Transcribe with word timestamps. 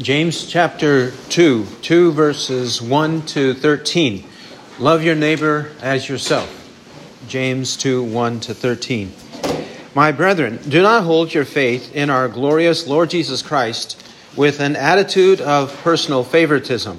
James 0.00 0.46
chapter 0.46 1.10
2, 1.30 1.66
2 1.80 2.12
verses 2.12 2.82
1 2.82 3.22
to 3.22 3.54
13. 3.54 4.24
Love 4.78 5.02
your 5.02 5.14
neighbor 5.14 5.72
as 5.80 6.06
yourself. 6.06 6.52
James 7.28 7.78
2, 7.78 8.02
1 8.02 8.40
to 8.40 8.52
13. 8.52 9.10
My 9.94 10.12
brethren, 10.12 10.58
do 10.68 10.82
not 10.82 11.04
hold 11.04 11.32
your 11.32 11.46
faith 11.46 11.96
in 11.96 12.10
our 12.10 12.28
glorious 12.28 12.86
Lord 12.86 13.08
Jesus 13.08 13.40
Christ 13.40 13.98
with 14.36 14.60
an 14.60 14.76
attitude 14.76 15.40
of 15.40 15.74
personal 15.82 16.24
favoritism. 16.24 16.98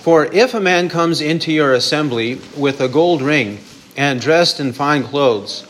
For 0.00 0.24
if 0.24 0.54
a 0.54 0.60
man 0.60 0.88
comes 0.88 1.20
into 1.20 1.52
your 1.52 1.74
assembly 1.74 2.40
with 2.56 2.80
a 2.80 2.88
gold 2.88 3.20
ring 3.20 3.58
and 3.94 4.22
dressed 4.22 4.58
in 4.58 4.72
fine 4.72 5.02
clothes, 5.02 5.66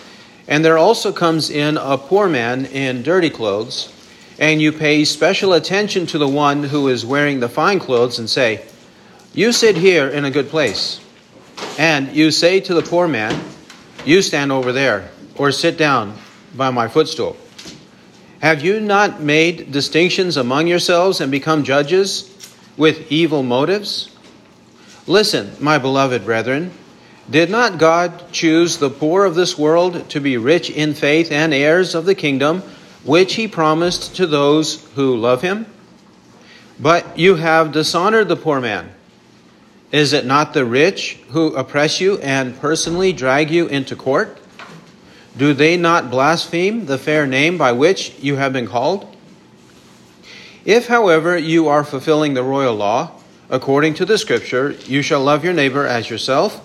and 0.46 0.64
there 0.64 0.78
also 0.78 1.12
comes 1.12 1.50
in 1.50 1.76
a 1.76 1.98
poor 1.98 2.28
man 2.28 2.66
in 2.66 3.02
dirty 3.02 3.30
clothes, 3.30 3.92
and 4.38 4.60
you 4.60 4.72
pay 4.72 5.04
special 5.04 5.52
attention 5.54 6.06
to 6.06 6.18
the 6.18 6.28
one 6.28 6.62
who 6.64 6.88
is 6.88 7.06
wearing 7.06 7.40
the 7.40 7.48
fine 7.48 7.78
clothes 7.78 8.18
and 8.18 8.28
say, 8.28 8.64
You 9.32 9.52
sit 9.52 9.76
here 9.76 10.08
in 10.08 10.24
a 10.24 10.30
good 10.30 10.48
place. 10.48 11.00
And 11.78 12.14
you 12.14 12.30
say 12.30 12.60
to 12.60 12.74
the 12.74 12.82
poor 12.82 13.08
man, 13.08 13.42
You 14.04 14.22
stand 14.22 14.52
over 14.52 14.72
there, 14.72 15.10
or 15.36 15.52
sit 15.52 15.78
down 15.78 16.14
by 16.54 16.70
my 16.70 16.88
footstool. 16.88 17.36
Have 18.40 18.62
you 18.62 18.80
not 18.80 19.20
made 19.20 19.72
distinctions 19.72 20.36
among 20.36 20.66
yourselves 20.66 21.20
and 21.20 21.30
become 21.30 21.64
judges 21.64 22.32
with 22.76 23.10
evil 23.10 23.42
motives? 23.42 24.14
Listen, 25.06 25.52
my 25.60 25.78
beloved 25.78 26.24
brethren, 26.24 26.70
did 27.30 27.48
not 27.48 27.78
God 27.78 28.30
choose 28.32 28.76
the 28.76 28.90
poor 28.90 29.24
of 29.24 29.34
this 29.34 29.58
world 29.58 30.08
to 30.10 30.20
be 30.20 30.36
rich 30.36 30.68
in 30.68 30.94
faith 30.94 31.32
and 31.32 31.54
heirs 31.54 31.94
of 31.94 32.04
the 32.04 32.14
kingdom? 32.14 32.62
Which 33.06 33.34
he 33.34 33.48
promised 33.48 34.16
to 34.16 34.26
those 34.26 34.84
who 34.94 35.16
love 35.16 35.42
him? 35.42 35.66
But 36.78 37.18
you 37.18 37.36
have 37.36 37.72
dishonored 37.72 38.28
the 38.28 38.36
poor 38.36 38.60
man. 38.60 38.90
Is 39.92 40.12
it 40.12 40.26
not 40.26 40.52
the 40.52 40.64
rich 40.64 41.18
who 41.28 41.54
oppress 41.54 42.00
you 42.00 42.18
and 42.18 42.58
personally 42.60 43.12
drag 43.12 43.50
you 43.50 43.66
into 43.68 43.96
court? 43.96 44.38
Do 45.36 45.54
they 45.54 45.76
not 45.76 46.10
blaspheme 46.10 46.86
the 46.86 46.98
fair 46.98 47.26
name 47.26 47.56
by 47.56 47.72
which 47.72 48.18
you 48.18 48.36
have 48.36 48.52
been 48.52 48.66
called? 48.66 49.16
If, 50.64 50.88
however, 50.88 51.38
you 51.38 51.68
are 51.68 51.84
fulfilling 51.84 52.34
the 52.34 52.42
royal 52.42 52.74
law, 52.74 53.12
according 53.48 53.94
to 53.94 54.04
the 54.04 54.18
scripture, 54.18 54.72
you 54.86 55.00
shall 55.00 55.22
love 55.22 55.44
your 55.44 55.52
neighbor 55.52 55.86
as 55.86 56.10
yourself, 56.10 56.62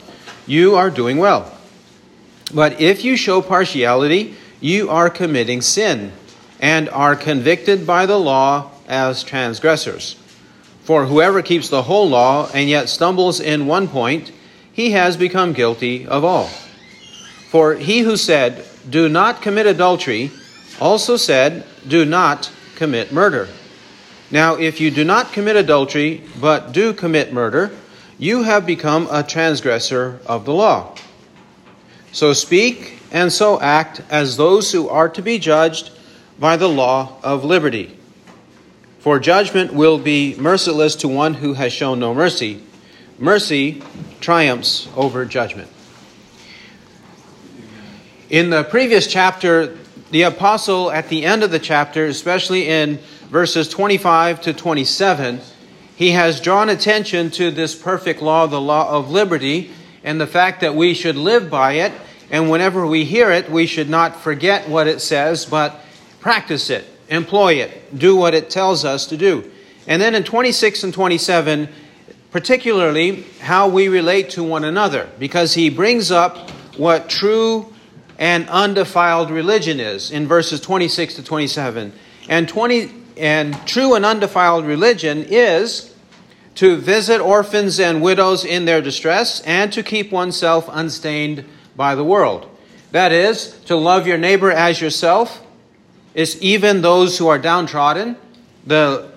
you 0.48 0.76
are 0.76 0.90
doing 0.90 1.18
well. 1.18 1.56
But 2.54 2.82
if 2.82 3.06
you 3.06 3.16
show 3.16 3.42
partiality, 3.42 4.36
you 4.60 4.90
are 4.90 5.10
committing 5.10 5.62
sin 5.62 6.12
and 6.62 6.88
are 6.90 7.16
convicted 7.16 7.86
by 7.86 8.06
the 8.06 8.20
law 8.20 8.70
as 8.88 9.24
transgressors. 9.24 10.16
For 10.84 11.08
whoever 11.08 11.42
keeps 11.42 11.70
the 11.70 11.84
whole 11.84 12.08
law 12.08 12.50
and 12.54 12.70
yet 12.70 12.88
stumbles 12.88 13.40
in 13.40 13.66
one 13.66 13.88
point, 13.88 14.32
he 14.72 14.92
has 14.92 15.18
become 15.18 15.54
guilty 15.54 16.08
of 16.08 16.24
all. 16.24 16.48
For 17.50 17.76
he 17.76 18.00
who 18.00 18.16
said, 18.16 18.64
Do 18.90 19.10
not 19.10 19.42
commit 19.42 19.66
adultery, 19.66 20.32
also 20.80 21.18
said, 21.18 21.66
Do 21.88 22.06
not 22.06 22.52
commit 22.76 23.12
murder. 23.12 23.48
Now, 24.30 24.56
if 24.56 24.80
you 24.80 24.92
do 24.92 25.04
not 25.04 25.34
commit 25.34 25.58
adultery, 25.58 26.24
but 26.40 26.72
do 26.72 26.94
commit 26.94 27.34
murder, 27.34 27.72
you 28.18 28.44
have 28.44 28.66
become 28.66 29.08
a 29.12 29.24
transgressor 29.24 30.20
of 30.26 30.46
the 30.46 30.54
law. 30.54 30.96
So 32.12 32.34
speak 32.34 33.00
and 33.12 33.32
so 33.32 33.60
act 33.60 34.02
as 34.10 34.38
those 34.38 34.72
who 34.72 34.88
are 34.88 35.10
to 35.10 35.22
be 35.22 35.38
judged 35.38 35.92
by 36.42 36.58
the 36.58 36.68
law 36.68 37.18
of 37.22 37.46
liberty. 37.46 37.96
For 38.98 39.20
judgment 39.20 39.74
will 39.74 40.00
be 40.00 40.36
merciless 40.40 40.96
to 40.98 41.08
one 41.08 41.36
who 41.36 41.54
has 41.54 41.72
shown 41.72 42.00
no 42.00 42.16
mercy. 42.16 42.64
Mercy 43.20 43.84
triumphs 44.22 44.90
over 44.96 45.24
judgment. 45.24 45.70
In 48.32 48.50
the 48.50 48.64
previous 48.64 49.06
chapter, 49.06 49.78
the 50.10 50.24
apostle, 50.24 50.90
at 50.90 51.10
the 51.10 51.26
end 51.26 51.44
of 51.44 51.52
the 51.52 51.60
chapter, 51.60 52.08
especially 52.08 52.68
in 52.68 52.98
verses 53.30 53.70
25 53.70 54.42
to 54.42 54.52
27, 54.54 55.42
he 55.96 56.10
has 56.12 56.42
drawn 56.42 56.70
attention 56.70 57.30
to 57.30 57.52
this 57.52 57.76
perfect 57.76 58.20
law, 58.20 58.48
the 58.48 58.60
law 58.60 58.90
of 58.90 59.12
liberty, 59.12 59.70
and 60.04 60.20
the 60.20 60.26
fact 60.26 60.62
that 60.62 60.74
we 60.74 60.96
should 60.96 61.18
live 61.18 61.52
by 61.52 61.74
it. 61.74 61.92
And 62.32 62.50
whenever 62.50 62.88
we 62.88 63.06
hear 63.06 63.30
it, 63.30 63.52
we 63.52 63.68
should 63.68 63.92
not 63.92 64.20
forget 64.20 64.68
what 64.68 64.88
it 64.88 65.02
says, 65.02 65.46
but 65.46 65.80
practice 66.22 66.70
it, 66.70 66.86
employ 67.10 67.56
it, 67.56 67.98
do 67.98 68.16
what 68.16 68.34
it 68.34 68.50
tells 68.50 68.86
us 68.86 69.08
to 69.08 69.18
do. 69.18 69.52
And 69.88 70.02
then 70.02 70.16
in 70.16 70.24
26 70.24 70.86
and 70.86 70.94
27, 70.94 71.68
particularly 72.32 73.24
how 73.42 73.68
we 73.68 73.90
relate 73.90 74.30
to 74.32 74.44
one 74.44 74.64
another, 74.64 75.10
because 75.20 75.56
he 75.56 75.70
brings 75.70 76.12
up 76.12 76.50
what 76.78 77.10
true 77.10 77.74
and 78.18 78.48
undefiled 78.50 79.32
religion 79.32 79.80
is 79.80 80.12
in 80.12 80.28
verses 80.28 80.62
26 80.62 81.16
to 81.16 81.24
27. 81.24 81.92
And 82.30 82.48
20 82.48 82.92
and 83.18 83.68
true 83.68 83.96
and 83.96 84.06
undefiled 84.06 84.66
religion 84.66 85.26
is 85.28 85.94
to 86.56 86.78
visit 86.78 87.20
orphans 87.20 87.80
and 87.80 88.02
widows 88.02 88.46
in 88.46 88.66
their 88.66 88.82
distress 88.82 89.42
and 89.42 89.74
to 89.74 89.82
keep 89.82 90.12
oneself 90.12 90.70
unstained 90.72 91.44
by 91.76 91.96
the 91.96 92.04
world. 92.04 92.48
That 92.92 93.12
is, 93.12 93.58
to 93.66 93.76
love 93.76 94.06
your 94.06 94.18
neighbor 94.18 94.52
as 94.52 94.82
yourself, 94.82 95.42
is 96.14 96.42
even 96.42 96.82
those 96.82 97.18
who 97.18 97.28
are 97.28 97.40
downtrodden, 97.40 98.18
the 98.66 99.10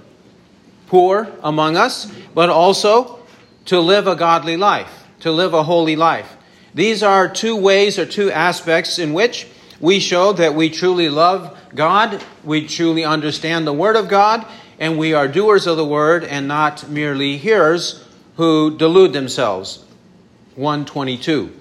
poor 0.87 1.29
among 1.43 1.77
us, 1.77 2.11
but 2.35 2.49
also 2.49 3.19
to 3.67 3.81
live 3.81 4.07
a 4.07 4.15
godly 4.15 4.57
life, 4.57 5.05
to 5.21 5.33
live 5.33 5.55
a 5.55 5.63
holy 5.63 5.97
life. 5.97 6.37
These 6.75 7.03
are 7.03 7.29
two 7.29 7.57
ways 7.57 7.99
or 7.99 8.07
two 8.07 8.31
aspects 8.31 8.99
in 8.99 9.13
which 9.13 9.47
we 9.81 10.01
show 10.01 10.33
that 10.33 10.55
we 10.55 10.71
truly 10.71 11.09
love 11.09 11.57
God, 11.75 12.23
we 12.45 12.67
truly 12.67 13.05
understand 13.05 13.67
the 13.67 13.73
Word 13.73 13.97
of 13.97 14.09
God, 14.09 14.47
and 14.79 14.99
we 14.99 15.15
are 15.15 15.29
doers 15.29 15.67
of 15.67 15.77
the 15.77 15.85
Word 15.85 16.25
and 16.25 16.47
not 16.49 16.89
merely 16.89 17.37
hearers 17.37 18.05
who 18.37 18.77
delude 18.77 19.13
themselves. 19.13 19.85
122. 20.57 21.53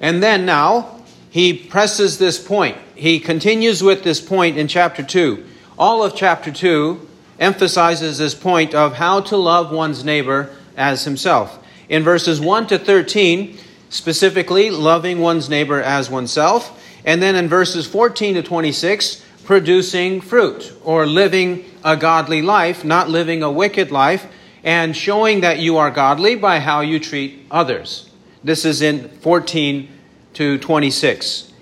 And 0.00 0.22
then 0.22 0.46
now, 0.46 0.93
he 1.34 1.52
presses 1.52 2.18
this 2.18 2.38
point. 2.38 2.78
He 2.94 3.18
continues 3.18 3.82
with 3.82 4.04
this 4.04 4.20
point 4.20 4.56
in 4.56 4.68
chapter 4.68 5.02
2. 5.02 5.44
All 5.76 6.04
of 6.04 6.14
chapter 6.14 6.52
2 6.52 7.08
emphasizes 7.40 8.18
this 8.18 8.36
point 8.36 8.72
of 8.72 8.94
how 8.94 9.18
to 9.22 9.36
love 9.36 9.72
one's 9.72 10.04
neighbor 10.04 10.54
as 10.76 11.02
himself. 11.02 11.58
In 11.88 12.04
verses 12.04 12.40
1 12.40 12.68
to 12.68 12.78
13, 12.78 13.58
specifically, 13.88 14.70
loving 14.70 15.18
one's 15.18 15.48
neighbor 15.48 15.82
as 15.82 16.08
oneself. 16.08 16.80
And 17.04 17.20
then 17.20 17.34
in 17.34 17.48
verses 17.48 17.84
14 17.84 18.36
to 18.36 18.42
26, 18.44 19.26
producing 19.42 20.20
fruit 20.20 20.72
or 20.84 21.04
living 21.04 21.64
a 21.84 21.96
godly 21.96 22.42
life, 22.42 22.84
not 22.84 23.10
living 23.10 23.42
a 23.42 23.50
wicked 23.50 23.90
life, 23.90 24.24
and 24.62 24.96
showing 24.96 25.40
that 25.40 25.58
you 25.58 25.78
are 25.78 25.90
godly 25.90 26.36
by 26.36 26.60
how 26.60 26.80
you 26.80 27.00
treat 27.00 27.44
others. 27.50 28.08
This 28.44 28.64
is 28.64 28.82
in 28.82 29.08
14 29.08 29.88
to 30.34 30.58
26. 30.58 31.52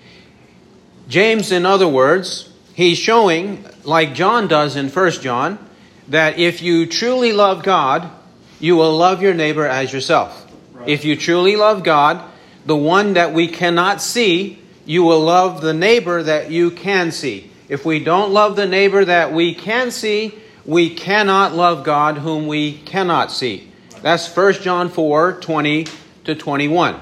James, 1.07 1.51
in 1.51 1.65
other 1.65 1.87
words, 1.87 2.49
he's 2.73 2.97
showing, 2.97 3.65
like 3.83 4.13
John 4.13 4.47
does 4.47 4.75
in 4.75 4.89
1 4.89 5.11
John, 5.11 5.59
that 6.07 6.37
if 6.37 6.61
you 6.61 6.85
truly 6.85 7.33
love 7.33 7.63
God, 7.63 8.09
you 8.59 8.75
will 8.75 8.95
love 8.95 9.21
your 9.21 9.33
neighbor 9.33 9.65
as 9.65 9.91
yourself. 9.91 10.51
Right. 10.73 10.89
If 10.89 11.05
you 11.05 11.15
truly 11.15 11.55
love 11.55 11.83
God, 11.83 12.23
the 12.65 12.75
one 12.75 13.13
that 13.13 13.33
we 13.33 13.47
cannot 13.47 14.01
see, 14.01 14.59
you 14.85 15.03
will 15.03 15.21
love 15.21 15.61
the 15.61 15.73
neighbor 15.73 16.23
that 16.23 16.51
you 16.51 16.71
can 16.71 17.11
see. 17.11 17.51
If 17.69 17.85
we 17.85 18.03
don't 18.03 18.31
love 18.31 18.55
the 18.55 18.67
neighbor 18.67 19.03
that 19.05 19.33
we 19.33 19.53
can 19.53 19.91
see, 19.91 20.33
we 20.65 20.93
cannot 20.93 21.53
love 21.53 21.83
God 21.83 22.17
whom 22.17 22.47
we 22.47 22.73
cannot 22.73 23.31
see. 23.31 23.69
That's 24.01 24.33
1 24.35 24.53
John 24.55 24.89
4 24.89 25.33
20 25.33 25.87
to 26.25 26.35
21. 26.35 26.99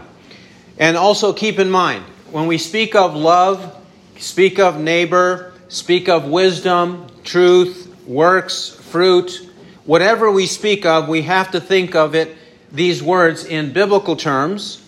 And 0.78 0.98
also 0.98 1.34
keep 1.34 1.60
in 1.60 1.70
mind, 1.70 2.04
when 2.32 2.48
we 2.48 2.58
speak 2.58 2.96
of 2.96 3.16
love, 3.16 3.76
speak 4.18 4.60
of 4.60 4.80
neighbor, 4.80 5.54
speak 5.68 6.10
of 6.10 6.26
wisdom, 6.26 7.08
truth, 7.24 7.94
works, 8.08 8.70
fruit, 8.70 9.50
whatever 9.86 10.32
we 10.32 10.46
speak 10.46 10.86
of, 10.86 11.08
we 11.08 11.24
have 11.24 11.52
to 11.52 11.60
think 11.60 11.96
of 11.96 12.16
it, 12.16 12.36
these 12.72 13.04
words, 13.04 13.44
in 13.44 13.74
biblical 13.74 14.16
terms, 14.16 14.82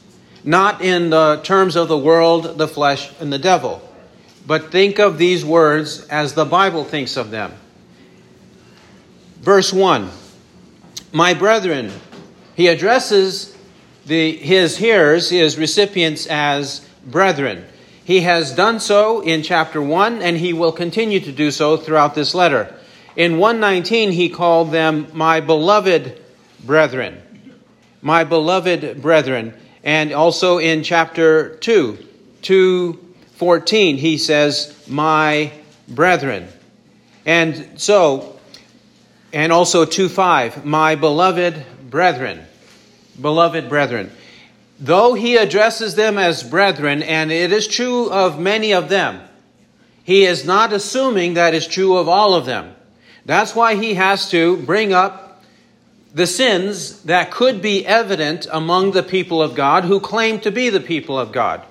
not 0.44 0.82
in 0.82 1.10
the 1.10 1.42
terms 1.44 1.76
of 1.76 1.88
the 1.88 1.98
world, 1.98 2.58
the 2.58 2.68
flesh, 2.68 3.12
and 3.20 3.32
the 3.32 3.40
devil. 3.40 3.82
But 4.46 4.72
think 4.72 5.00
of 5.00 5.18
these 5.18 5.46
words 5.46 6.06
as 6.08 6.34
the 6.34 6.46
Bible 6.46 6.84
thinks 6.84 7.18
of 7.18 7.32
them. 7.32 7.54
Verse 9.40 9.74
1 9.74 10.10
My 11.12 11.34
brethren, 11.34 11.92
he 12.56 12.68
addresses 12.68 13.53
the, 14.06 14.36
his 14.36 14.78
hearers, 14.78 15.30
his 15.30 15.58
recipients, 15.58 16.28
as 16.28 16.88
brethren. 17.06 17.66
He 18.04 18.22
has 18.22 18.54
done 18.54 18.80
so 18.80 19.22
in 19.22 19.44
chapter 19.44 19.82
1, 19.82 20.22
and 20.22 20.38
he 20.38 20.54
will 20.54 20.74
continue 20.74 21.20
to 21.22 21.32
do 21.32 21.52
so 21.52 21.78
throughout 21.78 22.16
this 22.16 22.36
letter. 22.36 22.74
In 23.16 23.38
119, 23.38 24.12
he 24.12 24.30
called 24.30 24.72
them 24.72 25.08
my 25.14 25.40
beloved 25.40 26.22
brethren. 26.66 27.22
My 28.02 28.24
beloved 28.24 29.02
brethren. 29.02 29.54
And 29.84 30.12
also 30.12 30.58
in 30.58 30.84
chapter 30.84 31.56
2, 31.58 31.98
214, 32.42 33.98
he 33.98 34.18
says, 34.18 34.76
my 34.88 35.52
brethren. 35.88 36.48
And 37.26 37.80
so, 37.80 38.38
and 39.32 39.54
also 39.54 39.86
2 39.86 40.10
5, 40.10 40.66
my 40.66 40.96
beloved 40.96 41.66
brethren. 41.90 42.46
Beloved 43.20 43.70
brethren. 43.70 44.12
Though 44.80 45.14
he 45.14 45.38
addresses 45.38 45.96
them 45.96 46.18
as 46.18 46.44
brethren, 46.44 47.04
and 47.04 47.32
it 47.32 47.52
is 47.52 47.68
true 47.68 48.10
of 48.10 48.40
many 48.40 48.74
of 48.74 48.90
them, 48.90 49.22
he 50.04 50.26
is 50.26 50.46
not 50.46 50.74
assuming 50.74 51.36
that 51.36 51.54
is 51.54 51.68
true 51.68 51.98
of 51.98 52.10
all 52.10 52.34
of 52.34 52.46
them. 52.46 52.76
That's 53.26 53.56
why 53.56 53.76
he 53.76 53.94
has 53.94 54.30
to 54.32 54.58
bring 54.58 54.92
up 54.92 55.42
the 56.14 56.28
sins 56.28 57.02
that 57.04 57.32
could 57.32 57.62
be 57.62 57.86
evident 57.86 58.46
among 58.52 58.92
the 58.92 59.04
people 59.04 59.42
of 59.42 59.56
God 59.56 59.86
who 59.86 60.00
claim 60.00 60.40
to 60.42 60.52
be 60.52 60.70
the 60.70 60.80
people 60.80 61.18
of 61.18 61.32
God. 61.32 61.64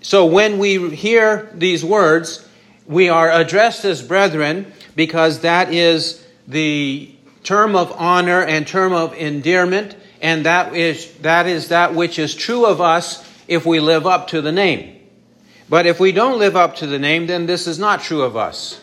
So 0.00 0.24
when 0.24 0.58
we 0.58 0.94
hear 0.94 1.50
these 1.54 1.84
words, 1.84 2.48
we 2.86 3.08
are 3.08 3.30
addressed 3.30 3.84
as 3.84 4.00
brethren 4.00 4.72
because 4.94 5.40
that 5.40 5.72
is 5.72 6.24
the 6.46 7.14
term 7.42 7.76
of 7.76 7.92
honor 7.92 8.42
and 8.42 8.66
term 8.66 8.92
of 8.92 9.12
endearment, 9.14 9.96
and 10.20 10.46
that 10.46 10.74
is 10.74 11.12
that, 11.18 11.46
is 11.46 11.68
that 11.68 11.94
which 11.94 12.18
is 12.18 12.34
true 12.34 12.66
of 12.66 12.80
us 12.80 13.24
if 13.46 13.64
we 13.64 13.80
live 13.80 14.06
up 14.06 14.28
to 14.28 14.40
the 14.40 14.52
name. 14.52 14.96
But 15.68 15.86
if 15.86 16.00
we 16.00 16.12
don't 16.12 16.38
live 16.38 16.56
up 16.56 16.76
to 16.76 16.86
the 16.86 16.98
name, 16.98 17.26
then 17.26 17.46
this 17.46 17.66
is 17.66 17.78
not 17.78 18.02
true 18.02 18.22
of 18.22 18.36
us. 18.36 18.80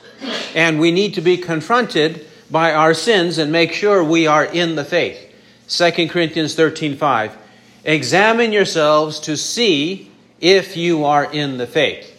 And 0.53 0.79
we 0.79 0.91
need 0.91 1.15
to 1.15 1.21
be 1.21 1.37
confronted 1.37 2.27
by 2.49 2.73
our 2.73 2.93
sins 2.93 3.37
and 3.37 3.51
make 3.51 3.73
sure 3.73 4.03
we 4.03 4.27
are 4.27 4.45
in 4.45 4.75
the 4.75 4.85
faith. 4.85 5.19
2 5.67 6.07
Corinthians 6.09 6.55
13 6.55 6.95
5. 6.95 7.37
Examine 7.83 8.51
yourselves 8.51 9.19
to 9.21 9.35
see 9.35 10.11
if 10.39 10.77
you 10.77 11.05
are 11.05 11.25
in 11.31 11.57
the 11.57 11.67
faith 11.67 12.15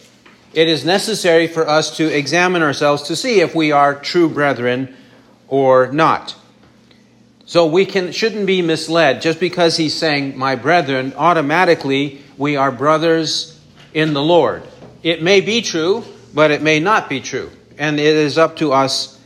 it 0.57 0.69
is 0.69 0.87
necessary 0.87 1.47
for 1.47 1.69
us 1.69 1.95
to 1.99 2.07
examine 2.07 2.63
ourselves 2.63 3.03
to 3.03 3.15
see 3.15 3.41
if 3.41 3.55
we 3.55 3.73
are 3.73 3.95
true 3.95 4.27
brethren 4.27 4.97
or 5.49 5.93
not. 5.93 6.35
So 7.46 7.66
we 7.66 7.87
can, 7.87 8.12
shouldn't 8.12 8.46
be 8.46 8.60
misled. 8.60 9.22
Just 9.22 9.38
because 9.38 9.76
he's 9.76 9.94
saying, 9.94 10.37
my 10.37 10.56
brethren, 10.56 11.14
automatically 11.16 12.20
we 12.37 12.56
are 12.56 12.72
brothers 12.72 13.58
in 13.94 14.12
the 14.12 14.22
Lord. 14.22 14.62
It 15.02 15.22
may 15.22 15.40
be 15.40 15.62
true, 15.62 16.04
but 16.34 16.50
it 16.50 16.60
may 16.60 16.81
not 16.81 17.08
be 17.08 17.20
true. 17.20 17.50
And 17.78 18.00
it 18.00 18.16
is 18.16 18.37
up 18.37 18.56
to 18.56 18.72
us 18.72 19.20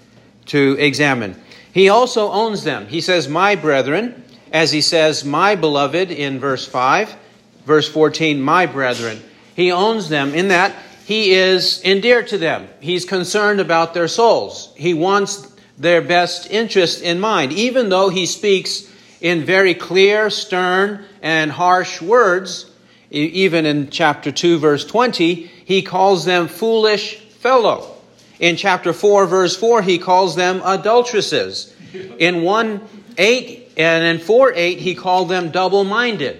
to 0.46 0.76
examine. 0.78 1.40
He 1.72 1.88
also 1.88 2.31
owns 2.31 2.62
them. 2.62 2.87
He 2.88 3.00
says, 3.00 3.28
my 3.28 3.55
brethren, 3.55 4.22
as 4.52 4.70
he 4.70 4.81
says, 4.81 5.25
my 5.25 5.55
beloved 5.55 6.11
in 6.11 6.38
verse 6.38 6.67
5. 6.67 7.17
Verse 7.64 7.88
14, 7.88 8.40
my 8.40 8.67
brethren. 8.67 9.20
He 9.55 9.72
owns 9.72 10.08
them 10.08 10.34
in 10.34 10.49
that 10.49 10.75
he 11.11 11.32
is 11.32 11.82
endeared 11.84 12.28
to 12.28 12.38
them. 12.38 12.69
He's 12.78 13.05
concerned 13.05 13.58
about 13.58 13.94
their 13.94 14.06
souls. 14.06 14.72
He 14.76 14.94
wants 14.94 15.50
their 15.81 16.03
best 16.03 16.50
interest 16.50 17.00
in 17.00 17.19
mind, 17.19 17.53
even 17.53 17.88
though 17.88 18.11
he 18.11 18.27
speaks 18.27 18.87
in 19.21 19.44
very 19.44 19.75
clear, 19.75 20.29
stern, 20.29 21.05
and 21.23 21.50
harsh 21.50 22.03
words. 22.03 22.71
Even 23.11 23.67
in 23.67 23.91
chapter 23.91 24.31
2, 24.31 24.59
verse 24.59 24.85
20, 24.85 25.32
he 25.65 25.82
calls 25.82 26.25
them 26.25 26.47
foolish 26.49 27.17
fellow. 27.17 27.97
In 28.38 28.56
chapter 28.56 28.93
4, 28.93 29.27
verse 29.27 29.56
4, 29.56 29.82
he 29.82 29.99
calls 29.99 30.37
them 30.37 30.62
adulteresses. 30.65 31.75
In 32.19 32.43
1 32.43 32.81
8 33.19 33.73
and 33.77 34.05
in 34.05 34.25
4 34.25 34.53
8, 34.55 34.79
he 34.79 34.94
called 34.94 35.29
them 35.29 35.50
double 35.50 35.82
minded. 35.85 36.38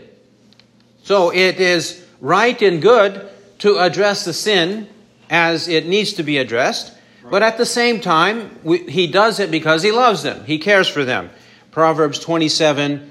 So 1.03 1.33
it 1.33 1.59
is 1.59 2.07
right 2.21 2.61
and 2.63 2.81
good 2.81 3.29
to 3.61 3.79
address 3.79 4.25
the 4.25 4.33
sin 4.33 4.89
as 5.29 5.67
it 5.67 5.87
needs 5.87 6.15
to 6.15 6.23
be 6.23 6.39
addressed, 6.39 6.93
but 7.31 7.43
at 7.43 7.57
the 7.59 7.67
same 7.67 8.01
time, 8.01 8.59
we, 8.63 8.79
he 8.79 9.07
does 9.07 9.41
it 9.41 9.51
because 9.51 9.83
he 9.83 9.93
loves 9.93 10.23
them, 10.23 10.45
he 10.45 10.59
cares 10.59 10.89
for 10.89 11.05
them. 11.05 11.31
Proverbs 11.71 12.19
27 12.19 13.09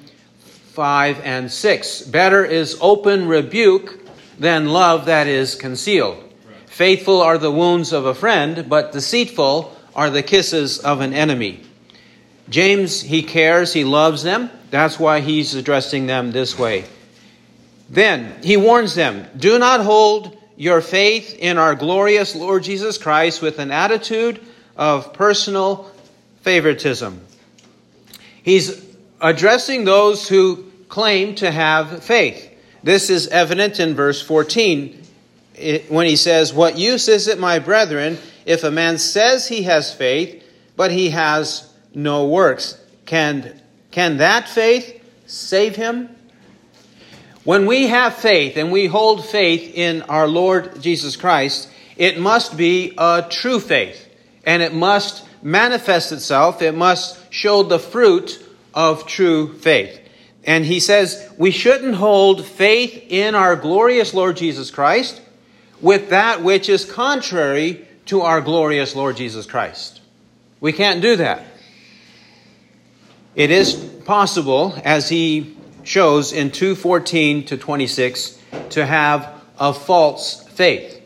5 0.74 1.22
and 1.22 1.52
6. 1.52 2.02
Better 2.04 2.46
is 2.46 2.78
open 2.80 3.28
rebuke 3.28 4.00
than 4.38 4.70
love 4.70 5.06
that 5.06 5.28
is 5.28 5.56
concealed. 5.56 6.24
Faithful 6.68 7.22
are 7.22 7.38
the 7.38 7.52
wounds 7.52 7.92
of 7.92 8.06
a 8.06 8.14
friend, 8.14 8.70
but 8.70 8.94
deceitful 8.94 9.76
are 9.96 10.10
the 10.10 10.24
kisses 10.24 10.80
of 10.80 11.02
an 11.02 11.14
enemy. 11.14 11.62
James, 12.50 13.02
he 13.02 13.22
cares, 13.22 13.74
he 13.74 13.84
loves 13.84 14.24
them. 14.24 14.50
That's 14.72 14.98
why 14.98 15.20
he's 15.20 15.56
addressing 15.56 16.08
them 16.08 16.32
this 16.32 16.58
way. 16.58 16.86
Then 17.90 18.42
he 18.44 18.56
warns 18.56 18.96
them 18.96 19.28
do 19.36 19.60
not 19.60 19.82
hold 19.82 20.39
your 20.60 20.82
faith 20.82 21.38
in 21.40 21.58
our 21.58 21.74
glorious 21.74 22.36
Lord 22.36 22.64
Jesus 22.64 22.98
Christ 22.98 23.42
with 23.42 23.60
an 23.60 23.72
attitude 23.72 24.42
of 24.76 25.14
personal 25.14 25.90
favoritism. 26.42 27.22
He's 28.44 28.86
addressing 29.22 29.86
those 29.86 30.28
who 30.28 30.66
claim 30.90 31.36
to 31.36 31.50
have 31.50 32.04
faith. 32.04 32.46
This 32.84 33.10
is 33.10 33.30
evident 33.30 33.80
in 33.80 33.96
verse 33.96 34.22
14 34.22 35.02
eh, 35.56 35.80
when 35.88 36.08
he 36.08 36.18
says, 36.18 36.54
What 36.54 36.78
use 36.78 37.08
is 37.08 37.30
it, 37.30 37.40
my 37.40 37.60
brethren, 37.60 38.18
if 38.46 38.66
a 38.66 38.72
man 38.72 38.98
says 38.98 39.48
he 39.48 39.64
has 39.64 39.94
faith, 39.94 40.44
but 40.76 40.92
he 40.92 41.12
has 41.12 41.74
no 41.96 42.28
works? 42.28 42.78
Can, 43.06 43.62
can 43.92 44.18
that 44.18 44.50
faith 44.50 45.02
save 45.26 45.78
him? 45.78 46.10
When 47.50 47.66
we 47.66 47.88
have 47.88 48.14
faith 48.14 48.58
and 48.58 48.72
we 48.72 48.86
hold 48.86 49.26
faith 49.26 49.72
in 49.74 50.04
our 50.04 50.28
Lord 50.28 50.80
Jesus 50.84 51.16
Christ, 51.16 51.68
it 51.98 52.20
must 52.20 52.56
be 52.56 52.94
a 52.96 53.26
true 53.28 53.60
faith 53.60 54.08
and 54.46 54.62
it 54.62 54.72
must 54.72 55.26
manifest 55.42 56.12
itself. 56.12 56.62
It 56.62 56.76
must 56.76 57.34
show 57.34 57.64
the 57.64 57.80
fruit 57.80 58.40
of 58.76 59.08
true 59.08 59.58
faith. 59.58 60.00
And 60.44 60.64
he 60.64 60.80
says 60.80 61.28
we 61.40 61.50
shouldn't 61.50 61.96
hold 61.96 62.46
faith 62.46 63.08
in 63.10 63.34
our 63.34 63.56
glorious 63.56 64.14
Lord 64.14 64.38
Jesus 64.38 64.70
Christ 64.70 65.20
with 65.82 66.12
that 66.12 66.44
which 66.44 66.70
is 66.70 66.86
contrary 66.86 67.88
to 68.06 68.22
our 68.22 68.42
glorious 68.42 68.96
Lord 68.96 69.18
Jesus 69.18 69.48
Christ. 69.48 70.02
We 70.60 70.72
can't 70.72 71.02
do 71.02 71.16
that. 71.16 71.48
It 73.34 73.50
is 73.50 73.74
possible, 74.06 74.80
as 74.86 75.10
he 75.10 75.56
shows 75.84 76.32
in 76.34 76.52
2:14 76.52 77.46
to 77.46 77.58
26 77.58 78.38
to 78.72 78.86
have 78.86 79.30
a 79.60 79.74
false 79.74 80.44
faith. 80.54 81.00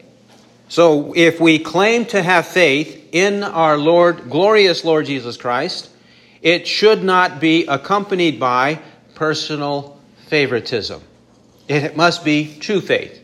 So 0.70 1.14
if 1.16 1.40
we 1.40 1.60
claim 1.60 2.06
to 2.08 2.22
have 2.22 2.48
faith 2.48 3.10
in 3.12 3.44
our 3.44 3.78
Lord 3.78 4.30
glorious 4.30 4.84
Lord 4.84 5.06
Jesus 5.06 5.38
Christ, 5.38 5.90
it 6.42 6.68
should 6.68 7.04
not 7.04 7.40
be 7.40 7.66
accompanied 7.68 8.40
by 8.40 8.80
personal 9.16 9.98
favoritism. 10.28 11.02
It 11.68 11.96
must 11.96 12.26
be 12.26 12.56
true 12.60 12.82
faith. 12.82 13.20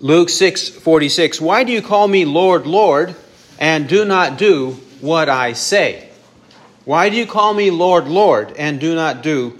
Luke 0.00 0.28
6:46 0.28 1.40
Why 1.40 1.64
do 1.64 1.72
you 1.72 1.82
call 1.82 2.06
me 2.08 2.24
Lord, 2.24 2.66
Lord, 2.66 3.14
and 3.58 3.88
do 3.88 4.04
not 4.04 4.38
do 4.38 4.78
what 5.00 5.28
I 5.28 5.54
say? 5.54 6.08
Why 6.84 7.08
do 7.10 7.16
you 7.16 7.26
call 7.26 7.54
me 7.54 7.70
Lord, 7.70 8.08
Lord, 8.08 8.54
and 8.56 8.80
do 8.80 8.94
not 8.94 9.22
do 9.22 9.58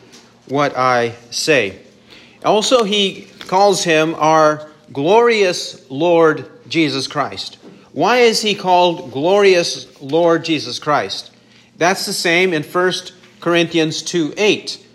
what 0.49 0.77
I 0.77 1.15
say. 1.31 1.79
Also, 2.45 2.85
he 2.85 3.29
calls 3.41 3.85
him 3.85 4.15
our 4.17 4.69
glorious 4.93 5.89
Lord 5.91 6.49
Jesus 6.69 7.07
Christ. 7.07 7.59
Why 7.93 8.19
is 8.19 8.43
he 8.43 8.55
called 8.55 9.11
glorious 9.13 10.01
Lord 10.01 10.45
Jesus 10.45 10.79
Christ? 10.79 11.33
That's 11.77 12.07
the 12.07 12.13
same 12.13 12.53
in 12.53 12.63
1 12.63 12.93
Corinthians 13.41 14.03
2 14.03 14.35
8. 14.37 14.87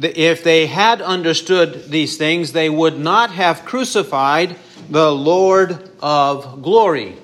If 0.00 0.42
they 0.42 0.66
had 0.66 1.02
understood 1.02 1.90
these 1.90 2.16
things, 2.16 2.52
they 2.52 2.70
would 2.70 2.98
not 2.98 3.30
have 3.32 3.64
crucified 3.64 4.56
the 4.88 5.12
Lord 5.12 5.90
of 6.00 6.62
glory. 6.62 7.16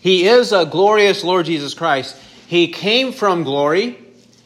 He 0.00 0.26
is 0.26 0.52
a 0.52 0.66
glorious 0.66 1.22
Lord 1.22 1.46
Jesus 1.46 1.72
Christ. 1.72 2.16
He 2.46 2.68
came 2.68 3.12
from 3.12 3.44
glory 3.44 3.98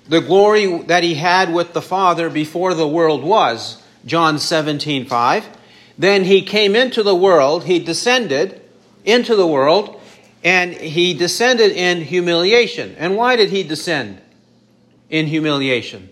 the 0.08 0.20
glory 0.20 0.78
that 0.84 1.02
he 1.02 1.14
had 1.14 1.52
with 1.52 1.72
the 1.72 1.82
Father 1.82 2.30
before 2.30 2.74
the 2.74 2.88
world 2.88 3.22
was, 3.22 3.82
John 4.06 4.38
17, 4.38 5.06
5. 5.06 5.48
Then 5.98 6.24
he 6.24 6.42
came 6.42 6.74
into 6.74 7.02
the 7.02 7.14
world, 7.14 7.64
he 7.64 7.78
descended 7.78 8.62
into 9.04 9.36
the 9.36 9.46
world, 9.46 10.00
and 10.42 10.72
he 10.72 11.14
descended 11.14 11.72
in 11.72 12.02
humiliation. 12.02 12.94
And 12.98 13.16
why 13.16 13.36
did 13.36 13.50
he 13.50 13.62
descend 13.62 14.20
in 15.10 15.26
humiliation? 15.26 16.08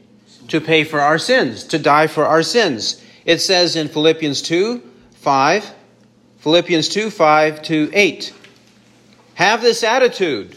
To 0.48 0.60
pay 0.60 0.84
for 0.84 1.00
our 1.00 1.18
sins, 1.18 1.64
to 1.64 1.78
die 1.78 2.06
for 2.06 2.24
our 2.24 2.42
sins. 2.42 3.02
It 3.24 3.40
says 3.40 3.76
in 3.76 3.88
Philippians 3.88 4.42
2, 4.42 4.82
5, 5.12 5.74
Philippians 6.38 6.88
2, 6.88 7.10
5 7.10 7.62
to 7.62 7.90
8. 7.92 8.34
Have 9.34 9.62
this 9.62 9.82
attitude 9.82 10.56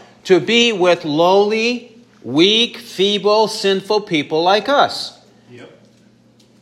to 0.25 0.39
be 0.39 0.71
with 0.71 1.05
lowly, 1.05 1.97
weak, 2.23 2.77
feeble, 2.77 3.47
sinful 3.47 4.01
people 4.01 4.43
like 4.43 4.69
us. 4.69 5.19
Yep. 5.49 5.71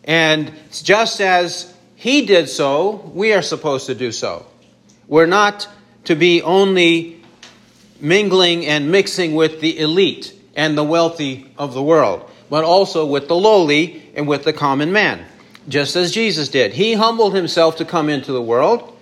And 0.03 0.53
just 0.71 1.21
as 1.21 1.73
he 1.95 2.25
did 2.25 2.49
so, 2.49 3.11
we 3.13 3.33
are 3.33 3.41
supposed 3.41 3.87
to 3.87 3.95
do 3.95 4.11
so. 4.11 4.45
We're 5.07 5.25
not 5.25 5.67
to 6.05 6.15
be 6.15 6.41
only 6.41 7.21
mingling 7.99 8.65
and 8.65 8.91
mixing 8.91 9.35
with 9.35 9.59
the 9.59 9.79
elite 9.79 10.33
and 10.55 10.77
the 10.77 10.83
wealthy 10.83 11.51
of 11.57 11.73
the 11.73 11.83
world, 11.83 12.29
but 12.49 12.63
also 12.63 13.05
with 13.05 13.27
the 13.27 13.35
lowly 13.35 14.03
and 14.15 14.27
with 14.27 14.43
the 14.43 14.53
common 14.53 14.91
man, 14.91 15.25
just 15.67 15.95
as 15.95 16.11
Jesus 16.11 16.49
did. 16.49 16.73
He 16.73 16.93
humbled 16.93 17.35
himself 17.35 17.77
to 17.77 17.85
come 17.85 18.09
into 18.09 18.31
the 18.31 18.41
world, 18.41 18.97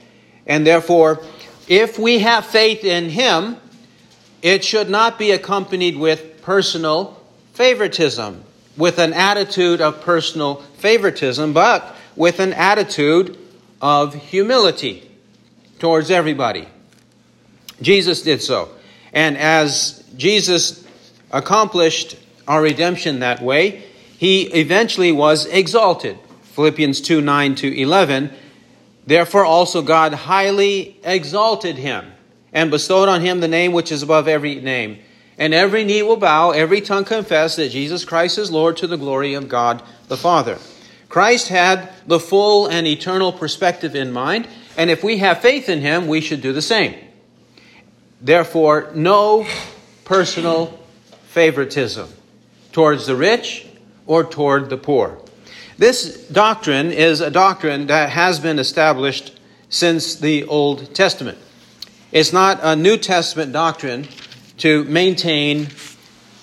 and 0.45 0.65
therefore, 0.65 1.21
if 1.67 1.99
we 1.99 2.19
have 2.19 2.45
faith 2.45 2.83
in 2.83 3.09
him, 3.09 3.57
it 4.41 4.63
should 4.63 4.89
not 4.89 5.17
be 5.17 5.31
accompanied 5.31 5.97
with 5.97 6.41
personal 6.41 7.21
favoritism, 7.53 8.43
with 8.75 8.99
an 8.99 9.13
attitude 9.13 9.81
of 9.81 10.01
personal 10.01 10.55
favoritism, 10.77 11.53
but 11.53 11.95
with 12.15 12.39
an 12.39 12.53
attitude 12.53 13.37
of 13.81 14.13
humility 14.13 15.09
towards 15.79 16.11
everybody. 16.11 16.67
Jesus 17.81 18.21
did 18.21 18.41
so. 18.41 18.69
And 19.13 19.37
as 19.37 20.03
Jesus 20.15 20.85
accomplished 21.31 22.17
our 22.47 22.61
redemption 22.61 23.19
that 23.19 23.41
way, 23.41 23.83
he 24.17 24.43
eventually 24.43 25.11
was 25.11 25.45
exalted. 25.45 26.17
Philippians 26.53 27.01
2 27.01 27.21
9 27.21 27.55
to 27.55 27.81
11. 27.81 28.31
Therefore, 29.05 29.45
also 29.45 29.81
God 29.81 30.13
highly 30.13 30.99
exalted 31.03 31.77
him 31.77 32.11
and 32.57 32.71
bestowed 32.71 33.07
on 33.07 33.21
him 33.21 33.39
the 33.39 33.47
name 33.47 33.71
which 33.71 33.91
is 33.91 34.01
above 34.01 34.27
every 34.27 34.55
name. 34.55 34.97
And 35.37 35.53
every 35.53 35.83
knee 35.83 36.01
will 36.01 36.17
bow, 36.17 36.49
every 36.49 36.81
tongue 36.81 37.05
confess 37.05 37.55
that 37.55 37.69
Jesus 37.69 38.03
Christ 38.03 38.39
is 38.39 38.49
Lord 38.49 38.77
to 38.77 38.87
the 38.87 38.97
glory 38.97 39.35
of 39.35 39.47
God 39.47 39.83
the 40.07 40.17
Father. 40.17 40.57
Christ 41.07 41.49
had 41.49 41.91
the 42.07 42.19
full 42.19 42.65
and 42.65 42.87
eternal 42.87 43.31
perspective 43.31 43.95
in 43.95 44.11
mind, 44.11 44.47
and 44.75 44.89
if 44.89 45.03
we 45.03 45.19
have 45.19 45.39
faith 45.39 45.69
in 45.69 45.81
him, 45.81 46.07
we 46.07 46.19
should 46.19 46.41
do 46.41 46.51
the 46.51 46.61
same. 46.63 46.95
Therefore, 48.21 48.89
no 48.95 49.45
personal 50.03 50.79
favoritism 51.27 52.09
towards 52.71 53.05
the 53.05 53.15
rich 53.15 53.67
or 54.07 54.23
toward 54.23 54.71
the 54.71 54.77
poor. 54.77 55.19
This 55.77 56.27
doctrine 56.29 56.91
is 56.91 57.21
a 57.21 57.29
doctrine 57.29 57.85
that 57.85 58.09
has 58.09 58.39
been 58.39 58.57
established 58.57 59.39
since 59.69 60.15
the 60.15 60.45
Old 60.45 60.95
Testament. 60.95 61.37
It's 62.11 62.31
not 62.31 62.59
a 62.63 62.75
New 62.75 62.97
Testament 62.97 63.51
doctrine 63.51 64.07
to 64.59 64.85
maintain 64.85 65.67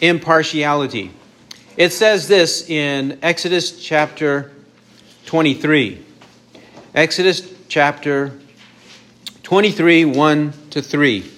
impartiality. 0.00 1.11
It 1.76 1.90
says 1.92 2.28
this 2.28 2.68
in 2.68 3.18
Exodus 3.23 3.83
chapter 3.83 4.52
23. 5.26 6.04
Exodus 6.94 7.50
chapter 7.68 8.33
23, 9.42 10.04
1 10.04 10.52
to 10.71 10.83
3. 10.83 11.30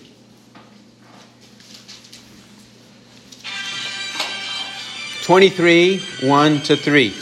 Twenty-three, 5.26 5.98
one 6.22 6.60
to 6.60 6.76
three. 6.76 7.12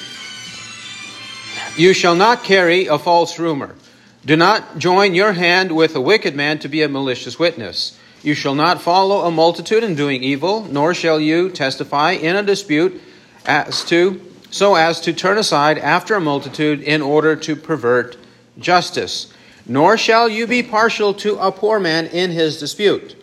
You 1.75 1.95
shall 1.95 2.15
not 2.15 2.45
carry 2.45 2.85
a 2.85 2.99
false 2.99 3.39
rumor. 3.39 3.75
Do 4.27 4.37
not 4.37 4.79
join 4.79 5.15
your 5.15 5.35
hand 5.35 5.77
with 5.77 5.95
a 5.95 6.01
wicked 6.01 6.35
man 6.35 6.59
to 6.61 6.69
be 6.69 6.83
a 6.83 6.89
malicious 6.89 7.39
witness. 7.39 7.99
You 8.23 8.35
shall 8.35 8.55
not 8.55 8.81
follow 8.81 9.21
a 9.27 9.31
multitude 9.31 9.85
in 9.85 9.95
doing 9.95 10.23
evil, 10.23 10.65
nor 10.65 10.95
shall 10.95 11.21
you 11.21 11.51
testify 11.51 12.13
in 12.13 12.35
a 12.35 12.43
dispute 12.43 13.03
as 13.45 13.85
to 13.85 14.21
so 14.51 14.77
as 14.77 15.01
to 15.01 15.13
turn 15.13 15.37
aside 15.37 15.79
after 15.79 16.15
a 16.15 16.21
multitude 16.21 16.81
in 16.81 17.03
order 17.03 17.37
to 17.37 17.57
pervert 17.57 18.17
justice. 18.59 19.33
Nor 19.67 19.99
shall 19.99 20.29
you 20.29 20.47
be 20.47 20.63
partial 20.63 21.13
to 21.15 21.37
a 21.39 21.51
poor 21.51 21.81
man 21.81 22.07
in 22.07 22.31
his 22.31 22.59
dispute. 22.59 23.17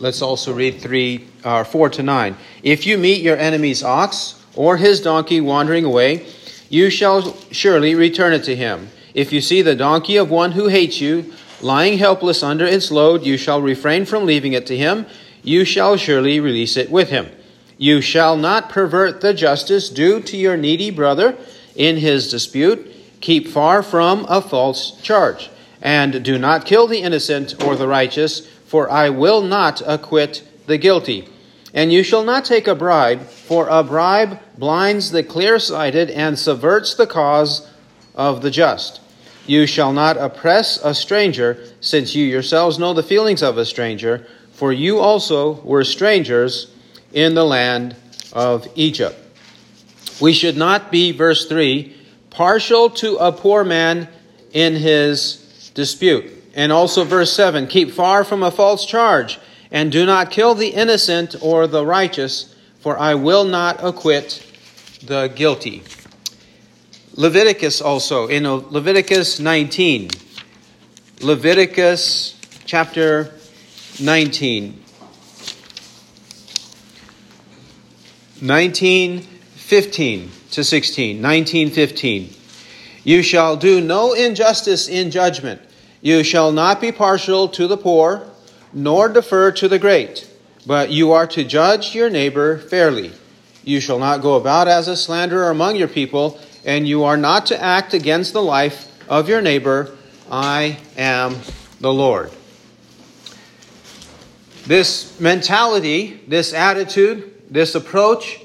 Let's 0.00 0.22
also 0.22 0.54
read 0.54 0.80
three, 0.80 1.28
uh, 1.44 1.64
four 1.64 1.90
to 1.90 2.02
nine. 2.02 2.36
If 2.62 2.86
you 2.86 2.96
meet 2.96 3.22
your 3.22 3.36
enemy's 3.36 3.82
ox 3.82 4.42
or 4.56 4.78
his 4.78 5.00
donkey 5.00 5.40
wandering 5.40 5.84
away, 5.84 6.26
you 6.70 6.88
shall 6.88 7.36
surely 7.52 7.94
return 7.94 8.32
it 8.32 8.44
to 8.44 8.56
him. 8.56 8.88
If 9.14 9.32
you 9.32 9.40
see 9.40 9.62
the 9.62 9.74
donkey 9.74 10.16
of 10.16 10.30
one 10.30 10.52
who 10.52 10.68
hates 10.68 11.00
you 11.00 11.32
lying 11.60 11.98
helpless 11.98 12.42
under 12.42 12.64
its 12.64 12.90
load, 12.90 13.24
you 13.24 13.36
shall 13.36 13.60
refrain 13.60 14.04
from 14.04 14.24
leaving 14.24 14.52
it 14.52 14.66
to 14.66 14.76
him. 14.76 15.06
You 15.42 15.64
shall 15.64 15.96
surely 15.96 16.40
release 16.40 16.76
it 16.76 16.90
with 16.90 17.10
him. 17.10 17.28
You 17.76 18.00
shall 18.00 18.36
not 18.36 18.68
pervert 18.68 19.20
the 19.20 19.34
justice 19.34 19.88
due 19.88 20.20
to 20.20 20.36
your 20.36 20.56
needy 20.56 20.90
brother 20.90 21.36
in 21.74 21.96
his 21.96 22.30
dispute. 22.30 22.86
Keep 23.20 23.48
far 23.48 23.82
from 23.82 24.26
a 24.28 24.40
false 24.40 25.00
charge. 25.00 25.50
And 25.82 26.22
do 26.22 26.38
not 26.38 26.66
kill 26.66 26.86
the 26.86 27.00
innocent 27.00 27.62
or 27.64 27.74
the 27.74 27.88
righteous, 27.88 28.46
for 28.66 28.90
I 28.90 29.08
will 29.08 29.40
not 29.40 29.82
acquit 29.86 30.46
the 30.66 30.76
guilty. 30.76 31.26
And 31.72 31.92
you 31.92 32.02
shall 32.02 32.24
not 32.24 32.44
take 32.44 32.66
a 32.66 32.74
bribe, 32.74 33.22
for 33.22 33.68
a 33.68 33.82
bribe 33.82 34.40
blinds 34.58 35.10
the 35.10 35.22
clear 35.22 35.58
sighted 35.58 36.10
and 36.10 36.38
subverts 36.38 36.94
the 36.94 37.06
cause 37.06 37.69
of 38.20 38.42
the 38.42 38.50
just. 38.50 39.00
You 39.46 39.66
shall 39.66 39.94
not 39.94 40.18
oppress 40.18 40.78
a 40.84 40.94
stranger, 40.94 41.64
since 41.80 42.14
you 42.14 42.26
yourselves 42.26 42.78
know 42.78 42.92
the 42.92 43.02
feelings 43.02 43.42
of 43.42 43.56
a 43.56 43.64
stranger, 43.64 44.26
for 44.52 44.74
you 44.74 44.98
also 44.98 45.54
were 45.62 45.84
strangers 45.84 46.70
in 47.14 47.32
the 47.32 47.44
land 47.44 47.96
of 48.34 48.68
Egypt. 48.74 49.16
We 50.20 50.34
should 50.34 50.58
not 50.58 50.92
be, 50.92 51.12
verse 51.12 51.46
3, 51.46 51.96
partial 52.28 52.90
to 52.90 53.16
a 53.16 53.32
poor 53.32 53.64
man 53.64 54.06
in 54.52 54.76
his 54.76 55.70
dispute. 55.74 56.30
And 56.54 56.70
also, 56.70 57.04
verse 57.04 57.32
7, 57.32 57.68
keep 57.68 57.90
far 57.90 58.22
from 58.22 58.42
a 58.42 58.50
false 58.50 58.84
charge, 58.84 59.38
and 59.70 59.90
do 59.90 60.04
not 60.04 60.30
kill 60.30 60.54
the 60.54 60.68
innocent 60.68 61.36
or 61.40 61.66
the 61.66 61.86
righteous, 61.86 62.54
for 62.80 62.98
I 62.98 63.14
will 63.14 63.44
not 63.44 63.82
acquit 63.82 64.46
the 65.02 65.28
guilty. 65.28 65.82
Leviticus 67.20 67.82
also, 67.82 68.28
in 68.28 68.48
Leviticus 68.48 69.38
19. 69.38 70.08
Leviticus 71.20 72.34
chapter 72.64 73.34
19. 74.02 74.82
19, 78.40 79.20
15 79.20 80.30
to 80.50 80.64
16. 80.64 81.20
19, 81.20 81.70
15. 81.70 82.34
You 83.04 83.22
shall 83.22 83.54
do 83.54 83.82
no 83.82 84.14
injustice 84.14 84.88
in 84.88 85.10
judgment. 85.10 85.60
You 86.00 86.24
shall 86.24 86.52
not 86.52 86.80
be 86.80 86.90
partial 86.90 87.48
to 87.48 87.66
the 87.66 87.76
poor, 87.76 88.30
nor 88.72 89.10
defer 89.10 89.52
to 89.52 89.68
the 89.68 89.78
great, 89.78 90.26
but 90.66 90.88
you 90.88 91.12
are 91.12 91.26
to 91.26 91.44
judge 91.44 91.94
your 91.94 92.08
neighbor 92.08 92.56
fairly. 92.56 93.12
You 93.62 93.78
shall 93.80 93.98
not 93.98 94.22
go 94.22 94.36
about 94.36 94.68
as 94.68 94.88
a 94.88 94.96
slanderer 94.96 95.50
among 95.50 95.76
your 95.76 95.88
people 95.88 96.40
and 96.64 96.86
you 96.86 97.04
are 97.04 97.16
not 97.16 97.46
to 97.46 97.62
act 97.62 97.94
against 97.94 98.32
the 98.32 98.42
life 98.42 98.86
of 99.08 99.28
your 99.28 99.40
neighbor. 99.40 99.96
I 100.30 100.78
am 100.96 101.36
the 101.80 101.92
Lord. 101.92 102.30
This 104.66 105.18
mentality, 105.18 106.20
this 106.28 106.52
attitude, 106.52 107.32
this 107.50 107.74
approach 107.74 108.40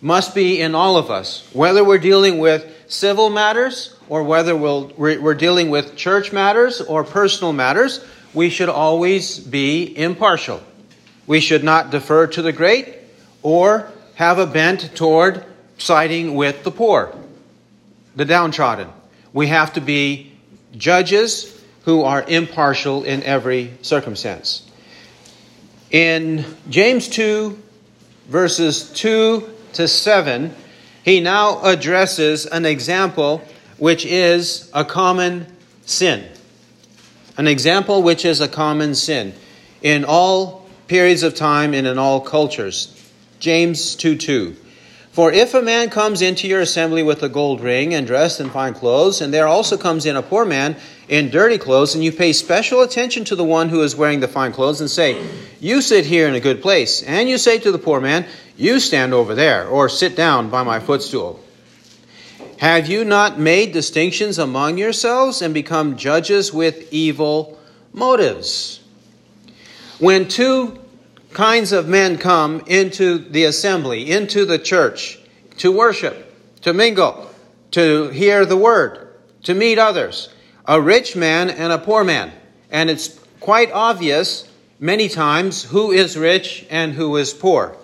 must 0.00 0.34
be 0.34 0.60
in 0.60 0.74
all 0.74 0.96
of 0.96 1.10
us, 1.10 1.48
whether 1.52 1.82
we're 1.82 1.98
dealing 1.98 2.38
with 2.38 2.70
civil 2.86 3.30
matters 3.30 3.96
or 4.08 4.22
whether 4.22 4.54
we're 4.54 5.34
dealing 5.34 5.70
with 5.70 5.96
church 5.96 6.32
matters 6.32 6.80
or 6.82 7.02
personal 7.02 7.52
matters. 7.52 8.04
We 8.34 8.50
should 8.50 8.68
always 8.68 9.38
be 9.38 9.96
impartial. 9.96 10.62
We 11.26 11.40
should 11.40 11.64
not 11.64 11.90
defer 11.90 12.26
to 12.28 12.42
the 12.42 12.52
great 12.52 12.96
or 13.42 13.90
have 14.16 14.38
a 14.38 14.46
bent 14.46 14.94
toward 14.94 15.44
siding 15.78 16.34
with 16.34 16.62
the 16.62 16.70
poor 16.70 17.16
the 18.16 18.24
downtrodden. 18.24 18.88
We 19.32 19.48
have 19.48 19.72
to 19.74 19.80
be 19.80 20.32
judges 20.76 21.62
who 21.84 22.02
are 22.02 22.24
impartial 22.26 23.04
in 23.04 23.22
every 23.22 23.72
circumstance. 23.82 24.68
In 25.90 26.44
James 26.68 27.08
2, 27.08 27.58
verses 28.28 28.90
2 28.92 29.48
to 29.74 29.88
7, 29.88 30.54
he 31.04 31.20
now 31.20 31.62
addresses 31.62 32.46
an 32.46 32.64
example 32.64 33.42
which 33.78 34.06
is 34.06 34.70
a 34.72 34.84
common 34.84 35.46
sin. 35.84 36.26
An 37.36 37.46
example 37.46 38.02
which 38.02 38.24
is 38.24 38.40
a 38.40 38.48
common 38.48 38.94
sin 38.94 39.34
in 39.82 40.04
all 40.04 40.68
periods 40.86 41.22
of 41.22 41.34
time 41.34 41.74
and 41.74 41.86
in 41.86 41.98
all 41.98 42.20
cultures. 42.20 42.90
James 43.40 43.94
2 43.96 44.16
2. 44.16 44.56
For 45.14 45.30
if 45.30 45.54
a 45.54 45.62
man 45.62 45.90
comes 45.90 46.22
into 46.22 46.48
your 46.48 46.60
assembly 46.60 47.04
with 47.04 47.22
a 47.22 47.28
gold 47.28 47.60
ring 47.60 47.94
and 47.94 48.04
dressed 48.04 48.40
in 48.40 48.50
fine 48.50 48.74
clothes, 48.74 49.20
and 49.20 49.32
there 49.32 49.46
also 49.46 49.76
comes 49.76 50.06
in 50.06 50.16
a 50.16 50.22
poor 50.22 50.44
man 50.44 50.74
in 51.08 51.30
dirty 51.30 51.56
clothes, 51.56 51.94
and 51.94 52.02
you 52.02 52.10
pay 52.10 52.32
special 52.32 52.82
attention 52.82 53.24
to 53.26 53.36
the 53.36 53.44
one 53.44 53.68
who 53.68 53.80
is 53.82 53.94
wearing 53.94 54.18
the 54.18 54.26
fine 54.26 54.50
clothes, 54.50 54.80
and 54.80 54.90
say, 54.90 55.24
You 55.60 55.82
sit 55.82 56.04
here 56.04 56.26
in 56.26 56.34
a 56.34 56.40
good 56.40 56.60
place, 56.60 57.00
and 57.00 57.28
you 57.28 57.38
say 57.38 57.60
to 57.60 57.70
the 57.70 57.78
poor 57.78 58.00
man, 58.00 58.26
You 58.56 58.80
stand 58.80 59.14
over 59.14 59.36
there, 59.36 59.68
or 59.68 59.88
sit 59.88 60.16
down 60.16 60.50
by 60.50 60.64
my 60.64 60.80
footstool. 60.80 61.38
Have 62.58 62.88
you 62.88 63.04
not 63.04 63.38
made 63.38 63.70
distinctions 63.70 64.40
among 64.40 64.78
yourselves 64.78 65.42
and 65.42 65.54
become 65.54 65.96
judges 65.96 66.52
with 66.52 66.92
evil 66.92 67.56
motives? 67.92 68.80
When 70.00 70.26
two 70.26 70.83
kinds 71.34 71.72
of 71.72 71.88
men 71.88 72.16
come 72.16 72.62
into 72.66 73.18
the 73.18 73.44
assembly, 73.44 74.10
into 74.10 74.44
the 74.44 74.58
church, 74.58 75.18
to 75.58 75.70
worship, 75.70 76.32
to 76.62 76.72
mingle, 76.72 77.30
to 77.72 78.08
hear 78.10 78.46
the 78.46 78.56
word, 78.56 79.08
to 79.42 79.54
meet 79.54 79.78
others 79.78 80.30
a 80.66 80.80
rich 80.80 81.14
man 81.14 81.50
and 81.50 81.72
a 81.72 81.78
poor 81.78 82.04
man. 82.04 82.32
And 82.70 82.88
it's 82.88 83.20
quite 83.40 83.70
obvious 83.72 84.48
many 84.80 85.08
times 85.08 85.64
who 85.64 85.92
is 85.92 86.16
rich 86.16 86.64
and 86.70 86.92
who 86.92 87.16
is 87.16 87.32
poor. 87.32 87.76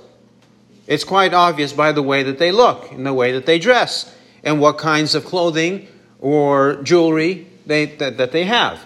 It's 0.86 1.04
quite 1.04 1.34
obvious 1.34 1.72
by 1.72 1.92
the 1.92 2.02
way 2.02 2.22
that 2.22 2.38
they 2.38 2.52
look 2.52 2.90
and 2.90 3.04
the 3.04 3.14
way 3.14 3.32
that 3.32 3.46
they 3.46 3.58
dress 3.58 4.14
and 4.42 4.60
what 4.60 4.78
kinds 4.78 5.14
of 5.14 5.24
clothing 5.24 5.86
or 6.18 6.82
jewelry 6.82 7.46
they, 7.66 7.86
that, 7.86 8.16
that 8.16 8.32
they 8.32 8.44
have, 8.44 8.80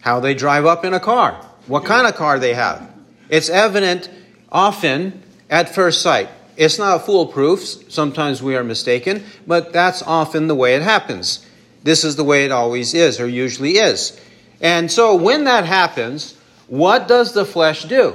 how 0.00 0.20
they 0.20 0.34
drive 0.34 0.64
up 0.64 0.84
in 0.84 0.94
a 0.94 1.00
car, 1.00 1.34
what 1.66 1.84
kind 1.84 2.06
of 2.06 2.14
car 2.14 2.38
they 2.38 2.54
have. 2.54 2.89
It's 3.30 3.48
evident 3.48 4.10
often 4.50 5.22
at 5.48 5.74
first 5.74 6.02
sight. 6.02 6.28
It's 6.56 6.78
not 6.78 7.06
foolproof. 7.06 7.60
Sometimes 7.88 8.42
we 8.42 8.56
are 8.56 8.64
mistaken, 8.64 9.24
but 9.46 9.72
that's 9.72 10.02
often 10.02 10.48
the 10.48 10.54
way 10.54 10.74
it 10.74 10.82
happens. 10.82 11.46
This 11.82 12.04
is 12.04 12.16
the 12.16 12.24
way 12.24 12.44
it 12.44 12.52
always 12.52 12.92
is, 12.92 13.20
or 13.20 13.26
usually 13.26 13.78
is. 13.78 14.20
And 14.60 14.90
so 14.90 15.14
when 15.14 15.44
that 15.44 15.64
happens, 15.64 16.36
what 16.66 17.08
does 17.08 17.32
the 17.32 17.46
flesh 17.46 17.84
do? 17.84 18.14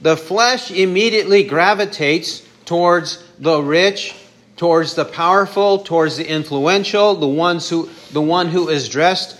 The 0.00 0.16
flesh 0.16 0.70
immediately 0.70 1.42
gravitates 1.42 2.42
towards 2.64 3.22
the 3.38 3.60
rich, 3.60 4.14
towards 4.56 4.94
the 4.94 5.04
powerful, 5.04 5.78
towards 5.80 6.16
the 6.16 6.28
influential, 6.28 7.16
the 7.16 7.28
ones 7.28 7.68
who 7.68 7.90
the 8.12 8.22
one 8.22 8.48
who 8.48 8.68
is 8.68 8.88
dressed 8.88 9.36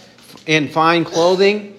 in 0.47 0.69
fine 0.69 1.05
clothing. 1.05 1.77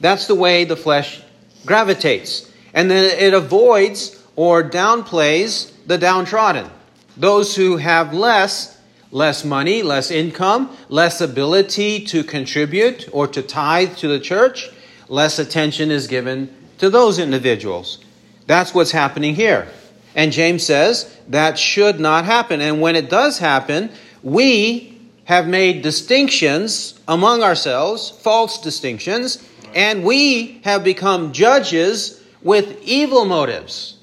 That's 0.00 0.26
the 0.26 0.34
way 0.34 0.64
the 0.64 0.76
flesh 0.76 1.20
gravitates. 1.66 2.49
And 2.72 2.90
then 2.90 3.18
it 3.18 3.34
avoids 3.34 4.22
or 4.36 4.62
downplays 4.62 5.72
the 5.86 5.98
downtrodden, 5.98 6.70
those 7.16 7.56
who 7.56 7.76
have 7.78 8.14
less 8.14 8.80
less 9.12 9.44
money, 9.44 9.82
less 9.82 10.10
income, 10.10 10.76
less 10.88 11.20
ability 11.20 12.04
to 12.06 12.22
contribute 12.22 13.08
or 13.12 13.26
to 13.26 13.42
tithe 13.42 13.96
to 13.96 14.08
the 14.08 14.20
church, 14.20 14.70
less 15.08 15.38
attention 15.38 15.90
is 15.90 16.06
given 16.06 16.54
to 16.78 16.88
those 16.88 17.18
individuals. 17.18 17.98
That's 18.46 18.74
what's 18.74 18.92
happening 18.92 19.34
here. 19.34 19.68
And 20.14 20.32
James 20.32 20.64
says 20.64 21.16
that 21.28 21.58
should 21.58 22.00
not 22.00 22.24
happen. 22.24 22.60
And 22.60 22.80
when 22.80 22.96
it 22.96 23.10
does 23.10 23.38
happen, 23.38 23.90
we 24.22 24.98
have 25.24 25.46
made 25.46 25.82
distinctions 25.82 26.98
among 27.06 27.42
ourselves, 27.42 28.10
false 28.10 28.60
distinctions, 28.60 29.46
and 29.74 30.02
we 30.04 30.60
have 30.64 30.82
become 30.82 31.32
judges 31.32 32.19
with 32.42 32.82
evil 32.82 33.24
motives. 33.24 33.96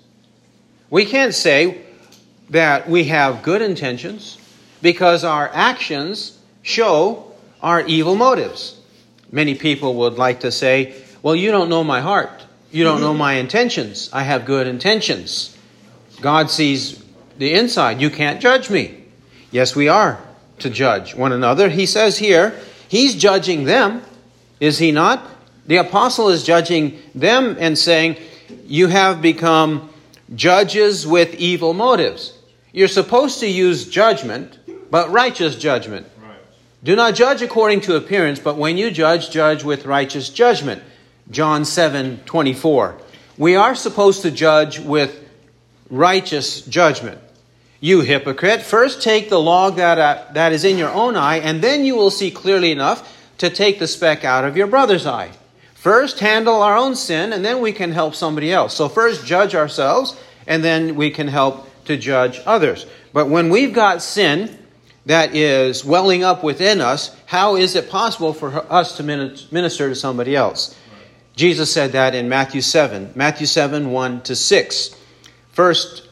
We 0.89 1.05
can't 1.05 1.33
say 1.33 1.81
that 2.49 2.89
we 2.89 3.05
have 3.05 3.43
good 3.43 3.61
intentions 3.61 4.37
because 4.81 5.23
our 5.23 5.49
actions 5.53 6.37
show 6.61 7.31
our 7.61 7.85
evil 7.85 8.15
motives. 8.15 8.79
Many 9.31 9.55
people 9.55 9.95
would 9.95 10.13
like 10.13 10.41
to 10.41 10.51
say, 10.51 10.95
Well, 11.21 11.35
you 11.35 11.51
don't 11.51 11.69
know 11.69 11.83
my 11.83 12.01
heart. 12.01 12.45
You 12.71 12.83
don't 12.83 13.01
know 13.01 13.13
my 13.13 13.33
intentions. 13.33 14.09
I 14.13 14.23
have 14.23 14.45
good 14.45 14.67
intentions. 14.67 15.57
God 16.21 16.49
sees 16.49 17.03
the 17.37 17.53
inside. 17.53 18.01
You 18.01 18.09
can't 18.09 18.41
judge 18.41 18.69
me. 18.69 19.03
Yes, 19.51 19.75
we 19.75 19.87
are 19.87 20.19
to 20.59 20.69
judge 20.69 21.15
one 21.15 21.31
another. 21.31 21.69
He 21.69 21.85
says 21.85 22.17
here, 22.17 22.59
He's 22.87 23.15
judging 23.15 23.65
them, 23.65 24.01
is 24.59 24.77
He 24.79 24.91
not? 24.91 25.25
The 25.67 25.77
apostle 25.77 26.29
is 26.29 26.43
judging 26.43 26.99
them 27.13 27.57
and 27.59 27.77
saying, 27.77 28.17
You 28.65 28.87
have 28.87 29.21
become 29.21 29.89
judges 30.33 31.05
with 31.05 31.35
evil 31.35 31.73
motives. 31.73 32.37
You're 32.71 32.87
supposed 32.87 33.39
to 33.41 33.47
use 33.47 33.87
judgment, 33.87 34.57
but 34.89 35.11
righteous 35.11 35.57
judgment. 35.57 36.07
Right. 36.21 36.37
Do 36.83 36.95
not 36.95 37.15
judge 37.15 37.41
according 37.41 37.81
to 37.81 37.95
appearance, 37.95 38.39
but 38.39 38.57
when 38.57 38.77
you 38.77 38.91
judge, 38.91 39.29
judge 39.29 39.63
with 39.63 39.85
righteous 39.85 40.29
judgment. 40.29 40.81
John 41.29 41.65
7 41.65 42.21
24. 42.25 42.97
We 43.37 43.55
are 43.55 43.75
supposed 43.75 44.21
to 44.21 44.31
judge 44.31 44.79
with 44.79 45.23
righteous 45.89 46.61
judgment. 46.61 47.19
You 47.79 48.01
hypocrite, 48.01 48.61
first 48.61 49.01
take 49.01 49.29
the 49.29 49.39
log 49.39 49.75
that, 49.75 49.99
uh, 49.99 50.23
that 50.33 50.51
is 50.51 50.63
in 50.63 50.77
your 50.77 50.89
own 50.89 51.15
eye, 51.15 51.37
and 51.37 51.61
then 51.61 51.85
you 51.85 51.95
will 51.95 52.09
see 52.09 52.31
clearly 52.31 52.71
enough 52.71 53.13
to 53.37 53.49
take 53.49 53.77
the 53.77 53.87
speck 53.87 54.23
out 54.23 54.45
of 54.45 54.57
your 54.57 54.65
brother's 54.65 55.05
eye. 55.05 55.31
First, 55.77 56.19
handle 56.19 56.63
our 56.63 56.75
own 56.75 56.95
sin, 56.95 57.31
and 57.33 57.45
then 57.45 57.61
we 57.61 57.71
can 57.71 57.91
help 57.91 58.15
somebody 58.15 58.51
else. 58.51 58.73
So, 58.73 58.89
first, 58.89 59.27
judge 59.27 59.53
ourselves, 59.53 60.17
and 60.47 60.63
then 60.63 60.95
we 60.95 61.11
can 61.11 61.27
help 61.27 61.69
to 61.85 61.95
judge 61.95 62.41
others. 62.47 62.87
But 63.13 63.29
when 63.29 63.49
we've 63.49 63.73
got 63.73 64.01
sin 64.01 64.57
that 65.05 65.35
is 65.35 65.85
welling 65.85 66.23
up 66.23 66.43
within 66.43 66.81
us, 66.81 67.15
how 67.27 67.55
is 67.55 67.75
it 67.75 67.91
possible 67.91 68.33
for 68.33 68.65
us 68.73 68.97
to 68.97 69.03
minister 69.03 69.87
to 69.87 69.95
somebody 69.95 70.35
else? 70.35 70.75
Jesus 71.35 71.71
said 71.71 71.91
that 71.91 72.15
in 72.15 72.27
Matthew 72.27 72.61
7, 72.61 73.11
Matthew 73.13 73.45
7, 73.45 73.91
1 73.91 74.21
to 74.21 74.35
6. 74.35 74.95
First, 75.51 76.09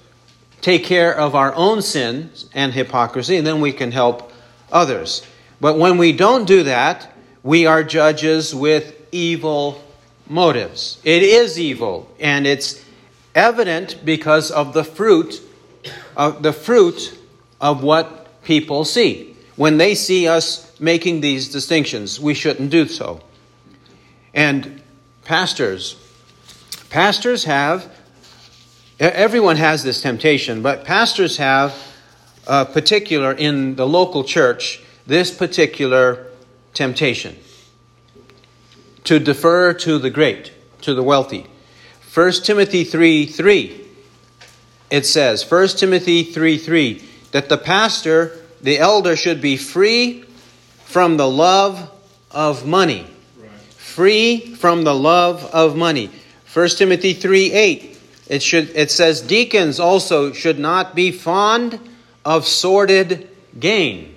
take 0.61 0.83
care 0.83 1.13
of 1.13 1.33
our 1.33 1.53
own 1.55 1.81
sins 1.81 2.47
and 2.53 2.71
hypocrisy, 2.71 3.35
and 3.37 3.47
then 3.47 3.61
we 3.61 3.73
can 3.73 3.91
help 3.91 4.31
others. 4.71 5.25
But 5.59 5.79
when 5.79 5.97
we 5.97 6.11
don't 6.13 6.45
do 6.45 6.63
that, 6.63 7.11
we 7.41 7.65
are 7.65 7.83
judges 7.83 8.53
with 8.53 9.04
evil 9.15 9.81
motives. 10.27 10.99
It 11.03 11.23
is 11.23 11.57
evil, 11.59 12.11
and 12.19 12.45
it's 12.45 12.83
evident 13.33 14.03
because 14.03 14.51
of 14.51 14.73
the 14.73 14.83
fruit 14.83 15.41
of 16.17 16.43
the 16.43 16.53
fruit 16.53 17.17
of 17.61 17.83
what 17.83 18.41
people 18.43 18.85
see. 18.85 19.35
When 19.55 19.77
they 19.77 19.95
see 19.95 20.27
us 20.27 20.77
making 20.79 21.21
these 21.21 21.49
distinctions, 21.49 22.19
we 22.19 22.33
shouldn't 22.33 22.69
do 22.69 22.87
so. 22.87 23.21
And 24.33 24.81
pastors, 25.23 25.95
pastors 26.89 27.45
have 27.45 27.93
everyone 28.99 29.57
has 29.57 29.83
this 29.83 30.01
temptation, 30.01 30.61
but 30.61 30.83
pastors 30.83 31.37
have 31.37 31.75
a 32.47 32.65
particular 32.65 33.31
in 33.31 33.75
the 33.75 33.87
local 33.87 34.23
church 34.23 34.81
this 35.07 35.31
particular 35.31 36.27
temptation 36.73 37.35
to 39.05 39.19
defer 39.19 39.73
to 39.73 39.97
the 39.97 40.09
great, 40.09 40.51
to 40.81 40.93
the 40.93 41.03
wealthy. 41.03 41.47
1 42.13 42.31
Timothy 42.43 42.83
3 42.83 43.25
3, 43.25 43.81
it 44.89 45.05
says, 45.05 45.49
1 45.49 45.67
Timothy 45.69 46.23
3 46.23 46.57
3, 46.57 47.03
that 47.31 47.49
the 47.49 47.57
pastor, 47.57 48.37
the 48.61 48.79
elder, 48.79 49.15
should 49.15 49.41
be 49.41 49.57
free 49.57 50.23
from 50.83 51.17
the 51.17 51.29
love 51.29 51.91
of 52.31 52.65
money. 52.65 53.05
Right. 53.37 53.49
Free 53.51 54.55
from 54.55 54.83
the 54.83 54.95
love 54.95 55.43
of 55.53 55.75
money. 55.75 56.09
1 56.53 56.69
Timothy 56.69 57.13
3 57.13 57.51
8, 57.51 57.99
it, 58.27 58.41
should, 58.41 58.69
it 58.69 58.91
says, 58.91 59.21
Deacons 59.21 59.79
also 59.79 60.31
should 60.31 60.57
not 60.57 60.95
be 60.95 61.11
fond 61.11 61.79
of 62.23 62.47
sordid 62.47 63.29
gain. 63.59 64.15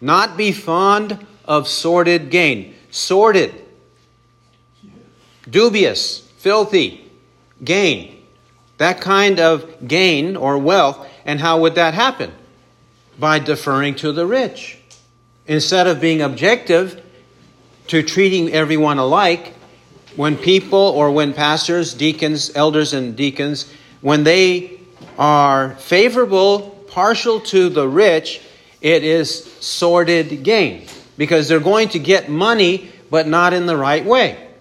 Not 0.00 0.36
be 0.36 0.52
fond 0.52 1.24
of 1.44 1.66
sordid 1.66 2.30
gain. 2.30 2.74
Sordid 2.90 3.61
dubious, 5.48 6.20
filthy 6.38 7.10
gain. 7.62 8.22
That 8.78 9.00
kind 9.00 9.38
of 9.38 9.86
gain 9.86 10.36
or 10.36 10.58
wealth. 10.58 11.06
And 11.24 11.40
how 11.40 11.60
would 11.60 11.76
that 11.76 11.94
happen? 11.94 12.32
By 13.18 13.38
deferring 13.38 13.96
to 13.96 14.12
the 14.12 14.26
rich. 14.26 14.78
Instead 15.46 15.86
of 15.86 16.00
being 16.00 16.22
objective 16.22 17.02
to 17.88 18.02
treating 18.02 18.52
everyone 18.52 18.98
alike, 18.98 19.54
when 20.16 20.36
people 20.36 20.78
or 20.78 21.10
when 21.10 21.32
pastors, 21.32 21.94
deacons, 21.94 22.50
elders, 22.54 22.92
and 22.92 23.16
deacons, 23.16 23.72
when 24.00 24.24
they 24.24 24.80
are 25.18 25.74
favorable, 25.76 26.70
partial 26.88 27.40
to 27.40 27.68
the 27.68 27.88
rich, 27.88 28.40
it 28.80 29.04
is 29.04 29.44
sordid 29.60 30.42
gain 30.42 30.86
because 31.16 31.48
they're 31.48 31.60
going 31.60 31.88
to 31.90 31.98
get 31.98 32.28
money, 32.28 32.90
but 33.10 33.26
not 33.26 33.52
in 33.52 33.66
the 33.66 33.76
right 33.76 34.04
way. 34.04 34.51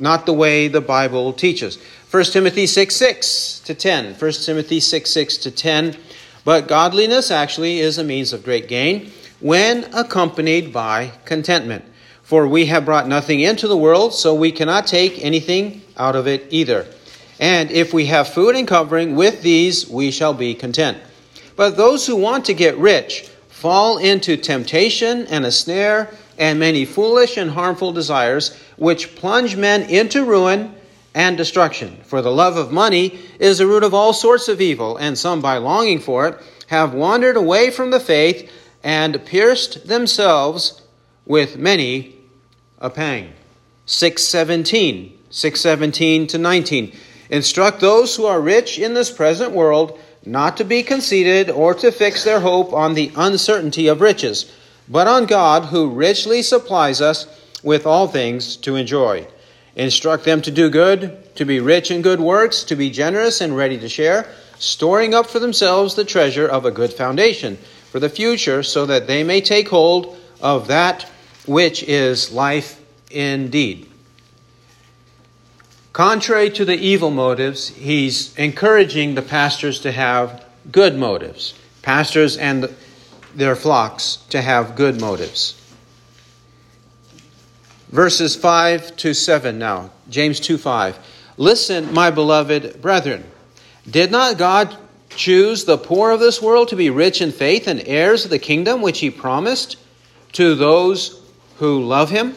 Not 0.00 0.26
the 0.26 0.32
way 0.32 0.68
the 0.68 0.80
Bible 0.80 1.32
teaches. 1.32 1.78
1 2.10 2.24
Timothy 2.24 2.66
6 2.66 2.94
6 2.94 3.60
to 3.60 3.74
10. 3.74 4.14
1 4.14 4.32
Timothy 4.32 4.80
6 4.80 5.10
6 5.10 5.36
to 5.38 5.50
10. 5.50 5.96
But 6.44 6.68
godliness 6.68 7.30
actually 7.30 7.80
is 7.80 7.98
a 7.98 8.04
means 8.04 8.32
of 8.32 8.44
great 8.44 8.68
gain 8.68 9.12
when 9.40 9.84
accompanied 9.94 10.72
by 10.72 11.12
contentment. 11.24 11.84
For 12.22 12.46
we 12.46 12.66
have 12.66 12.84
brought 12.84 13.08
nothing 13.08 13.40
into 13.40 13.68
the 13.68 13.76
world, 13.76 14.12
so 14.12 14.34
we 14.34 14.52
cannot 14.52 14.86
take 14.86 15.24
anything 15.24 15.82
out 15.96 16.16
of 16.16 16.26
it 16.26 16.46
either. 16.50 16.86
And 17.40 17.70
if 17.70 17.94
we 17.94 18.06
have 18.06 18.28
food 18.28 18.56
and 18.56 18.66
covering, 18.66 19.16
with 19.16 19.42
these 19.42 19.88
we 19.88 20.10
shall 20.10 20.34
be 20.34 20.54
content. 20.54 20.98
But 21.56 21.76
those 21.76 22.06
who 22.06 22.16
want 22.16 22.44
to 22.46 22.54
get 22.54 22.76
rich 22.76 23.28
fall 23.48 23.98
into 23.98 24.36
temptation 24.36 25.26
and 25.26 25.44
a 25.44 25.50
snare 25.50 26.10
and 26.38 26.58
many 26.58 26.84
foolish 26.84 27.36
and 27.36 27.50
harmful 27.50 27.92
desires, 27.92 28.56
which 28.76 29.16
plunge 29.16 29.56
men 29.56 29.82
into 29.82 30.24
ruin 30.24 30.74
and 31.14 31.36
destruction. 31.36 31.98
For 32.04 32.22
the 32.22 32.30
love 32.30 32.56
of 32.56 32.72
money 32.72 33.18
is 33.38 33.58
the 33.58 33.66
root 33.66 33.82
of 33.82 33.92
all 33.92 34.12
sorts 34.12 34.48
of 34.48 34.60
evil, 34.60 34.96
and 34.96 35.18
some, 35.18 35.40
by 35.40 35.58
longing 35.58 35.98
for 35.98 36.28
it, 36.28 36.38
have 36.68 36.94
wandered 36.94 37.36
away 37.36 37.70
from 37.70 37.90
the 37.90 38.00
faith 38.00 38.50
and 38.84 39.24
pierced 39.26 39.88
themselves 39.88 40.82
with 41.26 41.58
many 41.58 42.14
a 42.78 42.88
pang. 42.88 43.32
617, 43.86 45.18
617 45.30 46.26
to 46.28 46.38
19. 46.38 46.92
Instruct 47.30 47.80
those 47.80 48.16
who 48.16 48.26
are 48.26 48.40
rich 48.40 48.78
in 48.78 48.94
this 48.94 49.10
present 49.10 49.52
world 49.52 49.98
not 50.24 50.58
to 50.58 50.64
be 50.64 50.82
conceited 50.82 51.50
or 51.50 51.74
to 51.74 51.90
fix 51.90 52.24
their 52.24 52.40
hope 52.40 52.72
on 52.72 52.94
the 52.94 53.10
uncertainty 53.16 53.88
of 53.88 54.00
riches, 54.00 54.52
but 54.88 55.06
on 55.06 55.26
God 55.26 55.66
who 55.66 55.90
richly 55.90 56.42
supplies 56.42 57.00
us 57.00 57.26
with 57.62 57.86
all 57.86 58.08
things 58.08 58.56
to 58.58 58.76
enjoy. 58.76 59.26
Instruct 59.74 60.24
them 60.24 60.42
to 60.42 60.50
do 60.50 60.70
good, 60.70 61.34
to 61.36 61.44
be 61.44 61.60
rich 61.60 61.90
in 61.90 62.02
good 62.02 62.20
works, 62.20 62.64
to 62.64 62.76
be 62.76 62.90
generous 62.90 63.40
and 63.40 63.56
ready 63.56 63.78
to 63.78 63.88
share, 63.88 64.26
storing 64.58 65.14
up 65.14 65.26
for 65.26 65.38
themselves 65.38 65.94
the 65.94 66.04
treasure 66.04 66.46
of 66.48 66.64
a 66.64 66.70
good 66.70 66.92
foundation 66.92 67.56
for 67.90 68.00
the 68.00 68.08
future, 68.08 68.62
so 68.62 68.86
that 68.86 69.06
they 69.06 69.22
may 69.22 69.40
take 69.40 69.68
hold 69.68 70.18
of 70.40 70.68
that 70.68 71.08
which 71.46 71.82
is 71.82 72.32
life 72.32 72.80
indeed. 73.10 73.88
Contrary 75.92 76.50
to 76.50 76.64
the 76.64 76.76
evil 76.76 77.10
motives, 77.10 77.68
he's 77.68 78.36
encouraging 78.36 79.14
the 79.14 79.22
pastors 79.22 79.80
to 79.80 79.90
have 79.90 80.44
good 80.70 80.96
motives. 80.96 81.54
Pastors 81.82 82.36
and 82.36 82.72
their 83.38 83.54
flocks 83.54 84.16
to 84.30 84.42
have 84.42 84.74
good 84.74 85.00
motives. 85.00 85.54
Verses 87.88 88.34
5 88.34 88.96
to 88.96 89.14
7 89.14 89.58
now. 89.58 89.90
James 90.10 90.40
2 90.40 90.58
5. 90.58 90.98
Listen, 91.36 91.94
my 91.94 92.10
beloved 92.10 92.82
brethren. 92.82 93.24
Did 93.88 94.10
not 94.10 94.36
God 94.38 94.76
choose 95.10 95.64
the 95.64 95.78
poor 95.78 96.10
of 96.10 96.20
this 96.20 96.42
world 96.42 96.68
to 96.68 96.76
be 96.76 96.90
rich 96.90 97.22
in 97.22 97.30
faith 97.30 97.68
and 97.68 97.80
heirs 97.86 98.24
of 98.24 98.30
the 98.30 98.38
kingdom 98.38 98.82
which 98.82 98.98
he 98.98 99.10
promised 99.10 99.76
to 100.32 100.56
those 100.56 101.22
who 101.58 101.84
love 101.84 102.10
him? 102.10 102.34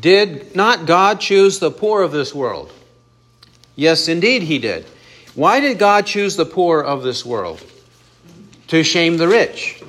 Did 0.00 0.56
not 0.56 0.86
God 0.86 1.20
choose 1.20 1.58
the 1.58 1.70
poor 1.70 2.02
of 2.02 2.12
this 2.12 2.34
world? 2.34 2.72
Yes, 3.76 4.08
indeed, 4.08 4.42
He 4.42 4.58
did. 4.58 4.86
Why 5.34 5.60
did 5.60 5.78
God 5.78 6.06
choose 6.06 6.36
the 6.36 6.46
poor 6.46 6.80
of 6.80 7.02
this 7.02 7.24
world? 7.24 7.62
To 8.72 8.82
shame 8.82 9.18
the 9.18 9.28
rich. 9.28 9.82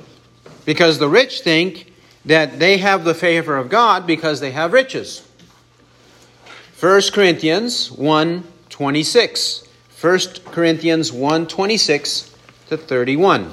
Because 0.66 0.98
the 0.98 1.08
rich 1.08 1.40
think 1.40 1.90
that 2.26 2.58
they 2.58 2.76
have 2.76 3.02
the 3.02 3.14
favor 3.14 3.56
of 3.56 3.70
God 3.70 4.06
because 4.06 4.40
they 4.40 4.50
have 4.50 4.74
riches. 4.74 5.26
1 6.80 7.00
Corinthians 7.14 7.90
1 7.90 8.44
26. 8.68 9.66
1 10.02 10.18
Corinthians 10.50 11.10
1 11.10 11.46
26 11.46 12.36
to 12.68 12.76
31. 12.76 13.44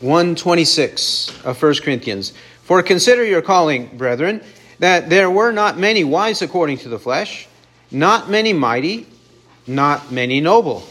126 0.00 1.42
of 1.42 1.62
1 1.62 1.74
Corinthians. 1.76 2.34
For 2.62 2.82
consider 2.82 3.24
your 3.24 3.40
calling, 3.40 3.96
brethren 3.96 4.42
that 4.80 5.08
there 5.08 5.30
were 5.30 5.52
not 5.52 5.78
many 5.78 6.04
wise 6.04 6.42
according 6.42 6.76
to 6.80 6.90
the 6.90 6.98
flesh, 6.98 7.48
not 7.90 8.28
many 8.28 8.52
mighty, 8.52 9.06
not 9.66 10.12
many 10.12 10.42
noble. 10.42 10.86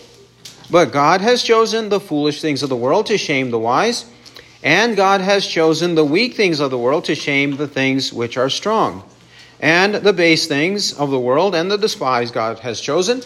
But 0.71 0.91
God 0.91 1.21
has 1.21 1.43
chosen 1.43 1.89
the 1.89 1.99
foolish 1.99 2.41
things 2.41 2.61
of 2.61 2.69
the 2.69 2.75
world 2.75 3.07
to 3.07 3.17
shame 3.17 3.49
the 3.49 3.59
wise, 3.59 4.05
and 4.61 4.95
God 4.95 5.21
has 5.21 5.47
chosen 5.47 5.95
the 5.95 6.05
weak 6.05 6.35
things 6.35 6.59
of 6.59 6.69
the 6.69 6.77
world 6.77 7.05
to 7.05 7.15
shame 7.15 7.57
the 7.57 7.67
things 7.67 8.13
which 8.13 8.37
are 8.37 8.49
strong. 8.49 9.03
And 9.59 9.95
the 9.95 10.13
base 10.13 10.47
things 10.47 10.93
of 10.93 11.09
the 11.09 11.19
world 11.19 11.55
and 11.55 11.71
the 11.71 11.77
despised 11.77 12.33
God 12.33 12.59
has 12.59 12.79
chosen, 12.79 13.21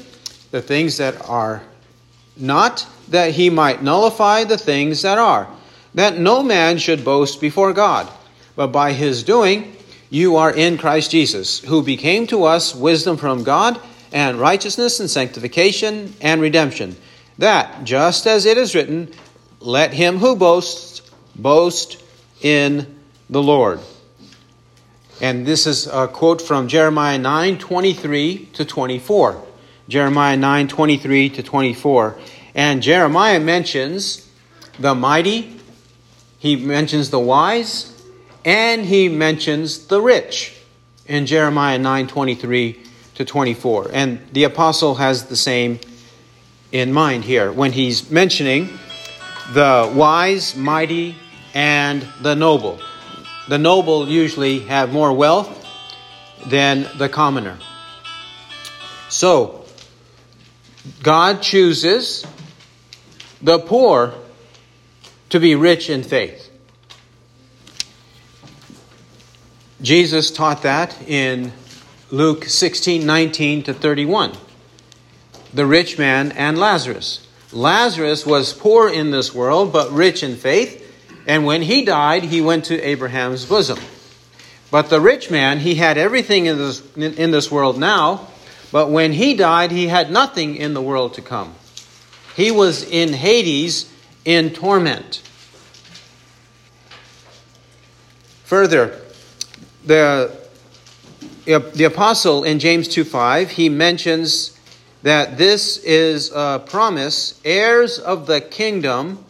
the 0.51 0.61
things 0.61 0.97
that 0.97 1.29
are 1.29 1.61
not, 2.37 2.87
that 3.09 3.31
he 3.31 3.49
might 3.49 3.83
nullify 3.83 4.43
the 4.43 4.57
things 4.57 5.01
that 5.01 5.17
are, 5.17 5.47
that 5.93 6.17
no 6.17 6.41
man 6.41 6.77
should 6.77 7.03
boast 7.03 7.41
before 7.41 7.73
God. 7.73 8.09
But 8.55 8.67
by 8.67 8.93
his 8.93 9.23
doing, 9.23 9.75
you 10.09 10.37
are 10.37 10.51
in 10.51 10.77
Christ 10.77 11.11
Jesus, 11.11 11.59
who 11.59 11.83
became 11.83 12.27
to 12.27 12.45
us 12.45 12.73
wisdom 12.73 13.17
from 13.17 13.43
God 13.43 13.79
and 14.11 14.39
righteousness 14.39 14.99
and 14.99 15.09
sanctification 15.09 16.13
and 16.21 16.39
redemption. 16.39 16.95
That, 17.37 17.83
just 17.83 18.27
as 18.27 18.45
it 18.45 18.57
is 18.57 18.75
written, 18.75 19.11
let 19.59 19.93
him 19.93 20.17
who 20.17 20.35
boasts 20.35 21.01
boast 21.35 22.03
in 22.41 22.99
the 23.29 23.41
Lord. 23.41 23.79
And 25.21 25.45
this 25.45 25.65
is 25.65 25.87
a 25.87 26.07
quote 26.07 26.41
from 26.41 26.67
Jeremiah 26.67 27.17
9 27.17 27.57
23 27.57 28.49
to 28.53 28.65
24. 28.65 29.43
Jeremiah 29.87 30.37
9 30.37 30.67
23 30.67 31.29
to 31.29 31.43
24. 31.43 32.19
And 32.55 32.81
Jeremiah 32.83 33.39
mentions 33.39 34.29
the 34.79 34.93
mighty, 34.93 35.59
he 36.39 36.55
mentions 36.55 37.09
the 37.09 37.19
wise, 37.19 38.03
and 38.45 38.85
he 38.85 39.07
mentions 39.07 39.87
the 39.87 40.01
rich 40.01 40.55
in 41.05 41.25
Jeremiah 41.25 41.79
9 41.79 42.07
23 42.07 42.83
to 43.15 43.25
24. 43.25 43.89
And 43.93 44.19
the 44.33 44.43
apostle 44.43 44.95
has 44.95 45.27
the 45.27 45.35
same 45.35 45.79
in 46.73 46.91
mind 46.91 47.23
here 47.23 47.51
when 47.51 47.71
he's 47.71 48.09
mentioning 48.09 48.67
the 49.53 49.93
wise, 49.95 50.55
mighty, 50.55 51.15
and 51.53 52.05
the 52.21 52.35
noble. 52.35 52.79
The 53.47 53.59
noble 53.59 54.09
usually 54.09 54.59
have 54.61 54.91
more 54.91 55.13
wealth 55.13 55.59
than 56.47 56.87
the 56.97 57.07
commoner. 57.07 57.59
So, 59.09 59.65
God 61.03 61.43
chooses 61.43 62.25
the 63.39 63.59
poor 63.59 64.15
to 65.29 65.39
be 65.39 65.53
rich 65.53 65.89
in 65.91 66.01
faith. 66.03 66.49
Jesus 69.81 70.31
taught 70.31 70.63
that 70.63 70.97
in 71.07 71.51
Luke 72.09 72.45
16 72.45 73.05
19 73.05 73.63
to 73.63 73.73
31. 73.73 74.31
The 75.53 75.65
rich 75.65 75.97
man 75.97 76.31
and 76.31 76.57
Lazarus. 76.57 77.25
Lazarus 77.51 78.25
was 78.25 78.53
poor 78.53 78.89
in 78.89 79.11
this 79.11 79.33
world, 79.33 79.71
but 79.71 79.91
rich 79.91 80.23
in 80.23 80.35
faith, 80.35 80.79
and 81.27 81.45
when 81.45 81.61
he 81.61 81.85
died, 81.85 82.23
he 82.23 82.41
went 82.41 82.65
to 82.65 82.81
Abraham's 82.81 83.45
bosom. 83.45 83.79
But 84.71 84.89
the 84.89 84.99
rich 84.99 85.29
man, 85.29 85.59
he 85.59 85.75
had 85.75 85.97
everything 85.97 86.47
in 86.47 86.57
this, 86.57 86.81
in 86.95 87.31
this 87.31 87.51
world 87.51 87.79
now, 87.79 88.27
but 88.71 88.89
when 88.89 89.13
he 89.13 89.35
died, 89.35 89.71
he 89.71 89.87
had 89.87 90.11
nothing 90.11 90.55
in 90.55 90.73
the 90.73 90.81
world 90.81 91.13
to 91.13 91.21
come. 91.21 91.53
He 92.35 92.49
was 92.49 92.83
in 92.83 93.13
Hades 93.13 93.91
in 94.25 94.49
torment. 94.49 95.21
Further, 98.45 98.99
the, 99.85 100.35
the 101.45 101.83
apostle 101.83 102.43
in 102.43 102.57
James 102.57 102.87
2 102.87 103.03
5, 103.03 103.51
he 103.51 103.69
mentions 103.69 104.52
that 105.03 105.37
this 105.37 105.77
is 105.77 106.31
a 106.33 106.63
promise, 106.65 107.39
heirs 107.45 107.99
of 107.99 108.25
the 108.25 108.41
kingdom, 108.41 109.23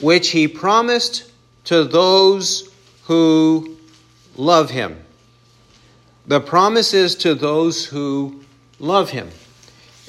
which 0.00 0.30
he 0.30 0.46
promised 0.46 1.30
to 1.64 1.84
those 1.84 2.70
who 3.04 3.76
love 4.36 4.70
him. 4.70 4.98
The 6.26 6.40
promise 6.40 6.94
is 6.94 7.14
to 7.16 7.34
those 7.34 7.84
who 7.84 8.42
love 8.78 9.10
him, 9.10 9.30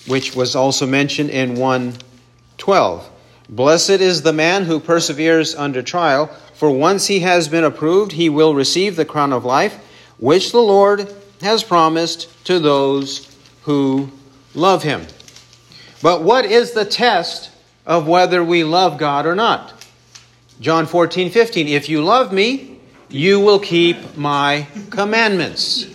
which 0.08 0.36
was 0.36 0.56
also 0.56 0.86
mentioned 0.86 1.30
in 1.30 1.56
112. 1.56 3.10
Blessed 3.48 3.90
is 3.90 4.22
the 4.22 4.34
man 4.34 4.64
who 4.64 4.80
perseveres 4.80 5.56
under 5.56 5.82
trial, 5.82 6.28
for 6.54 6.72
once 6.72 7.08
he 7.08 7.20
has 7.20 7.48
been 7.48 7.64
approved, 7.64 8.14
he 8.14 8.30
will 8.30 8.56
receive 8.56 8.96
the 8.96 9.06
crown 9.06 9.34
of 9.34 9.46
life 9.46 9.78
which 10.18 10.52
the 10.52 10.62
Lord 10.62 11.14
has 11.42 11.64
promised 11.64 12.46
to 12.46 12.60
those 12.60 13.30
who 13.64 14.10
love 14.56 14.84
him. 14.84 15.06
But 16.02 16.24
what 16.24 16.46
is 16.46 16.72
the 16.72 16.86
test 16.86 17.52
of 17.86 18.08
whether 18.08 18.44
we 18.44 18.64
love 18.64 18.98
God 18.98 19.26
or 19.26 19.36
not? 19.36 19.74
John 20.60 20.86
14, 20.86 21.30
15. 21.32 21.68
If 21.68 21.90
you 21.90 22.04
love 22.04 22.32
me, 22.32 22.80
you 23.10 23.40
will 23.40 23.60
keep 23.60 24.18
my 24.18 24.68
commandments. 24.90 25.86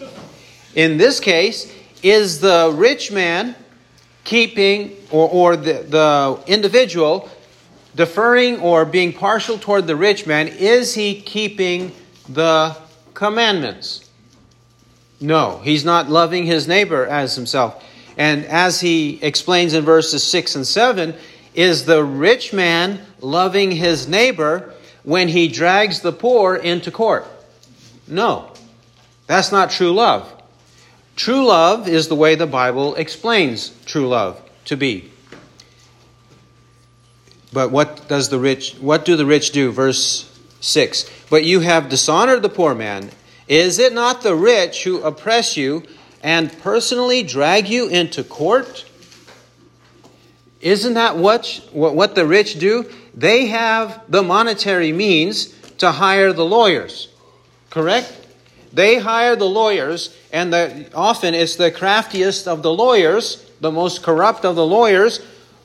In 0.75 0.96
this 0.96 1.18
case, 1.20 1.73
is 2.03 2.40
the 2.40 2.73
rich 2.75 3.11
man 3.11 3.55
keeping, 4.25 4.96
or, 5.11 5.29
or 5.29 5.57
the, 5.57 5.85
the 5.88 6.42
individual 6.46 7.29
deferring 7.94 8.61
or 8.61 8.85
being 8.85 9.12
partial 9.12 9.59
toward 9.59 9.87
the 9.87 9.96
rich 9.96 10.27
man, 10.27 10.49
is 10.49 10.94
he 10.94 11.20
keeping 11.20 11.92
the 12.29 12.77
commandments? 13.14 14.09
No, 15.20 15.59
he's 15.59 15.85
not 15.85 16.09
loving 16.09 16.46
his 16.46 16.66
neighbor 16.66 17.07
as 17.07 17.35
himself. 17.35 17.85
And 18.20 18.44
as 18.44 18.80
he 18.80 19.18
explains 19.22 19.72
in 19.72 19.83
verses 19.83 20.22
6 20.22 20.56
and 20.56 20.66
7, 20.66 21.14
is 21.54 21.87
the 21.87 22.04
rich 22.04 22.52
man 22.52 23.00
loving 23.22 23.70
his 23.70 24.06
neighbor 24.06 24.74
when 25.04 25.28
he 25.28 25.48
drags 25.48 26.02
the 26.02 26.12
poor 26.12 26.54
into 26.54 26.90
court? 26.90 27.26
No, 28.06 28.52
that's 29.26 29.50
not 29.50 29.70
true 29.70 29.92
love. 29.92 30.30
True 31.16 31.46
love 31.46 31.88
is 31.88 32.09
the 32.09 32.14
way 32.14 32.35
the 32.35 32.46
Bible 32.46 32.94
explains 32.96 33.70
true 33.87 34.06
love 34.06 34.38
to 34.66 34.76
be. 34.76 35.11
But 37.54 37.70
what 37.70 38.06
does 38.06 38.28
the 38.28 38.38
rich 38.38 38.74
what 38.80 39.06
do 39.06 39.16
the 39.16 39.24
rich 39.24 39.50
do? 39.50 39.72
Verse 39.72 40.30
6. 40.61 41.11
But 41.30 41.44
you 41.44 41.61
have 41.61 41.88
dishonored 41.88 42.42
the 42.42 42.50
poor 42.50 42.74
man. 42.74 43.12
Is 43.48 43.78
it 43.78 43.94
not 43.94 44.20
the 44.20 44.35
rich 44.35 44.85
who 44.85 45.00
oppress 45.00 45.56
you 45.56 45.85
and 46.22 46.52
personally 46.61 47.22
drag 47.22 47.68
you 47.68 47.88
into 47.88 48.22
court? 48.24 48.85
Isn't 50.61 50.94
that 50.94 51.16
what, 51.16 51.61
what 51.72 52.14
the 52.14 52.26
rich 52.26 52.59
do? 52.59 52.90
They 53.14 53.46
have 53.46 54.02
the 54.09 54.22
monetary 54.22 54.92
means 54.92 55.54
to 55.78 55.90
hire 55.90 56.33
the 56.33 56.44
lawyers. 56.44 57.09
Correct? 57.70 58.16
They 58.72 58.98
hire 58.98 59.35
the 59.37 59.48
lawyers, 59.48 60.16
and 60.33 60.52
the, 60.52 60.90
often 60.94 61.35
it's 61.35 61.56
the 61.56 61.70
craftiest 61.70 62.46
of 62.46 62.62
the 62.62 62.72
lawyers, 62.72 63.50
the 63.61 63.72
most 63.72 64.02
corrupt 64.02 64.44
of 64.44 64.54
the 64.54 64.66
lawyers, 64.66 65.20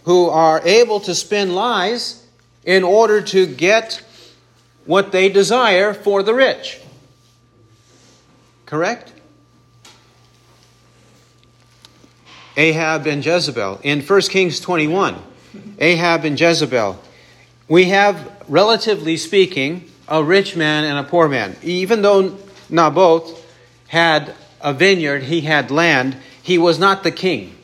who 0.06 0.30
are 0.30 0.62
able 0.64 1.00
to 1.02 1.14
spin 1.14 1.54
lies 1.54 2.26
in 2.64 2.84
order 2.84 3.22
to 3.22 3.46
get 3.46 4.02
what 4.86 5.12
they 5.12 5.30
desire 5.30 5.94
for 5.94 6.24
the 6.24 6.34
rich. 6.34 6.80
Correct? 8.66 9.12
Ahab 12.58 13.08
and 13.08 13.26
Jezebel. 13.26 13.80
In 13.84 14.02
1 14.02 14.22
Kings 14.22 14.60
21, 14.60 15.16
Ahab 15.80 16.26
and 16.26 16.40
Jezebel. 16.40 17.00
We 17.68 17.86
have, 17.86 18.32
relatively 18.48 19.18
speaking, 19.18 19.90
a 20.08 20.24
rich 20.24 20.56
man 20.56 20.84
and 20.84 21.00
a 21.00 21.10
poor 21.10 21.28
man. 21.28 21.56
Even 21.64 22.02
though 22.02 22.38
Naboth 22.70 23.44
had 23.88 24.34
a 24.62 24.74
vineyard, 24.74 25.24
he 25.24 25.42
had 25.42 25.72
land, 25.72 26.18
he 26.42 26.58
was 26.58 26.80
not 26.80 27.04
the 27.04 27.12
king. 27.12 27.56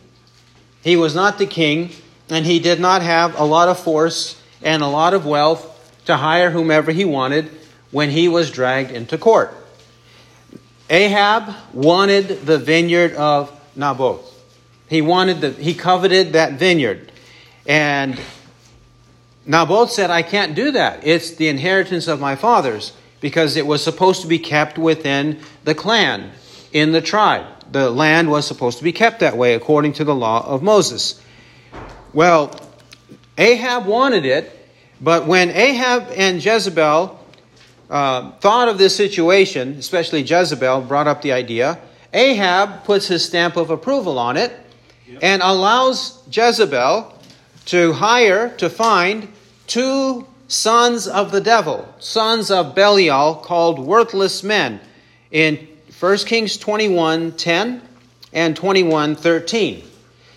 He 0.84 0.96
was 0.96 1.14
not 1.14 1.38
the 1.38 1.46
king 1.46 1.92
and 2.30 2.46
he 2.46 2.60
did 2.60 2.80
not 2.80 3.02
have 3.02 3.38
a 3.40 3.44
lot 3.44 3.68
of 3.68 3.80
force 3.80 4.42
and 4.64 4.82
a 4.82 4.88
lot 4.88 5.14
of 5.14 5.26
wealth 5.26 5.68
to 6.06 6.18
hire 6.18 6.50
whomever 6.50 6.92
he 6.92 7.06
wanted 7.06 7.52
when 7.92 8.10
he 8.10 8.28
was 8.28 8.50
dragged 8.50 8.92
into 8.92 9.18
court. 9.18 9.54
Ahab 10.90 11.54
wanted 11.74 12.46
the 12.46 12.58
vineyard 12.58 13.14
of 13.14 13.52
Naboth. 13.76 14.31
He 14.92 15.02
wanted 15.02 15.40
the 15.40 15.52
he 15.52 15.74
coveted 15.74 16.34
that 16.34 16.60
vineyard. 16.60 17.14
And 17.66 18.20
Naboth 19.46 19.90
said, 19.90 20.10
I 20.10 20.22
can't 20.22 20.54
do 20.54 20.72
that. 20.72 21.08
It's 21.08 21.32
the 21.32 21.48
inheritance 21.48 22.10
of 22.10 22.20
my 22.20 22.36
fathers, 22.36 22.92
because 23.22 23.56
it 23.56 23.66
was 23.66 23.82
supposed 23.82 24.22
to 24.24 24.28
be 24.28 24.38
kept 24.38 24.78
within 24.78 25.40
the 25.64 25.74
clan, 25.74 26.32
in 26.74 26.92
the 26.92 27.00
tribe. 27.00 27.46
The 27.72 27.90
land 27.90 28.30
was 28.30 28.46
supposed 28.46 28.80
to 28.80 28.84
be 28.84 28.92
kept 28.92 29.22
that 29.22 29.38
way 29.38 29.54
according 29.54 29.94
to 29.94 30.04
the 30.04 30.14
law 30.14 30.46
of 30.46 30.62
Moses. 30.62 31.22
Well, 32.12 32.54
Ahab 33.38 33.86
wanted 33.86 34.26
it, 34.26 34.68
but 35.00 35.26
when 35.26 35.52
Ahab 35.52 36.12
and 36.18 36.44
Jezebel 36.44 37.18
uh, 37.90 38.32
thought 38.42 38.68
of 38.68 38.78
this 38.78 38.94
situation, 38.94 39.78
especially 39.80 40.22
Jezebel 40.22 40.82
brought 40.82 41.08
up 41.08 41.22
the 41.22 41.32
idea, 41.32 41.80
Ahab 42.12 42.84
puts 42.84 43.08
his 43.08 43.24
stamp 43.24 43.56
of 43.56 43.70
approval 43.70 44.20
on 44.20 44.36
it 44.36 44.52
yep. 45.12 45.24
and 45.24 45.42
allows 45.42 46.24
Jezebel 46.32 47.14
to 47.66 47.94
hire, 47.94 48.50
to 48.58 48.70
find 48.70 49.28
two 49.68 50.26
sons 50.48 51.08
of 51.08 51.32
the 51.32 51.42
devil, 51.42 51.88
sons 52.00 52.52
of 52.52 52.76
Belial, 52.76 53.36
called 53.36 53.80
worthless 53.80 54.44
men, 54.44 54.80
in 55.32 55.68
1 56.00 56.18
Kings 56.20 56.58
21 56.58 57.34
10 57.34 57.82
and 58.34 58.56
21 58.56 59.16
13. 59.16 59.84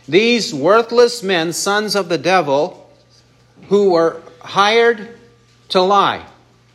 These 0.06 0.52
worthless 0.52 1.22
men, 1.22 1.52
sons 1.52 1.96
of 1.96 2.08
the 2.08 2.18
devil, 2.18 2.90
who 3.68 3.92
were 3.92 4.22
hired 4.40 5.18
to 5.70 5.80
lie, 5.80 6.24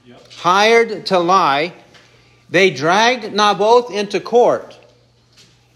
yep. 0.05 0.31
hired 0.31 1.05
to 1.07 1.19
lie, 1.19 1.73
they 2.49 2.71
dragged 2.71 3.31
Naboth 3.31 3.91
into 3.91 4.19
court. 4.19 4.77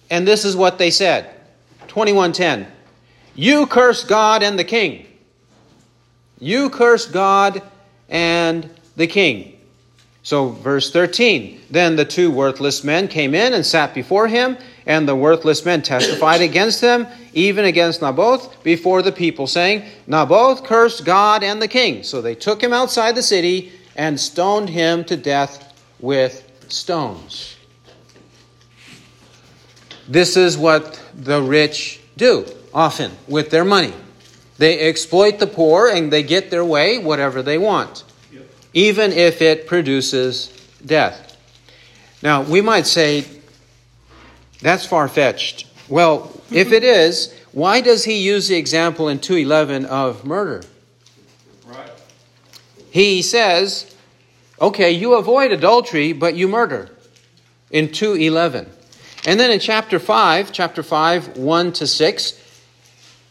And 0.10 0.28
this 0.28 0.46
is 0.46 0.56
what 0.56 0.78
they 0.78 0.90
said 0.90 1.30
2110 1.94 2.66
You 3.36 3.68
curse 3.68 4.04
God 4.04 4.42
and 4.42 4.58
the 4.58 4.64
king. 4.64 5.06
You 6.40 6.72
curse 6.72 7.06
God 7.06 7.62
and 8.10 8.68
the 8.96 9.06
king. 9.06 9.60
So, 10.24 10.50
verse 10.50 10.92
13 10.92 11.62
Then 11.70 11.96
the 11.96 12.04
two 12.04 12.32
worthless 12.32 12.84
men 12.84 13.08
came 13.08 13.36
in 13.36 13.54
and 13.54 13.64
sat 13.64 13.94
before 13.94 14.28
him, 14.28 14.58
and 14.88 15.08
the 15.08 15.16
worthless 15.16 15.64
men 15.66 15.84
testified 15.84 16.42
against 16.42 16.82
him, 16.82 17.06
even 17.34 17.66
against 17.66 18.02
Naboth, 18.02 18.64
before 18.64 19.04
the 19.04 19.12
people, 19.12 19.46
saying, 19.46 19.84
Naboth 20.08 20.64
cursed 20.64 21.06
God 21.06 21.44
and 21.44 21.62
the 21.62 21.68
king. 21.68 22.02
So 22.02 22.24
they 22.24 22.34
took 22.34 22.60
him 22.60 22.74
outside 22.74 23.14
the 23.14 23.22
city 23.22 23.72
and 23.96 24.20
stoned 24.20 24.70
him 24.70 25.04
to 25.06 25.16
death 25.16 25.80
with 26.00 26.50
stones. 26.70 27.56
This 30.08 30.36
is 30.36 30.58
what 30.58 31.03
the 31.16 31.42
rich 31.42 32.00
do 32.18 32.46
often 32.74 33.12
with 33.28 33.50
their 33.50 33.66
money. 33.66 33.94
They 34.58 34.80
exploit 34.80 35.40
the 35.40 35.48
poor 35.48 35.90
and 35.90 36.12
they 36.12 36.24
get 36.24 36.52
their 36.52 36.66
way, 36.66 36.98
whatever 36.98 37.42
they 37.42 37.58
want 37.58 38.04
even 38.74 39.12
if 39.12 39.42
it 39.42 39.68
produces 39.68 40.50
death. 40.86 41.38
Now, 42.22 42.42
we 42.42 42.62
might 42.62 42.88
say, 42.88 43.26
that's 44.62 44.86
far 44.86 45.08
fetched. 45.08 45.68
Well, 45.88 46.42
if 46.52 46.72
it 46.72 46.84
is, 46.84 47.34
why 47.52 47.82
does 47.82 48.06
he 48.06 48.18
use 48.18 48.48
the 48.48 48.56
example 48.56 49.10
in 49.10 49.20
211 49.20 49.86
of 49.86 50.26
murder? 50.26 50.64
Right. 51.66 51.92
He 52.90 53.22
says, 53.22 53.94
okay, 54.60 54.92
you 54.92 55.16
avoid 55.16 55.52
adultery, 55.52 56.14
but 56.14 56.36
you 56.36 56.48
murder 56.48 56.90
in 57.70 57.92
211. 57.92 58.70
And 59.26 59.40
then 59.40 59.52
in 59.52 59.60
chapter 59.60 60.00
5, 60.00 60.52
chapter 60.52 60.84
5, 60.84 61.38
1 61.38 61.74
to 61.74 61.88
6, 61.88 62.40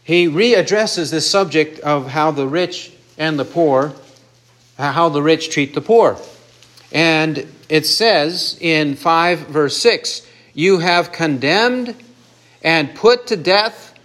he 0.03 0.27
readdresses 0.27 1.11
this 1.11 1.29
subject 1.29 1.79
of 1.79 2.07
how 2.07 2.31
the 2.31 2.47
rich 2.47 2.91
and 3.17 3.37
the 3.37 3.45
poor 3.45 3.93
how 4.77 5.09
the 5.09 5.21
rich 5.21 5.49
treat 5.49 5.73
the 5.73 5.81
poor. 5.81 6.17
And 6.91 7.47
it 7.69 7.85
says 7.85 8.57
in 8.59 8.95
5 8.95 9.39
verse 9.47 9.77
6 9.77 10.25
You 10.53 10.79
have 10.79 11.11
condemned 11.11 11.95
and 12.63 12.93
put 12.95 13.27
to 13.27 13.35
death 13.35 13.97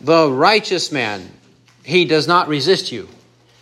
the 0.00 0.30
righteous 0.30 0.92
man. 0.92 1.30
He 1.82 2.04
does 2.04 2.26
not 2.26 2.48
resist 2.48 2.92
you. 2.92 3.08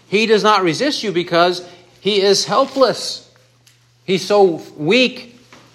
He 0.09 0.27
does 0.27 0.43
not 0.43 0.63
resist 0.63 1.03
you 1.03 1.13
because 1.13 1.67
he 2.01 2.21
is 2.21 2.45
helpless. 2.45 3.31
He's 4.05 4.27
so 4.27 4.61
weak 4.77 5.32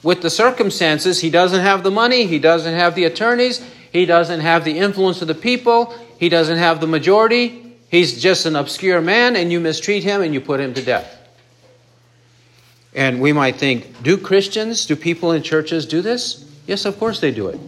with 0.07 0.21
the 0.21 0.29
circumstances. 0.29 1.19
He 1.19 1.29
doesn't 1.29 1.59
have 1.59 1.83
the 1.83 1.91
money, 1.91 2.27
he 2.27 2.39
doesn't 2.39 2.73
have 2.73 2.95
the 2.95 3.03
attorneys, 3.03 3.61
he 3.91 4.05
doesn't 4.05 4.39
have 4.39 4.63
the 4.63 4.79
influence 4.79 5.21
of 5.21 5.27
the 5.27 5.35
people, 5.35 5.93
he 6.17 6.29
doesn't 6.29 6.59
have 6.59 6.79
the 6.79 6.87
majority. 6.87 7.75
He's 7.89 8.21
just 8.21 8.45
an 8.45 8.55
obscure 8.55 9.01
man, 9.01 9.35
and 9.35 9.51
you 9.51 9.59
mistreat 9.59 10.05
him 10.05 10.21
and 10.21 10.33
you 10.33 10.39
put 10.39 10.61
him 10.61 10.73
to 10.75 10.81
death. 10.81 11.13
And 12.95 13.19
we 13.19 13.33
might 13.33 13.57
think, 13.57 14.01
do 14.01 14.17
Christians, 14.17 14.85
do 14.85 14.95
people 14.95 15.33
in 15.33 15.43
churches 15.43 15.85
do 15.85 16.01
this? 16.01 16.49
Yes, 16.67 16.85
of 16.85 16.97
course 16.97 17.19
they 17.19 17.31
do 17.31 17.49
it. 17.49 17.59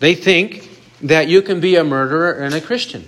They 0.00 0.16
think 0.16 0.68
that 1.02 1.28
you 1.28 1.42
can 1.42 1.60
be 1.60 1.76
a 1.76 1.84
murderer 1.84 2.32
and 2.32 2.56
a 2.56 2.60
Christian. 2.60 3.04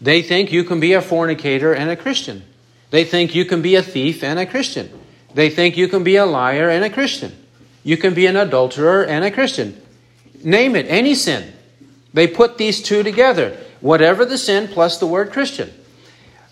They 0.00 0.22
think 0.22 0.52
you 0.52 0.64
can 0.64 0.80
be 0.80 0.94
a 0.94 1.02
fornicator 1.02 1.74
and 1.74 1.90
a 1.90 1.96
Christian. 1.96 2.44
They 2.88 3.04
think 3.04 3.34
you 3.34 3.44
can 3.44 3.60
be 3.60 3.74
a 3.74 3.82
thief 3.82 4.24
and 4.24 4.38
a 4.38 4.46
Christian. 4.46 4.88
They 5.34 5.50
think 5.50 5.76
you 5.76 5.86
can 5.86 6.02
be 6.02 6.16
a 6.16 6.24
liar 6.24 6.70
and 6.70 6.82
a 6.82 6.88
Christian. 6.88 7.44
You 7.88 7.96
can 7.96 8.12
be 8.12 8.26
an 8.26 8.36
adulterer 8.36 9.06
and 9.06 9.24
a 9.24 9.30
Christian. 9.30 9.80
Name 10.44 10.76
it, 10.76 10.84
any 10.90 11.14
sin. 11.14 11.50
They 12.12 12.26
put 12.26 12.58
these 12.58 12.82
two 12.82 13.02
together. 13.02 13.56
Whatever 13.80 14.26
the 14.26 14.36
sin 14.36 14.68
plus 14.68 14.98
the 14.98 15.06
word 15.06 15.32
Christian. 15.32 15.72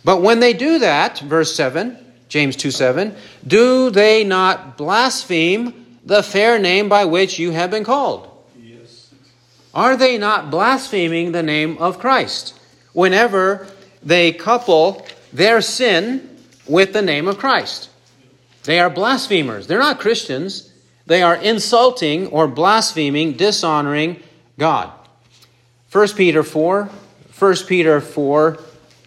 But 0.02 0.22
when 0.22 0.40
they 0.40 0.54
do 0.54 0.78
that, 0.78 1.18
verse 1.18 1.54
7, 1.54 1.98
James 2.30 2.56
2 2.56 2.70
7, 2.70 3.14
do 3.46 3.90
they 3.90 4.24
not 4.24 4.78
blaspheme 4.78 5.98
the 6.06 6.22
fair 6.22 6.58
name 6.58 6.88
by 6.88 7.04
which 7.04 7.38
you 7.38 7.50
have 7.50 7.70
been 7.70 7.84
called? 7.84 8.30
Yes. 8.58 9.12
Are 9.74 9.94
they 9.94 10.16
not 10.16 10.50
blaspheming 10.50 11.32
the 11.32 11.42
name 11.42 11.76
of 11.76 11.98
Christ 11.98 12.58
whenever 12.94 13.68
they 14.02 14.32
couple 14.32 15.06
their 15.34 15.60
sin 15.60 16.38
with 16.66 16.94
the 16.94 17.02
name 17.02 17.28
of 17.28 17.36
Christ? 17.36 17.90
They 18.64 18.80
are 18.80 18.88
blasphemers. 18.88 19.66
They're 19.66 19.78
not 19.80 20.00
Christians. 20.00 20.72
They 21.06 21.22
are 21.22 21.36
insulting 21.36 22.26
or 22.28 22.48
blaspheming, 22.48 23.34
dishonoring 23.34 24.22
God. 24.58 24.90
1 25.92 26.08
Peter 26.08 26.42
4, 26.42 26.90
1 27.38 27.56
Peter 27.68 28.00
4, 28.00 28.58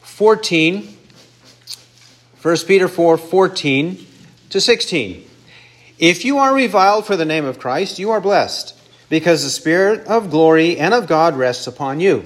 14. 0.01 0.97
1 2.41 2.57
Peter 2.65 2.87
4, 2.87 3.17
14 3.17 4.07
to 4.49 4.61
16. 4.61 5.25
If 5.99 6.23
you 6.23 6.37
are 6.37 6.55
reviled 6.55 7.05
for 7.05 7.17
the 7.17 7.25
name 7.25 7.43
of 7.43 7.59
Christ, 7.59 7.99
you 7.99 8.11
are 8.11 8.21
blessed, 8.21 8.79
because 9.09 9.43
the 9.43 9.49
Spirit 9.49 10.07
of 10.07 10.29
glory 10.29 10.77
and 10.77 10.93
of 10.93 11.05
God 11.05 11.35
rests 11.35 11.67
upon 11.67 11.99
you. 11.99 12.23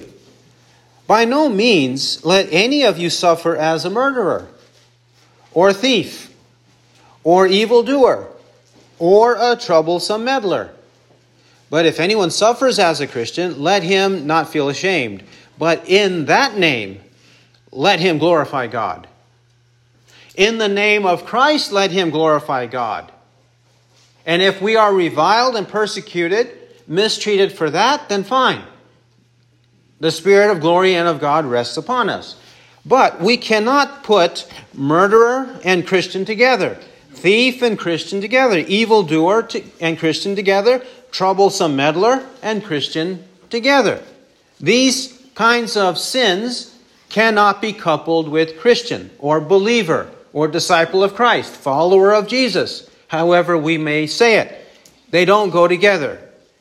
By 1.08 1.24
no 1.24 1.48
means 1.48 2.24
let 2.24 2.46
any 2.52 2.84
of 2.84 2.96
you 2.96 3.10
suffer 3.10 3.56
as 3.56 3.84
a 3.84 3.90
murderer, 3.90 4.46
or 5.52 5.72
thief, 5.72 6.32
or 7.24 7.48
evildoer 7.48 8.28
or 8.98 9.36
a 9.38 9.56
troublesome 9.56 10.24
meddler. 10.24 10.70
But 11.70 11.86
if 11.86 11.98
anyone 11.98 12.30
suffers 12.30 12.78
as 12.78 13.00
a 13.00 13.06
Christian, 13.06 13.60
let 13.60 13.82
him 13.82 14.26
not 14.26 14.50
feel 14.50 14.68
ashamed, 14.68 15.24
but 15.58 15.88
in 15.88 16.26
that 16.26 16.56
name, 16.56 17.00
let 17.72 18.00
him 18.00 18.18
glorify 18.18 18.66
God. 18.66 19.08
In 20.36 20.58
the 20.58 20.68
name 20.68 21.06
of 21.06 21.24
Christ, 21.24 21.72
let 21.72 21.90
him 21.90 22.10
glorify 22.10 22.66
God. 22.66 23.10
And 24.26 24.40
if 24.40 24.60
we 24.62 24.76
are 24.76 24.94
reviled 24.94 25.56
and 25.56 25.68
persecuted, 25.68 26.50
mistreated 26.86 27.52
for 27.52 27.70
that, 27.70 28.08
then 28.08 28.24
fine. 28.24 28.62
The 30.00 30.10
Spirit 30.10 30.50
of 30.50 30.60
glory 30.60 30.94
and 30.94 31.08
of 31.08 31.20
God 31.20 31.44
rests 31.44 31.76
upon 31.76 32.08
us. 32.08 32.36
But 32.86 33.20
we 33.20 33.36
cannot 33.36 34.02
put 34.02 34.46
murderer 34.74 35.58
and 35.64 35.86
Christian 35.86 36.24
together 36.24 36.78
thief 37.14 37.62
and 37.62 37.78
Christian 37.78 38.20
together, 38.20 38.58
evildoer 38.58 39.48
and 39.80 39.98
Christian 39.98 40.36
together, 40.36 40.82
troublesome 41.10 41.76
meddler 41.76 42.26
and 42.42 42.64
Christian 42.64 43.24
together. 43.50 44.02
These 44.60 45.22
kinds 45.34 45.76
of 45.76 45.98
sins 45.98 46.76
cannot 47.08 47.62
be 47.62 47.72
coupled 47.72 48.28
with 48.28 48.58
Christian 48.58 49.10
or 49.18 49.40
believer 49.40 50.10
or 50.32 50.48
disciple 50.48 51.04
of 51.04 51.14
Christ, 51.14 51.54
follower 51.54 52.12
of 52.12 52.26
Jesus, 52.26 52.90
however 53.08 53.56
we 53.56 53.78
may 53.78 54.06
say 54.06 54.38
it. 54.38 54.66
They 55.10 55.24
don't 55.24 55.50
go 55.50 55.68
together. 55.68 56.18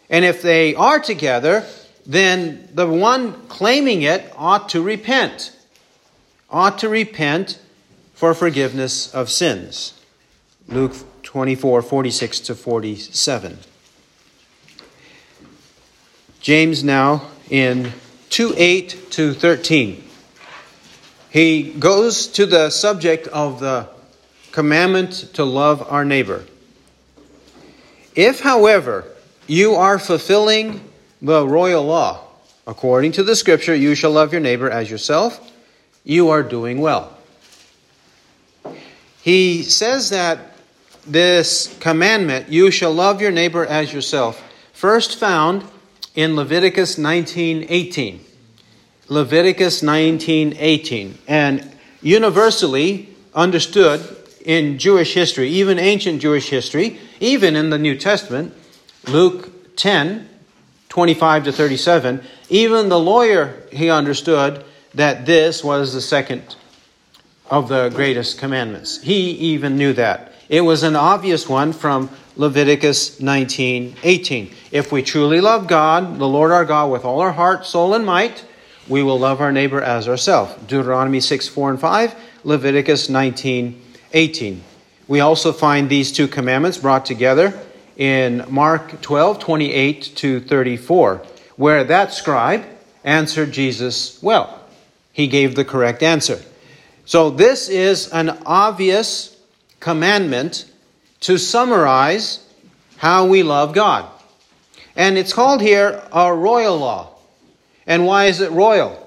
And 0.09 0.23
if 0.23 0.43
they 0.43 0.75
are 0.75 0.99
together, 0.99 1.65
then 2.05 2.69
the 2.73 2.87
one 2.87 3.47
claiming 3.47 4.03
it 4.03 4.31
ought 4.37 4.69
to 4.69 4.81
repent, 4.81 5.51
ought 6.49 6.77
to 6.79 6.89
repent 6.89 7.59
for 8.13 8.35
forgiveness 8.35 9.13
of 9.13 9.31
sins. 9.31 9.99
Luke 10.67 10.93
24, 11.23 11.81
46 11.81 12.39
to 12.41 12.55
47. 12.55 13.57
James 16.39 16.83
now 16.83 17.29
in 17.49 17.91
2 18.29 18.53
8 18.55 19.11
to 19.11 19.33
13. 19.33 20.03
He 21.29 21.73
goes 21.73 22.27
to 22.27 22.45
the 22.45 22.69
subject 22.69 23.27
of 23.27 23.59
the 23.59 23.89
commandment 24.51 25.33
to 25.33 25.43
love 25.43 25.85
our 25.91 26.05
neighbor. 26.05 26.45
If, 28.15 28.41
however, 28.41 29.05
you 29.47 29.73
are 29.75 29.97
fulfilling 29.97 30.81
the 31.21 31.47
royal 31.47 31.83
law, 31.83 32.25
according 32.67 33.13
to 33.13 33.23
the 33.23 33.35
scripture, 33.35 33.73
you 33.73 33.95
shall 33.95 34.11
love 34.11 34.31
your 34.31 34.41
neighbor 34.41 34.69
as 34.69 34.91
yourself, 34.91 35.51
you 36.03 36.29
are 36.29 36.43
doing 36.43 36.79
well. 36.81 37.17
He 39.21 39.63
says 39.63 40.09
that 40.09 40.52
this 41.05 41.75
commandment, 41.79 42.49
you 42.49 42.71
shall 42.71 42.93
love 42.93 43.21
your 43.21 43.31
neighbor 43.31 43.65
as 43.65 43.93
yourself, 43.93 44.43
first 44.73 45.17
found 45.17 45.63
in 46.15 46.35
Leviticus 46.35 46.97
19:18. 46.97 48.19
Leviticus 49.09 49.81
19:18 49.81 51.17
and 51.27 51.71
universally 52.01 53.09
understood 53.35 54.01
in 54.45 54.77
Jewish 54.77 55.13
history, 55.13 55.49
even 55.49 55.79
ancient 55.79 56.21
Jewish 56.21 56.49
history, 56.49 56.99
even 57.19 57.55
in 57.55 57.69
the 57.69 57.77
New 57.77 57.95
Testament, 57.95 58.53
Luke 59.07 59.75
10 59.75 60.29
25 60.89 61.45
to 61.45 61.51
37, 61.51 62.21
even 62.49 62.87
the 62.87 62.99
lawyer 62.99 63.63
he 63.71 63.89
understood 63.89 64.63
that 64.93 65.25
this 65.25 65.63
was 65.63 65.91
the 65.91 66.01
second 66.01 66.55
of 67.49 67.67
the 67.67 67.89
greatest 67.89 68.37
commandments. 68.37 69.01
He 69.01 69.31
even 69.31 69.75
knew 69.75 69.93
that. 69.93 70.32
It 70.49 70.61
was 70.61 70.83
an 70.83 70.95
obvious 70.95 71.47
one 71.47 71.73
from 71.73 72.09
Leviticus 72.35 73.19
19:18. 73.21 74.51
If 74.71 74.91
we 74.91 75.01
truly 75.01 75.39
love 75.39 75.67
God, 75.67 76.19
the 76.19 76.27
Lord 76.27 76.51
our 76.51 76.65
God, 76.65 76.91
with 76.91 77.05
all 77.05 77.21
our 77.21 77.31
heart, 77.31 77.65
soul, 77.65 77.93
and 77.93 78.05
might, 78.05 78.43
we 78.87 79.03
will 79.03 79.19
love 79.19 79.39
our 79.39 79.51
neighbor 79.51 79.81
as 79.81 80.07
ourselves. 80.07 80.53
Deuteronomy 80.67 81.19
6, 81.19 81.47
4, 81.47 81.69
and 81.69 81.79
5, 81.79 82.15
Leviticus 82.43 83.09
19, 83.09 83.81
18. 84.13 84.63
We 85.07 85.19
also 85.19 85.53
find 85.53 85.89
these 85.89 86.11
two 86.11 86.27
commandments 86.27 86.77
brought 86.77 87.05
together 87.05 87.57
in 87.95 88.45
Mark 88.49 89.01
12, 89.01 89.39
28 89.39 90.11
to 90.15 90.39
34, 90.41 91.21
where 91.55 91.83
that 91.83 92.13
scribe 92.13 92.65
answered 93.03 93.51
Jesus 93.51 94.21
well. 94.21 94.61
He 95.11 95.27
gave 95.27 95.55
the 95.55 95.65
correct 95.65 96.01
answer. 96.01 96.41
So 97.05 97.29
this 97.29 97.69
is 97.69 98.07
an 98.09 98.41
obvious 98.45 99.32
commandment 99.83 100.65
to 101.19 101.37
summarize 101.37 102.39
how 102.97 103.25
we 103.25 103.43
love 103.43 103.73
God. 103.73 104.05
And 104.95 105.17
it's 105.17 105.33
called 105.33 105.61
here 105.61 106.01
a 106.11 106.33
royal 106.33 106.77
law. 106.77 107.09
And 107.85 108.05
why 108.05 108.25
is 108.27 108.39
it 108.39 108.49
royal? 108.51 108.97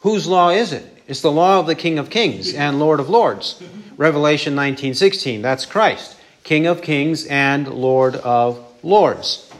Whose 0.00 0.26
law 0.26 0.50
is 0.50 0.72
it? 0.74 0.84
It's 1.08 1.22
the 1.22 1.32
law 1.32 1.58
of 1.58 1.66
the 1.66 1.74
King 1.74 1.98
of 1.98 2.10
Kings 2.10 2.52
and 2.52 2.78
Lord 2.78 3.00
of 3.00 3.08
Lords. 3.08 3.62
Revelation 3.96 4.54
19:16. 4.54 5.40
That's 5.40 5.64
Christ, 5.64 6.16
King 6.42 6.66
of 6.66 6.82
Kings 6.82 7.24
and 7.24 7.66
Lord 7.68 8.16
of 8.16 8.58
Lords. 8.82 9.50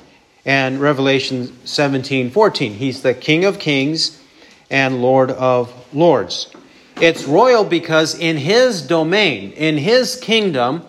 And 0.44 0.78
Revelation 0.78 1.56
17:14. 1.64 2.74
He's 2.74 3.00
the 3.00 3.14
King 3.14 3.46
of 3.46 3.58
Kings 3.58 4.18
and 4.70 5.00
Lord 5.00 5.30
of 5.30 5.72
Lords. 5.94 6.53
It's 7.00 7.24
royal 7.24 7.64
because 7.64 8.18
in 8.18 8.36
his 8.36 8.82
domain, 8.82 9.52
in 9.52 9.76
his 9.76 10.16
kingdom, 10.16 10.84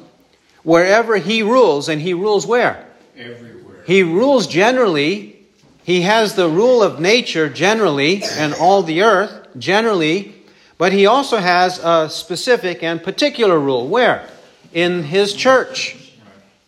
wherever 0.64 1.18
he 1.18 1.42
rules, 1.44 1.90
and 1.90 2.02
he 2.02 2.14
rules 2.14 2.46
where? 2.46 2.86
Everywhere. 3.18 3.84
He 3.86 4.04
rules 4.04 4.48
generally, 4.48 5.36
he 5.84 6.02
has 6.02 6.36
the 6.36 6.50
rule 6.50 6.82
of 6.84 7.00
nature 7.00 7.50
generally, 7.50 8.24
and 8.24 8.54
all 8.54 8.84
the 8.84 9.04
earth 9.04 9.48
generally, 9.58 10.36
but 10.78 10.92
he 10.92 11.06
also 11.06 11.38
has 11.38 11.80
a 11.80 12.10
specific 12.10 12.84
and 12.84 13.02
particular 13.02 13.60
rule. 13.60 13.88
Where? 13.88 14.28
In 14.74 15.04
his 15.04 15.34
church. 15.34 15.96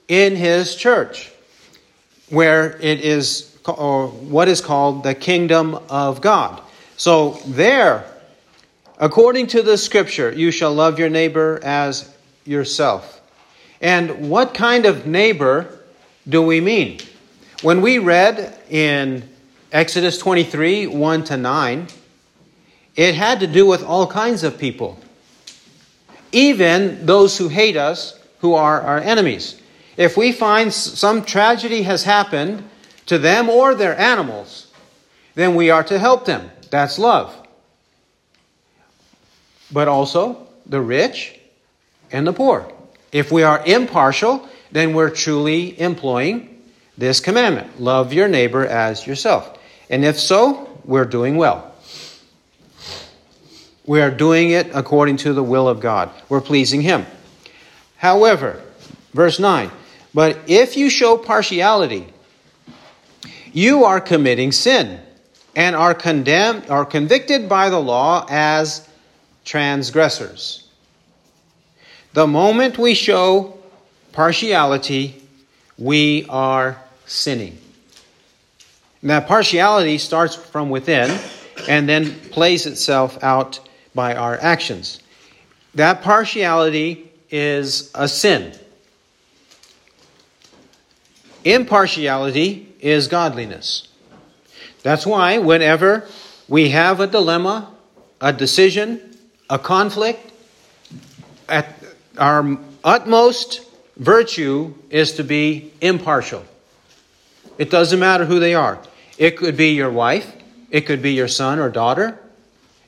In 0.07 0.35
his 0.35 0.75
church. 0.75 1.31
Where 2.29 2.77
it 2.77 3.01
is, 3.01 3.57
or 3.67 4.07
what 4.07 4.47
is 4.47 4.61
called 4.61 5.03
the 5.03 5.15
kingdom 5.15 5.75
of 5.89 6.21
God. 6.21 6.61
So 6.95 7.39
there, 7.45 8.05
According 8.99 9.47
to 9.47 9.61
the 9.61 9.77
scripture, 9.77 10.31
you 10.31 10.49
shall 10.49 10.73
love 10.73 10.97
your 10.97 11.09
neighbor 11.09 11.59
as 11.63 12.11
yourself. 12.45 13.21
And 13.79 14.29
what 14.29 14.55
kind 14.55 14.87
of 14.87 15.05
neighbor 15.05 15.79
do 16.27 16.41
we 16.41 16.61
mean? 16.61 16.99
When 17.61 17.81
we 17.81 17.99
read 17.99 18.57
in 18.69 19.29
Exodus 19.71 20.17
23 20.17 20.87
1 20.87 21.23
to 21.25 21.37
9, 21.37 21.87
it 22.95 23.13
had 23.13 23.39
to 23.41 23.47
do 23.47 23.67
with 23.67 23.83
all 23.83 24.07
kinds 24.07 24.43
of 24.43 24.57
people, 24.57 24.97
even 26.31 27.05
those 27.05 27.37
who 27.37 27.49
hate 27.49 27.77
us, 27.77 28.19
who 28.39 28.55
are 28.55 28.81
our 28.81 28.97
enemies. 28.97 29.61
If 29.95 30.17
we 30.17 30.31
find 30.31 30.73
some 30.73 31.23
tragedy 31.23 31.83
has 31.83 32.03
happened 32.03 32.67
to 33.05 33.19
them 33.19 33.47
or 33.47 33.75
their 33.75 33.97
animals, 33.99 34.71
then 35.35 35.53
we 35.53 35.69
are 35.69 35.83
to 35.83 35.99
help 35.99 36.25
them. 36.25 36.49
That's 36.71 36.97
love 36.97 37.46
but 39.71 39.87
also 39.87 40.47
the 40.65 40.81
rich 40.81 41.37
and 42.11 42.25
the 42.25 42.33
poor. 42.33 42.71
If 43.11 43.31
we 43.31 43.43
are 43.43 43.63
impartial, 43.65 44.47
then 44.71 44.93
we're 44.93 45.09
truly 45.09 45.79
employing 45.79 46.61
this 46.97 47.19
commandment 47.19 47.79
love 47.79 48.13
your 48.13 48.27
neighbor 48.27 48.65
as 48.65 49.05
yourself. 49.05 49.57
And 49.89 50.03
if 50.03 50.19
so, 50.19 50.67
we're 50.83 51.05
doing 51.05 51.37
well. 51.37 51.73
We 53.85 54.01
are 54.01 54.11
doing 54.11 54.49
it 54.49 54.69
according 54.73 55.17
to 55.17 55.33
the 55.33 55.43
will 55.43 55.69
of 55.69 55.79
God. 55.79 56.09
We're 56.27 56.41
pleasing 56.41 56.81
Him. 56.81 57.05
However, 57.95 58.61
verse 59.13 59.39
9, 59.39 59.71
but 60.13 60.37
if 60.47 60.75
you 60.75 60.89
show 60.89 61.17
partiality, 61.17 62.07
you 63.53 63.85
are 63.85 64.01
committing 64.01 64.51
sin 64.51 64.99
and 65.55 65.75
are 65.75 65.93
condemned 65.93 66.69
are 66.69 66.85
convicted 66.85 67.47
by 67.47 67.69
the 67.69 67.79
law 67.79 68.25
as 68.29 68.87
transgressors. 69.47 70.67
The 72.13 72.27
moment 72.27 72.77
we 72.77 72.93
show 72.93 73.57
partiality, 74.11 75.23
we 75.77 76.25
are 76.27 76.77
sinning. 77.05 77.57
That 79.03 79.25
partiality 79.25 79.99
starts 79.99 80.35
from 80.35 80.69
within 80.69 81.17
and 81.69 81.87
then 81.87 82.19
plays 82.31 82.65
itself 82.65 83.23
out 83.23 83.61
by 83.95 84.15
our 84.15 84.37
actions. 84.41 84.99
That 85.75 86.01
partiality 86.01 87.09
is 87.31 87.89
a 87.95 88.09
sin. 88.09 88.53
Impartiality 91.45 92.75
is 92.81 93.07
godliness. 93.07 93.87
That's 94.83 95.05
why 95.05 95.37
whenever 95.37 96.05
we 96.49 96.69
have 96.71 96.99
a 96.99 97.07
dilemma, 97.07 97.71
a 98.19 98.33
decision, 98.33 99.06
a 99.49 99.59
conflict, 99.59 100.31
at 101.47 101.73
our 102.17 102.57
utmost 102.83 103.61
virtue 103.95 104.73
is 104.89 105.13
to 105.13 105.23
be 105.23 105.71
impartial. 105.81 106.43
It 107.57 107.71
doesn't 107.71 107.99
matter 107.99 108.25
who 108.25 108.39
they 108.39 108.53
are. 108.53 108.79
It 109.17 109.37
could 109.37 109.57
be 109.57 109.69
your 109.69 109.89
wife, 109.89 110.31
it 110.69 110.81
could 110.81 111.01
be 111.01 111.13
your 111.13 111.27
son 111.27 111.59
or 111.59 111.69
daughter, 111.69 112.19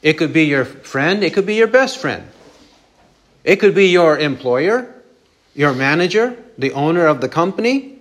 it 0.02 0.14
could 0.14 0.34
be 0.34 0.46
your 0.46 0.66
friend, 0.66 1.24
it 1.24 1.34
could 1.34 1.46
be 1.46 1.56
your 1.56 1.68
best 1.68 1.98
friend. 1.98 2.26
It 3.44 3.58
could 3.58 3.74
be 3.74 3.88
your 3.88 4.18
employer, 4.20 4.94
your 5.56 5.74
manager, 5.74 6.38
the 6.58 6.74
owner 6.74 7.08
of 7.08 7.22
the 7.22 7.30
company. 7.30 8.00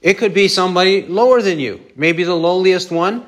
It 0.00 0.14
could 0.14 0.34
be 0.34 0.48
somebody 0.48 1.06
lower 1.06 1.40
than 1.40 1.60
you, 1.60 1.80
maybe 1.96 2.24
the 2.24 2.34
lowliest 2.34 2.90
one, 2.90 3.24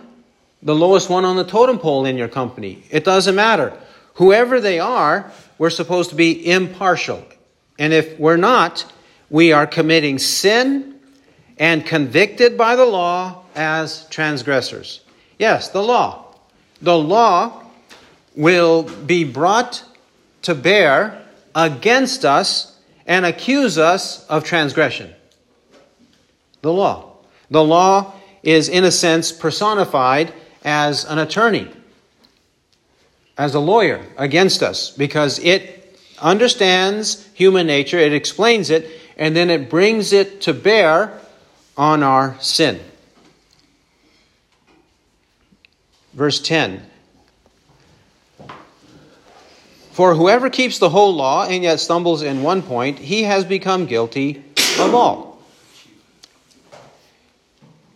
the 0.62 0.74
lowest 0.74 1.08
one 1.08 1.24
on 1.24 1.36
the 1.36 1.44
totem 1.44 1.78
pole 1.78 2.04
in 2.04 2.16
your 2.16 2.28
company. 2.28 2.82
It 2.90 3.04
doesn't 3.04 3.34
matter. 3.34 3.72
Whoever 4.14 4.60
they 4.60 4.78
are, 4.78 5.30
we're 5.58 5.70
supposed 5.70 6.10
to 6.10 6.16
be 6.16 6.50
impartial. 6.50 7.24
And 7.78 7.92
if 7.92 8.18
we're 8.18 8.36
not, 8.36 8.90
we 9.30 9.52
are 9.52 9.66
committing 9.66 10.18
sin 10.18 11.00
and 11.58 11.84
convicted 11.84 12.56
by 12.56 12.76
the 12.76 12.84
law 12.84 13.44
as 13.54 14.06
transgressors. 14.08 15.00
Yes, 15.38 15.68
the 15.68 15.82
law. 15.82 16.34
The 16.82 16.96
law 16.96 17.62
will 18.36 18.82
be 18.82 19.24
brought 19.24 19.82
to 20.42 20.54
bear 20.54 21.22
against 21.54 22.24
us 22.24 22.78
and 23.06 23.24
accuse 23.24 23.78
us 23.78 24.26
of 24.26 24.44
transgression. 24.44 25.12
The 26.62 26.72
law. 26.72 27.16
The 27.50 27.62
law 27.62 28.14
is, 28.42 28.68
in 28.68 28.84
a 28.84 28.90
sense, 28.90 29.32
personified 29.32 30.32
as 30.64 31.04
an 31.04 31.18
attorney, 31.18 31.70
as 33.36 33.54
a 33.54 33.60
lawyer 33.60 34.04
against 34.16 34.62
us, 34.62 34.90
because 34.90 35.38
it 35.40 35.98
understands 36.20 37.28
human 37.34 37.66
nature, 37.66 37.98
it 37.98 38.12
explains 38.12 38.70
it, 38.70 38.88
and 39.16 39.34
then 39.34 39.50
it 39.50 39.68
brings 39.68 40.12
it 40.12 40.42
to 40.42 40.54
bear 40.54 41.18
on 41.76 42.02
our 42.02 42.36
sin. 42.40 42.80
Verse 46.12 46.40
10 46.40 46.84
For 49.90 50.14
whoever 50.14 50.48
keeps 50.48 50.78
the 50.78 50.90
whole 50.90 51.14
law 51.14 51.44
and 51.44 51.62
yet 51.62 51.80
stumbles 51.80 52.22
in 52.22 52.42
one 52.42 52.62
point, 52.62 52.98
he 52.98 53.24
has 53.24 53.44
become 53.44 53.86
guilty 53.86 54.44
of 54.78 54.94
all. 54.94 55.42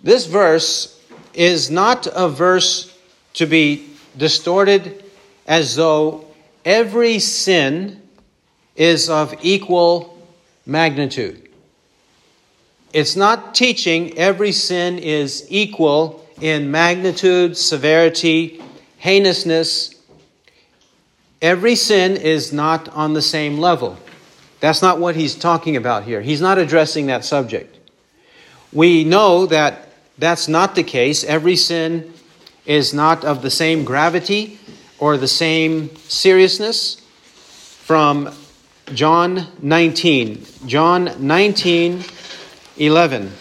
This 0.03 0.26
verse 0.26 1.01
is 1.34 1.70
not 1.70 2.07
a 2.12 2.28
verse 2.28 2.97
to 3.34 3.47
be 3.47 3.91
distorted 4.16 5.05
as 5.49 5.74
though 5.74 6.24
every 6.64 7.18
sin 7.18 8.01
is 8.76 9.11
of 9.11 9.34
equal 9.42 10.16
magnitude. 10.64 11.49
It's 12.92 13.16
not 13.16 13.57
teaching 13.57 14.16
every 14.16 14.53
sin 14.53 15.01
is 15.01 15.44
equal 15.49 16.24
in 16.40 16.70
magnitude, 16.70 17.57
severity, 17.57 18.62
heinousness, 18.99 19.99
Every 21.40 21.76
sin 21.76 22.16
is 22.16 22.53
not 22.53 22.88
on 22.88 23.14
the 23.14 23.22
same 23.22 23.59
level. 23.59 23.96
That's 24.61 24.82
not 24.82 24.99
what 24.99 25.14
he's 25.14 25.36
talking 25.36 25.76
about 25.76 26.03
here. 26.03 26.20
He's 26.20 26.40
not 26.40 26.59
addressing 26.59 27.07
that 27.07 27.24
subject. 27.24 27.76
We 28.72 29.05
know 29.05 29.46
that 29.46 29.88
that's 30.18 30.49
not 30.49 30.74
the 30.74 30.82
case. 30.82 31.22
Every 31.22 31.55
sin 31.55 32.12
is 32.66 32.92
not 32.92 33.24
of 33.24 33.42
the 33.42 33.51
same 33.51 33.84
gravity 33.84 34.59
or 34.99 35.16
the 35.16 35.28
same 35.28 35.94
seriousness. 35.96 36.96
From 37.84 38.34
John 38.94 39.46
19. 39.62 40.44
John 40.66 41.26
19, 41.26 42.05
11. 42.76 43.32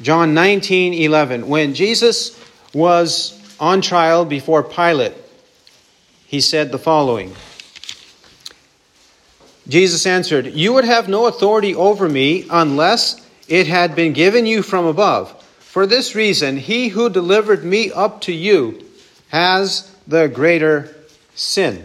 John 0.00 0.34
19, 0.34 0.94
11. 0.94 1.48
When 1.48 1.74
Jesus 1.74 2.38
was 2.74 3.32
on 3.58 3.80
trial 3.80 4.24
before 4.24 4.62
Pilate, 4.62 5.14
he 6.26 6.40
said 6.40 6.72
the 6.72 6.78
following 6.78 7.34
Jesus 9.68 10.06
answered, 10.06 10.46
You 10.46 10.74
would 10.74 10.84
have 10.84 11.08
no 11.08 11.26
authority 11.26 11.74
over 11.74 12.08
me 12.08 12.46
unless 12.50 13.20
it 13.48 13.66
had 13.66 13.96
been 13.96 14.12
given 14.12 14.46
you 14.46 14.62
from 14.62 14.86
above. 14.86 15.42
For 15.58 15.86
this 15.86 16.14
reason, 16.14 16.56
he 16.56 16.88
who 16.88 17.10
delivered 17.10 17.64
me 17.64 17.90
up 17.90 18.22
to 18.22 18.32
you 18.32 18.84
has 19.28 19.92
the 20.06 20.28
greater 20.28 20.94
sin. 21.34 21.84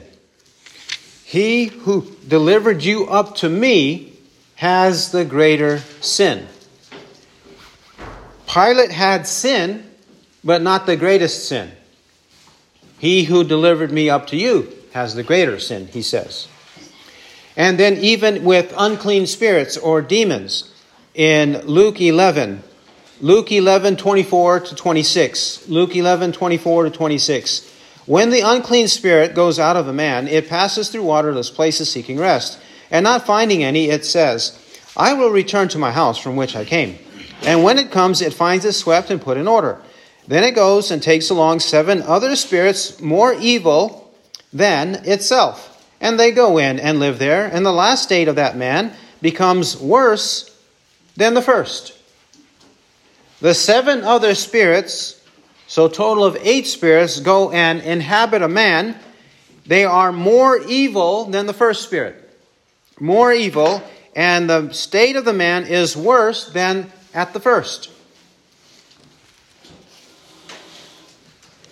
He 1.26 1.65
who 1.65 2.07
delivered 2.28 2.84
you 2.84 3.07
up 3.07 3.36
to 3.38 3.49
me 3.49 4.13
has 4.55 5.11
the 5.11 5.26
greater 5.26 5.80
sin. 6.01 6.47
Pilate 8.47 8.91
had 8.91 9.26
sin, 9.26 9.89
but 10.43 10.61
not 10.61 10.86
the 10.86 10.97
greatest 10.97 11.47
sin. 11.47 11.72
He 12.99 13.24
who 13.24 13.43
delivered 13.43 13.91
me 13.91 14.09
up 14.09 14.28
to 14.28 14.38
you 14.38 14.72
has 14.93 15.15
the 15.15 15.24
greater 15.24 15.59
sin, 15.59 15.88
he 15.88 16.01
says. 16.01 16.47
And 17.55 17.80
then, 17.80 17.97
even 17.97 18.43
with 18.43 18.74
unclean 18.78 19.26
spirits 19.26 19.78
or 19.78 20.01
demons, 20.01 20.72
in 21.13 21.65
Luke 21.65 21.99
11, 21.99 22.63
Luke 23.19 23.51
11, 23.51 23.97
24 23.97 24.59
to 24.61 24.76
26. 24.76 25.67
Luke 25.67 25.95
11, 25.95 26.32
24 26.32 26.84
to 26.86 26.89
26. 26.89 27.72
When 28.06 28.30
the 28.30 28.41
unclean 28.41 28.88
spirit 28.88 29.36
goes 29.36 29.60
out 29.60 29.78
of 29.78 29.88
a 29.88 29.93
man, 29.93 30.28
it 30.28 30.49
passes 30.49 30.89
through 30.89 31.04
waterless 31.04 31.49
places 31.49 31.91
seeking 31.91 32.18
rest. 32.18 32.60
And 32.89 33.04
not 33.04 33.26
finding 33.26 33.64
any, 33.64 33.89
it 33.89 34.06
says, 34.06 34.58
I 34.97 35.14
will 35.14 35.30
return 35.30 35.70
to 35.70 35.80
my 35.80 35.91
house 35.91 36.18
from 36.18 36.36
which 36.36 36.56
I 36.56 36.66
came. 36.66 36.97
And 37.43 37.64
when 37.64 37.80
it 37.80 37.91
comes, 37.91 38.22
it 38.22 38.34
finds 38.34 38.66
it 38.66 38.74
swept 38.74 39.10
and 39.10 39.22
put 39.22 39.38
in 39.38 39.47
order. 39.47 39.82
Then 40.28 40.43
it 40.43 40.56
goes 40.56 40.91
and 40.91 41.02
takes 41.02 41.30
along 41.30 41.60
seven 41.60 42.02
other 42.02 42.36
spirits 42.36 42.99
more 42.99 43.34
evil 43.34 44.14
than 44.52 44.95
itself. 45.06 45.68
And 45.99 46.20
they 46.20 46.32
go 46.32 46.58
in 46.58 46.80
and 46.80 46.99
live 46.99 47.20
there, 47.20 47.45
and 47.45 47.66
the 47.66 47.72
last 47.72 48.04
state 48.04 48.28
of 48.28 48.36
that 48.36 48.58
man 48.58 48.93
becomes 49.22 49.78
worse 49.78 50.58
than 51.16 51.34
the 51.34 51.41
first. 51.41 51.97
The 53.39 53.54
seven 53.54 54.04
other 54.04 54.36
spirits, 54.36 55.20
so 55.72 55.88
total 55.88 56.26
of 56.26 56.36
eight 56.41 56.67
spirits, 56.67 57.22
go 57.22 57.49
and 57.49 57.80
inhabit 57.80 58.41
a 58.41 58.49
man. 58.49 58.99
They 59.65 59.86
are 59.86 60.11
more 60.11 60.57
evil 60.57 61.24
than 61.24 61.45
the 61.45 61.53
first 61.53 61.84
spirit. 61.84 62.30
More 62.99 63.32
evil, 63.32 63.82
and 64.13 64.49
the 64.49 64.74
state 64.74 65.15
of 65.15 65.24
the 65.24 65.32
man 65.32 65.65
is 65.65 65.95
worse 65.95 66.51
than 66.51 66.91
at 67.13 67.32
the 67.32 67.39
first. 67.39 67.89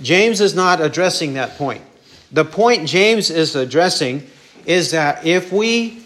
James 0.02 0.40
is 0.40 0.56
not 0.56 0.80
addressing 0.80 1.34
that 1.34 1.58
point. 1.58 1.82
The 2.32 2.46
point 2.46 2.88
James 2.88 3.30
is 3.30 3.54
addressing 3.54 4.26
is 4.66 4.92
that 4.92 5.26
if 5.26 5.52
we 5.52 6.06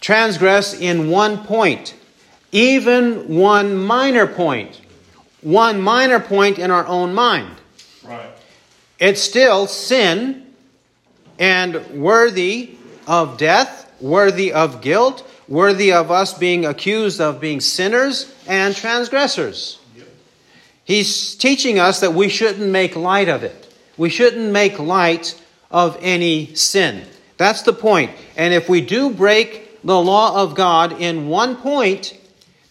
transgress 0.00 0.74
in 0.74 1.10
one 1.10 1.44
point, 1.44 1.94
even 2.50 3.36
one 3.36 3.76
minor 3.76 4.26
point, 4.26 4.80
one 5.46 5.80
minor 5.80 6.18
point 6.18 6.58
in 6.58 6.72
our 6.72 6.84
own 6.88 7.14
mind, 7.14 7.56
right. 8.02 8.30
it's 8.98 9.22
still 9.22 9.68
sin 9.68 10.44
and 11.38 11.76
worthy 11.92 12.74
of 13.06 13.38
death, 13.38 13.88
worthy 14.00 14.52
of 14.52 14.80
guilt, 14.80 15.24
worthy 15.46 15.92
of 15.92 16.10
us 16.10 16.36
being 16.36 16.66
accused 16.66 17.20
of 17.20 17.40
being 17.40 17.60
sinners 17.60 18.34
and 18.48 18.74
transgressors. 18.74 19.78
He's 20.82 21.36
teaching 21.36 21.78
us 21.78 22.00
that 22.00 22.12
we 22.12 22.28
shouldn't 22.28 22.68
make 22.68 22.96
light 22.96 23.28
of 23.28 23.44
it. 23.44 23.72
We 23.96 24.08
shouldn't 24.08 24.50
make 24.50 24.80
light 24.80 25.40
of 25.70 25.96
any 26.00 26.56
sin. 26.56 27.04
That's 27.36 27.62
the 27.62 27.72
point. 27.72 28.10
And 28.36 28.52
if 28.52 28.68
we 28.68 28.80
do 28.80 29.10
break 29.10 29.80
the 29.84 30.00
law 30.00 30.42
of 30.42 30.56
God 30.56 31.00
in 31.00 31.28
one 31.28 31.54
point, 31.54 32.18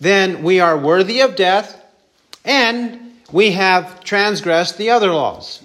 then 0.01 0.43
we 0.43 0.59
are 0.59 0.77
worthy 0.77 1.21
of 1.21 1.37
death 1.37 1.81
and 2.45 3.17
we 3.31 3.51
have 3.51 4.03
transgressed 4.03 4.77
the 4.77 4.91
other 4.91 5.11
laws. 5.11 5.61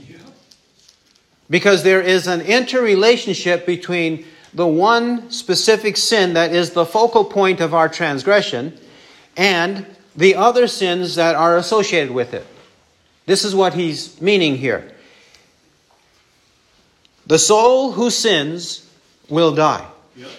Because 1.49 1.83
there 1.83 2.01
is 2.01 2.27
an 2.27 2.41
interrelationship 2.41 3.67
between 3.67 4.25
the 4.55 4.67
one 4.67 5.31
specific 5.31 5.97
sin 5.97 6.35
that 6.35 6.53
is 6.53 6.71
the 6.71 6.87
focal 6.87 7.25
point 7.25 7.61
of 7.61 7.75
our 7.75 7.89
transgression 7.89 8.79
and 9.37 9.87
the 10.17 10.35
other 10.35 10.67
sins 10.67 11.15
that 11.17 11.35
are 11.35 11.57
associated 11.57 12.13
with 12.13 12.35
it. 12.35 12.47
This 13.27 13.45
is 13.45 13.55
what 13.55 13.75
he's 13.75 14.21
meaning 14.21 14.57
here. 14.57 14.93
The 17.27 17.39
soul 17.39 17.93
who 17.93 18.11
sins 18.11 18.89
will 19.29 19.55
die. 19.55 19.87
Yep. 20.17 20.31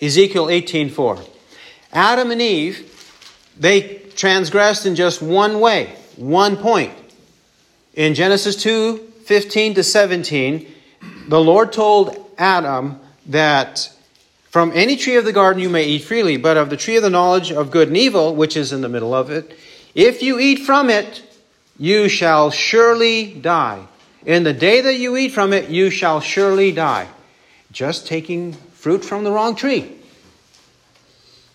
Ezekiel 0.00 0.46
18:4. 0.46 1.22
Adam 1.92 2.30
and 2.30 2.40
Eve, 2.40 2.84
they 3.58 4.02
transgressed 4.18 4.84
in 4.84 4.96
just 4.96 5.22
one 5.22 5.60
way, 5.60 5.94
one 6.16 6.56
point. 6.56 6.92
In 7.94 8.14
Genesis 8.14 8.56
2, 8.56 8.98
15 9.24 9.74
to 9.74 9.84
17, 9.84 10.66
the 11.28 11.40
Lord 11.40 11.72
told 11.72 12.32
Adam 12.36 12.98
that 13.26 13.94
from 14.50 14.72
any 14.74 14.96
tree 14.96 15.14
of 15.14 15.24
the 15.24 15.32
garden 15.32 15.62
you 15.62 15.68
may 15.68 15.84
eat 15.84 16.02
freely, 16.02 16.36
but 16.36 16.56
of 16.56 16.68
the 16.68 16.76
tree 16.76 16.96
of 16.96 17.02
the 17.02 17.10
knowledge 17.10 17.52
of 17.52 17.70
good 17.70 17.88
and 17.88 17.96
evil, 17.96 18.34
which 18.34 18.56
is 18.56 18.72
in 18.72 18.80
the 18.80 18.88
middle 18.88 19.14
of 19.14 19.30
it, 19.30 19.56
if 19.94 20.20
you 20.20 20.40
eat 20.40 20.60
from 20.60 20.90
it, 20.90 21.22
you 21.78 22.08
shall 22.08 22.50
surely 22.50 23.34
die. 23.34 23.86
In 24.26 24.42
the 24.42 24.52
day 24.52 24.80
that 24.80 24.96
you 24.96 25.16
eat 25.16 25.30
from 25.30 25.52
it, 25.52 25.70
you 25.70 25.90
shall 25.90 26.20
surely 26.20 26.72
die. 26.72 27.08
Just 27.70 28.06
taking 28.06 28.52
fruit 28.52 29.04
from 29.04 29.22
the 29.22 29.30
wrong 29.30 29.54
tree. 29.54 29.97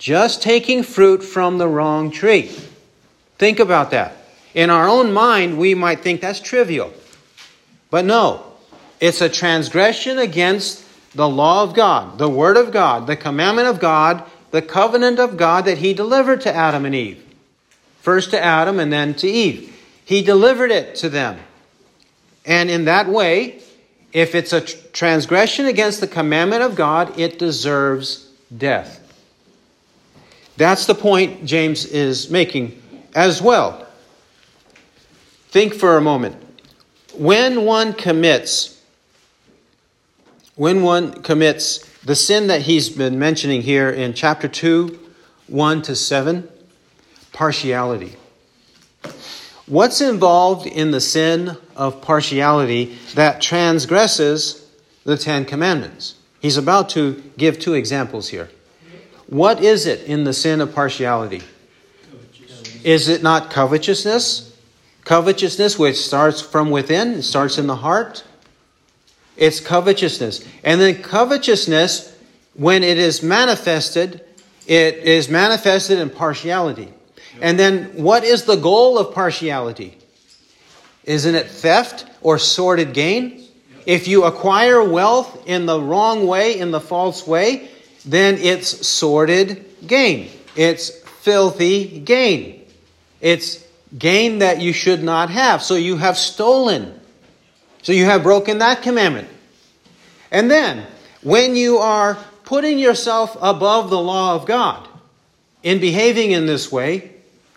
Just 0.03 0.41
taking 0.41 0.83
fruit 0.83 1.23
from 1.23 1.59
the 1.59 1.67
wrong 1.69 2.11
tree. 2.11 2.51
Think 3.37 3.61
about 3.61 3.91
that. 3.91 4.17
In 4.53 4.69
our 4.69 4.85
own 4.85 5.13
mind, 5.13 5.57
we 5.57 5.75
might 5.75 6.01
think 6.01 6.19
that's 6.19 6.41
trivial. 6.41 6.91
But 7.89 8.03
no, 8.03 8.43
it's 8.99 9.21
a 9.21 9.29
transgression 9.29 10.19
against 10.19 10.83
the 11.15 11.29
law 11.29 11.63
of 11.63 11.73
God, 11.73 12.17
the 12.17 12.27
Word 12.27 12.57
of 12.57 12.73
God, 12.73 13.07
the 13.07 13.15
commandment 13.15 13.69
of 13.69 13.79
God, 13.79 14.25
the 14.51 14.61
covenant 14.61 15.19
of 15.19 15.37
God 15.37 15.63
that 15.63 15.77
He 15.77 15.93
delivered 15.93 16.41
to 16.41 16.53
Adam 16.53 16.83
and 16.83 16.93
Eve. 16.93 17.23
First 18.01 18.31
to 18.31 18.43
Adam 18.43 18.81
and 18.81 18.91
then 18.91 19.13
to 19.13 19.27
Eve. 19.29 19.73
He 20.03 20.21
delivered 20.21 20.71
it 20.71 20.95
to 20.95 21.07
them. 21.07 21.39
And 22.45 22.69
in 22.69 22.83
that 22.85 23.07
way, 23.07 23.61
if 24.11 24.35
it's 24.35 24.51
a 24.51 24.59
transgression 24.59 25.65
against 25.65 26.01
the 26.01 26.07
commandment 26.07 26.61
of 26.61 26.75
God, 26.75 27.17
it 27.17 27.39
deserves 27.39 28.29
death. 28.55 28.99
That's 30.57 30.85
the 30.85 30.95
point 30.95 31.45
James 31.45 31.85
is 31.85 32.29
making 32.29 32.81
as 33.15 33.41
well. 33.41 33.87
Think 35.49 35.73
for 35.73 35.97
a 35.97 36.01
moment. 36.01 36.35
When 37.15 37.65
one 37.65 37.93
commits 37.93 38.73
when 40.55 40.83
one 40.83 41.23
commits 41.23 41.79
the 42.01 42.15
sin 42.15 42.47
that 42.47 42.61
he's 42.61 42.89
been 42.89 43.17
mentioning 43.17 43.63
here 43.63 43.89
in 43.89 44.13
chapter 44.13 44.47
2, 44.47 44.99
1 45.47 45.81
to 45.83 45.95
7, 45.95 46.47
partiality. 47.31 48.15
What's 49.65 50.01
involved 50.01 50.67
in 50.67 50.91
the 50.91 51.01
sin 51.01 51.57
of 51.75 52.01
partiality 52.01 52.97
that 53.15 53.41
transgresses 53.41 54.69
the 55.05 55.17
Ten 55.17 55.45
Commandments? 55.45 56.15
He's 56.39 56.57
about 56.57 56.89
to 56.89 57.23
give 57.37 57.57
two 57.57 57.73
examples 57.73 58.29
here. 58.29 58.49
What 59.33 59.63
is 59.63 59.87
it 59.87 60.03
in 60.03 60.25
the 60.25 60.33
sin 60.33 60.61
of 60.61 60.75
partiality? 60.75 61.41
Is 62.83 63.09
it 63.09 63.23
not 63.23 63.49
covetousness? 63.49 64.55
Covetousness, 65.05 65.79
which 65.79 65.97
starts 65.97 66.39
from 66.39 66.69
within, 66.69 67.13
it 67.13 67.23
starts 67.23 67.57
in 67.57 67.65
the 67.65 67.77
heart. 67.77 68.23
It's 69.35 69.59
covetousness. 69.59 70.45
And 70.63 70.79
then 70.79 71.01
covetousness, 71.01 72.15
when 72.53 72.83
it 72.83 72.99
is 72.99 73.23
manifested, 73.23 74.23
it 74.67 74.97
is 74.97 75.29
manifested 75.29 75.97
in 75.97 76.11
partiality. 76.11 76.93
And 77.41 77.57
then 77.57 77.85
what 77.95 78.23
is 78.23 78.43
the 78.43 78.57
goal 78.57 78.99
of 78.99 79.15
partiality? 79.15 79.97
Isn't 81.05 81.33
it 81.33 81.47
theft 81.47 82.05
or 82.21 82.37
sordid 82.37 82.93
gain? 82.93 83.47
If 83.87 84.07
you 84.07 84.25
acquire 84.25 84.87
wealth 84.87 85.47
in 85.47 85.65
the 85.65 85.81
wrong 85.81 86.27
way, 86.27 86.59
in 86.59 86.69
the 86.69 86.79
false 86.79 87.25
way, 87.25 87.71
then 88.05 88.37
it's 88.37 88.87
sordid 88.87 89.65
gain. 89.85 90.29
It's 90.55 90.89
filthy 90.89 91.99
gain. 91.99 92.65
It's 93.21 93.65
gain 93.97 94.39
that 94.39 94.61
you 94.61 94.73
should 94.73 95.03
not 95.03 95.29
have. 95.29 95.63
So 95.63 95.75
you 95.75 95.97
have 95.97 96.17
stolen. 96.17 96.99
So 97.81 97.91
you 97.91 98.05
have 98.05 98.23
broken 98.23 98.59
that 98.59 98.81
commandment. 98.81 99.29
And 100.31 100.49
then, 100.49 100.85
when 101.21 101.55
you 101.55 101.77
are 101.77 102.17
putting 102.43 102.79
yourself 102.79 103.37
above 103.41 103.89
the 103.89 103.99
law 103.99 104.35
of 104.35 104.45
God 104.45 104.87
in 105.61 105.79
behaving 105.79 106.31
in 106.31 106.45
this 106.45 106.71
way, 106.71 107.11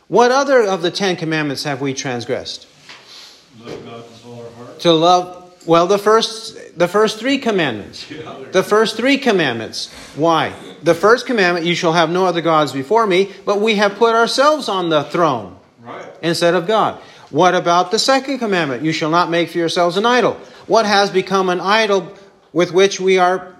what 0.08 0.30
other 0.30 0.62
of 0.62 0.82
the 0.82 0.90
Ten 0.90 1.16
Commandments 1.16 1.64
have 1.64 1.80
we 1.80 1.94
transgressed? 1.94 2.66
Love 3.60 3.84
God 3.84 3.96
with 3.96 4.26
all 4.26 4.44
our 4.44 4.50
heart. 4.50 4.80
To 4.80 4.92
love, 4.92 5.45
well, 5.66 5.86
the 5.86 5.98
first, 5.98 6.78
the 6.78 6.88
first 6.88 7.18
three 7.18 7.38
commandments. 7.38 8.06
The 8.52 8.62
first 8.62 8.96
three 8.96 9.18
commandments. 9.18 9.92
Why? 10.14 10.52
The 10.82 10.94
first 10.94 11.26
commandment, 11.26 11.66
you 11.66 11.74
shall 11.74 11.92
have 11.92 12.10
no 12.10 12.24
other 12.24 12.40
gods 12.40 12.72
before 12.72 13.06
me, 13.06 13.32
but 13.44 13.60
we 13.60 13.76
have 13.76 13.96
put 13.96 14.14
ourselves 14.14 14.68
on 14.68 14.88
the 14.88 15.04
throne 15.04 15.58
right. 15.80 16.06
instead 16.22 16.54
of 16.54 16.66
God. 16.66 17.00
What 17.30 17.54
about 17.54 17.90
the 17.90 17.98
second 17.98 18.38
commandment? 18.38 18.84
You 18.84 18.92
shall 18.92 19.10
not 19.10 19.30
make 19.30 19.50
for 19.50 19.58
yourselves 19.58 19.96
an 19.96 20.06
idol. 20.06 20.34
What 20.66 20.86
has 20.86 21.10
become 21.10 21.48
an 21.48 21.60
idol 21.60 22.12
with 22.52 22.72
which 22.72 23.00
we 23.00 23.18
are, 23.18 23.56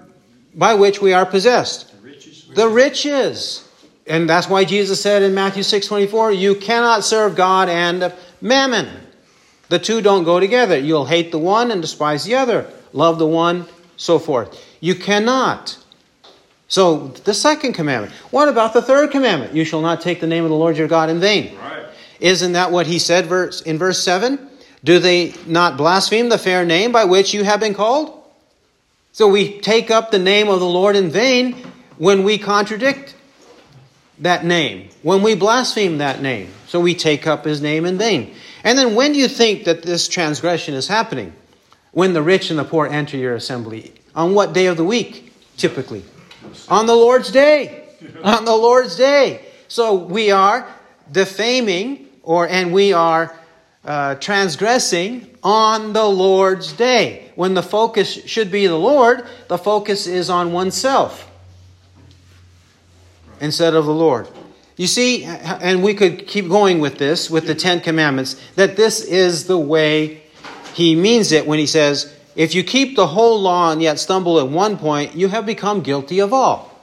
by 0.55 0.75
which 0.75 1.01
we 1.01 1.13
are 1.13 1.27
possessed? 1.27 1.91
The 1.93 2.09
riches. 2.09 2.49
The 2.55 2.69
riches. 2.69 3.69
And 4.07 4.31
that's 4.31 4.49
why 4.49 4.65
Jesus 4.65 5.01
said 5.01 5.23
in 5.23 5.35
Matthew 5.35 5.65
6 5.65 5.87
24, 5.89 6.33
you 6.33 6.55
cannot 6.55 7.03
serve 7.03 7.35
God 7.35 7.69
and 7.69 8.13
mammon. 8.41 8.89
The 9.69 9.79
two 9.79 10.01
don't 10.01 10.25
go 10.25 10.39
together. 10.41 10.79
You'll 10.79 11.07
hate 11.07 11.33
the 11.33 11.39
one 11.39 11.71
and 11.71 11.83
despise 11.83 12.25
the 12.25 12.37
other, 12.37 12.71
love 12.93 13.19
the 13.19 13.27
one, 13.27 13.67
so 13.97 14.19
forth. 14.19 14.65
You 14.81 14.95
cannot. 14.95 15.79
So, 16.69 17.09
the 17.09 17.35
second 17.35 17.75
commandment. 17.75 18.13
What 18.31 18.49
about 18.49 18.73
the 18.73 18.83
third 18.83 19.11
commandment? 19.11 19.55
You 19.55 19.65
shall 19.65 19.81
not 19.81 20.01
take 20.01 20.21
the 20.21 20.27
name 20.27 20.45
of 20.45 20.51
the 20.51 20.57
Lord 20.57 20.77
your 20.77 20.89
God 20.89 21.11
in 21.11 21.21
vain. 21.21 21.57
Right. 21.57 21.87
Isn't 22.19 22.53
that 22.53 22.73
what 22.73 22.87
he 22.87 22.99
said 22.99 23.27
verse, 23.27 23.63
in 23.63 23.79
verse 23.79 24.03
7? 24.03 24.51
Do 24.83 24.99
they 24.99 25.35
not 25.47 25.77
blaspheme 25.77 26.29
the 26.29 26.39
fair 26.39 26.65
name 26.65 26.93
by 26.93 27.05
which 27.05 27.35
you 27.35 27.45
have 27.45 27.61
been 27.61 27.75
called? 27.75 28.13
So 29.13 29.29
we 29.29 29.61
take 29.61 29.91
up 29.91 30.11
the 30.11 30.19
name 30.19 30.49
of 30.49 30.61
the 30.61 30.67
Lord 30.67 30.95
in 30.95 31.11
vain 31.11 31.55
when 31.99 32.23
we 32.23 32.39
contradict 32.39 33.15
that 34.19 34.45
name, 34.45 34.91
when 35.03 35.23
we 35.23 35.35
blaspheme 35.35 35.99
that 35.99 36.21
name. 36.21 36.53
So 36.67 36.81
we 36.81 36.95
take 36.95 37.27
up 37.27 37.45
his 37.45 37.61
name 37.61 37.85
in 37.85 37.97
vain. 37.97 38.35
And 38.67 38.77
then 38.77 38.97
when 38.97 39.13
do 39.13 39.21
you 39.21 39.29
think 39.29 39.65
that 39.65 39.85
this 39.85 40.09
transgression 40.09 40.75
is 40.75 40.89
happening? 40.89 41.33
When 41.93 42.15
the 42.15 42.21
rich 42.21 42.51
and 42.51 42.59
the 42.59 42.65
poor 42.65 42.89
enter 42.89 43.17
your 43.17 43.37
assembly. 43.37 43.93
On 44.13 44.35
what 44.35 44.53
day 44.53 44.67
of 44.67 44.77
the 44.77 44.85
week, 44.85 45.33
typically? 45.57 46.03
On 46.69 46.87
the 46.87 46.95
Lord's 46.97 47.31
day. 47.31 47.85
On 48.25 48.45
the 48.45 48.57
Lord's 48.57 48.97
day. 48.97 49.47
So 49.69 49.95
we 49.95 50.33
are 50.33 50.69
defaming 51.11 52.09
or 52.25 52.49
and 52.49 52.73
we 52.73 52.93
are 52.93 53.39
uh, 53.85 54.17
transgressing 54.17 55.31
on 55.45 55.93
the 55.93 56.05
Lord's 56.05 56.73
day. 56.73 57.31
When 57.37 57.55
the 57.55 57.63
focus 57.63 58.13
should 58.27 58.51
be 58.51 58.67
the 58.67 58.79
Lord, 58.79 59.25
the 59.47 59.59
focus 59.59 60.09
is 60.09 60.29
on 60.29 60.53
oneself 60.53 61.31
instead 63.41 63.75
of 63.75 63.87
the 63.87 63.95
Lord. 63.95 64.29
You 64.77 64.87
see, 64.87 65.25
and 65.25 65.83
we 65.83 65.95
could 65.95 66.27
keep 66.27 66.49
going 66.49 66.81
with 66.81 66.99
this, 66.99 67.31
with 67.31 67.47
the 67.47 67.55
Ten 67.55 67.81
Commandments, 67.81 68.37
that 68.57 68.77
this 68.77 69.03
is 69.03 69.47
the 69.47 69.59
way 69.59 70.23
he 70.75 70.95
means 70.95 71.33
it 71.33 71.47
when 71.47 71.59
he 71.59 71.67
says, 71.67 72.15
If 72.35 72.55
you 72.55 72.63
keep 72.63 72.95
the 72.95 73.07
whole 73.07 73.41
law 73.41 73.73
and 73.73 73.81
yet 73.81 73.99
stumble 73.99 74.39
at 74.39 74.49
one 74.49 74.77
point, 74.77 75.15
you 75.15 75.29
have 75.29 75.47
become 75.47 75.81
guilty 75.81 76.21
of 76.21 76.35
all. 76.35 76.79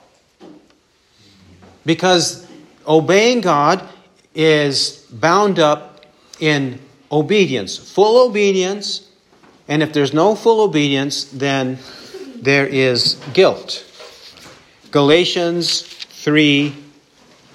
Because 1.86 2.48
obeying 2.86 3.40
God 3.40 3.88
is 4.34 5.06
bound 5.12 5.60
up 5.60 6.04
in 6.40 6.80
obedience, 7.12 7.76
full 7.78 8.26
obedience, 8.26 9.08
and 9.68 9.82
if 9.82 9.92
there's 9.92 10.12
no 10.12 10.34
full 10.34 10.60
obedience, 10.60 11.24
then 11.24 11.78
there 12.36 12.66
is 12.66 13.14
guilt. 13.32 13.84
Galatians 14.90 15.82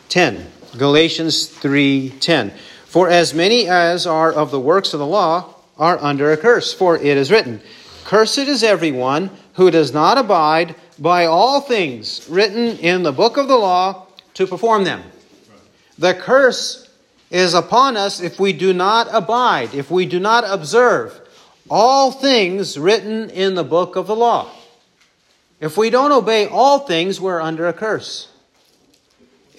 3:10. 0.10 0.46
Galatians 0.78 1.48
3:10. 1.48 2.52
For 2.86 3.10
as 3.10 3.34
many 3.34 3.68
as 3.68 4.08
are 4.08 4.32
of 4.32 4.50
the 4.50 4.60
works 4.60 4.94
of 4.94 5.00
the 5.00 5.06
law 5.06 5.56
are 5.78 6.00
under 6.02 6.32
a 6.32 6.38
curse, 6.38 6.74
for 6.74 6.98
it 6.98 7.18
is 7.18 7.32
written, 7.32 7.62
Cursed 8.06 8.40
is 8.40 8.64
everyone 8.64 9.30
who 9.54 9.70
does 9.70 9.94
not 9.94 10.18
abide 10.18 10.74
by 10.98 11.26
all 11.26 11.62
things 11.62 12.22
written 12.28 12.78
in 12.80 13.04
the 13.04 13.12
book 13.12 13.38
of 13.38 13.48
the 13.48 13.58
law 13.58 14.08
to 14.34 14.48
perform 14.48 14.84
them. 14.84 15.04
The 15.98 16.16
curse 16.16 16.88
is 17.30 17.54
upon 17.54 17.96
us 17.96 18.20
if 18.20 18.40
we 18.40 18.52
do 18.52 18.74
not 18.74 19.08
abide, 19.14 19.76
if 19.76 19.92
we 19.92 20.08
do 20.08 20.20
not 20.20 20.44
observe 20.44 21.22
all 21.70 22.12
things 22.12 22.80
written 22.80 23.30
in 23.30 23.54
the 23.54 23.64
book 23.64 23.96
of 23.96 24.08
the 24.08 24.16
law. 24.16 24.50
If 25.60 25.78
we 25.78 25.92
don't 25.92 26.12
obey 26.12 26.48
all 26.48 26.80
things, 26.80 27.22
we're 27.22 27.42
under 27.42 27.68
a 27.68 27.74
curse. 27.74 28.30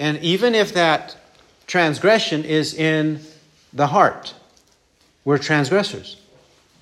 And 0.01 0.19
even 0.21 0.55
if 0.55 0.73
that 0.73 1.15
transgression 1.67 2.45
is 2.45 2.73
in 2.73 3.21
the 3.75 3.87
heart, 3.87 4.35
we're 5.27 5.37
transgressors 5.37 6.17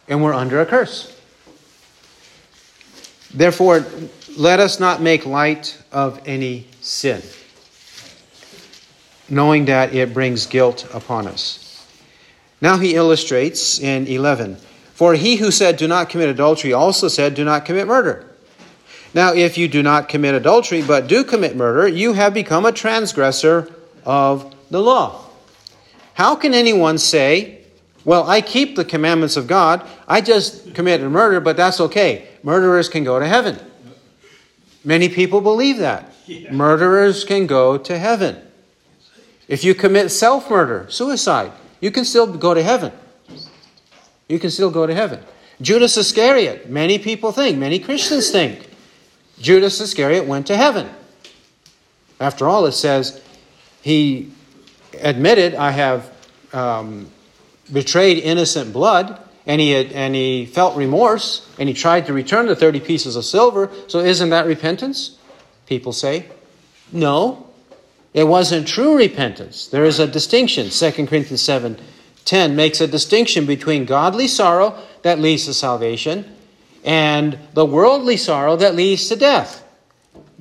and 0.07 0.23
we're 0.23 0.33
under 0.33 0.61
a 0.61 0.67
curse. 0.67 1.21
Therefore, 3.35 3.85
let 4.37 4.61
us 4.61 4.79
not 4.79 5.03
make 5.03 5.27
light 5.27 5.83
of 5.91 6.21
any 6.27 6.69
sin, 6.81 7.21
knowing 9.29 9.65
that 9.65 9.93
it 9.93 10.15
brings 10.15 10.47
guilt 10.47 10.89
upon 10.95 11.27
us. 11.27 11.85
Now 12.61 12.79
he 12.79 12.95
illustrates 12.95 13.81
in 13.81 14.07
11 14.07 14.57
For 14.95 15.15
he 15.15 15.37
who 15.37 15.51
said, 15.51 15.77
Do 15.77 15.89
not 15.89 16.09
commit 16.09 16.29
adultery, 16.29 16.73
also 16.73 17.09
said, 17.09 17.35
Do 17.35 17.45
not 17.45 17.65
commit 17.65 17.89
murder. 17.89 18.28
Now, 19.15 19.33
if 19.33 19.57
you 19.57 19.69
do 19.69 19.83
not 19.83 20.09
commit 20.09 20.35
adultery, 20.35 20.83
but 20.83 21.07
do 21.07 21.25
commit 21.25 21.57
murder, 21.57 21.89
you 21.89 22.13
have 22.13 22.35
become 22.35 22.67
a 22.67 22.73
transgressor 22.73 23.73
of 24.05 24.55
the 24.71 24.81
law. 24.81 25.25
How 26.15 26.35
can 26.35 26.53
anyone 26.53 26.99
say, 26.99 27.61
Well, 28.05 28.29
I 28.29 28.41
keep 28.41 28.77
the 28.77 28.85
commandments 28.85 29.37
of 29.37 29.47
God, 29.47 29.87
I 30.07 30.21
just 30.21 30.75
committed 30.75 31.11
murder, 31.11 31.41
but 31.41 31.57
that's 31.57 31.81
okay. 31.81 32.29
Murderers 32.43 32.89
can 32.89 33.05
go 33.05 33.19
to 33.19 33.27
heaven. 33.27 33.59
Many 34.85 35.09
people 35.09 35.41
believe 35.41 35.79
that. 35.79 36.13
Yeah. 36.27 36.53
Murderers 36.53 37.25
can 37.25 37.47
go 37.47 37.79
to 37.79 37.99
heaven. 37.99 38.37
If 39.49 39.65
you 39.65 39.75
commit 39.75 40.11
self 40.11 40.51
murder, 40.51 40.87
suicide, 40.91 41.53
you 41.81 41.91
can 41.91 42.05
still 42.05 42.27
go 42.27 42.55
to 42.55 42.63
heaven. 42.63 42.93
You 44.29 44.39
can 44.39 44.51
still 44.51 44.71
go 44.71 44.87
to 44.87 44.95
heaven. 44.95 45.21
Judas 45.61 45.97
Iscariot, 45.97 46.71
many 46.71 46.99
people 46.99 47.33
think, 47.33 47.59
many 47.59 47.79
Christians 47.79 48.31
think, 48.31 48.68
Judas 49.41 49.81
Iscariot 49.81 50.27
went 50.27 50.47
to 50.49 50.57
heaven. 50.57 50.89
After 52.21 52.49
all, 52.49 52.67
it 52.67 52.73
says 52.73 53.23
he 53.83 54.33
admitted, 55.01 55.55
I 55.55 55.71
have 55.71 56.13
um, 56.53 57.11
betrayed 57.73 58.19
innocent 58.19 58.73
blood, 58.73 59.21
and 59.47 59.61
he, 59.61 59.71
had, 59.71 59.93
and 59.93 60.15
he 60.15 60.45
felt 60.47 60.77
remorse, 60.77 61.49
and 61.59 61.69
he 61.69 61.75
tried 61.75 62.07
to 62.07 62.13
return 62.13 62.47
the 62.47 62.57
30 62.57 62.81
pieces 62.81 63.17
of 63.17 63.25
silver. 63.25 63.71
So, 63.87 64.01
isn't 64.01 64.31
that 64.31 64.47
repentance? 64.47 65.19
People 65.67 65.93
say. 65.93 66.27
No, 66.93 67.47
it 68.13 68.25
wasn't 68.25 68.67
true 68.67 68.97
repentance. 68.97 69.69
There 69.69 69.85
is 69.85 69.99
a 70.01 70.07
distinction. 70.07 70.71
2 70.71 71.07
Corinthians 71.07 71.43
7 71.43 71.79
10 72.25 72.55
makes 72.55 72.83
a 72.83 72.87
distinction 72.87 73.47
between 73.47 73.87
godly 73.87 74.29
sorrow 74.29 74.79
that 75.01 75.19
leads 75.19 75.47
to 75.47 75.55
salvation 75.55 76.37
and 76.89 77.39
the 77.53 77.67
worldly 77.67 78.17
sorrow 78.17 78.57
that 78.57 78.75
leads 78.75 79.11
to 79.11 79.17
death. 79.17 79.63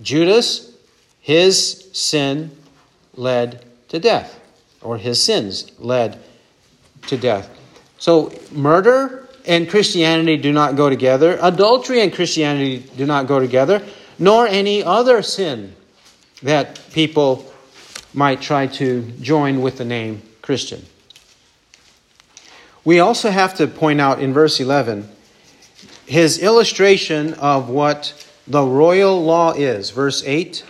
Judas, 0.01 0.73
his 1.19 1.89
sin 1.91 2.51
led 3.15 3.65
to 3.89 3.99
death, 3.99 4.39
or 4.81 4.97
his 4.97 5.21
sins 5.21 5.69
led 5.77 6.17
to 7.07 7.17
death. 7.17 7.49
So, 7.97 8.31
murder 8.53 9.27
and 9.45 9.69
Christianity 9.69 10.37
do 10.37 10.53
not 10.53 10.77
go 10.77 10.89
together. 10.89 11.37
Adultery 11.41 11.99
and 11.99 12.13
Christianity 12.13 12.85
do 12.95 13.05
not 13.05 13.27
go 13.27 13.41
together, 13.41 13.85
nor 14.17 14.47
any 14.47 14.81
other 14.81 15.21
sin 15.21 15.75
that 16.43 16.79
people 16.93 17.51
might 18.13 18.39
try 18.39 18.67
to 18.67 19.01
join 19.19 19.61
with 19.61 19.77
the 19.77 19.85
name 19.85 20.21
Christian. 20.41 20.85
We 22.85 23.01
also 23.01 23.31
have 23.31 23.55
to 23.55 23.67
point 23.67 23.99
out 23.99 24.21
in 24.21 24.31
verse 24.31 24.61
11 24.61 25.09
his 26.07 26.39
illustration 26.39 27.33
of 27.35 27.69
what 27.69 28.25
the 28.47 28.63
royal 28.63 29.23
law 29.23 29.51
is. 29.51 29.91
Verse 29.91 30.23
8 30.25 30.63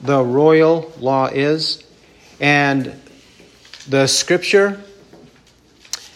the 0.00 0.22
royal 0.22 0.90
law 0.98 1.26
is, 1.26 1.84
and 2.40 2.98
the 3.86 4.06
scripture, 4.06 4.82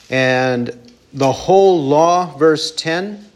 and 0.09 0.93
the 1.13 1.33
whole 1.33 1.85
law, 1.87 2.35
verse 2.37 2.75
10, 2.75 3.31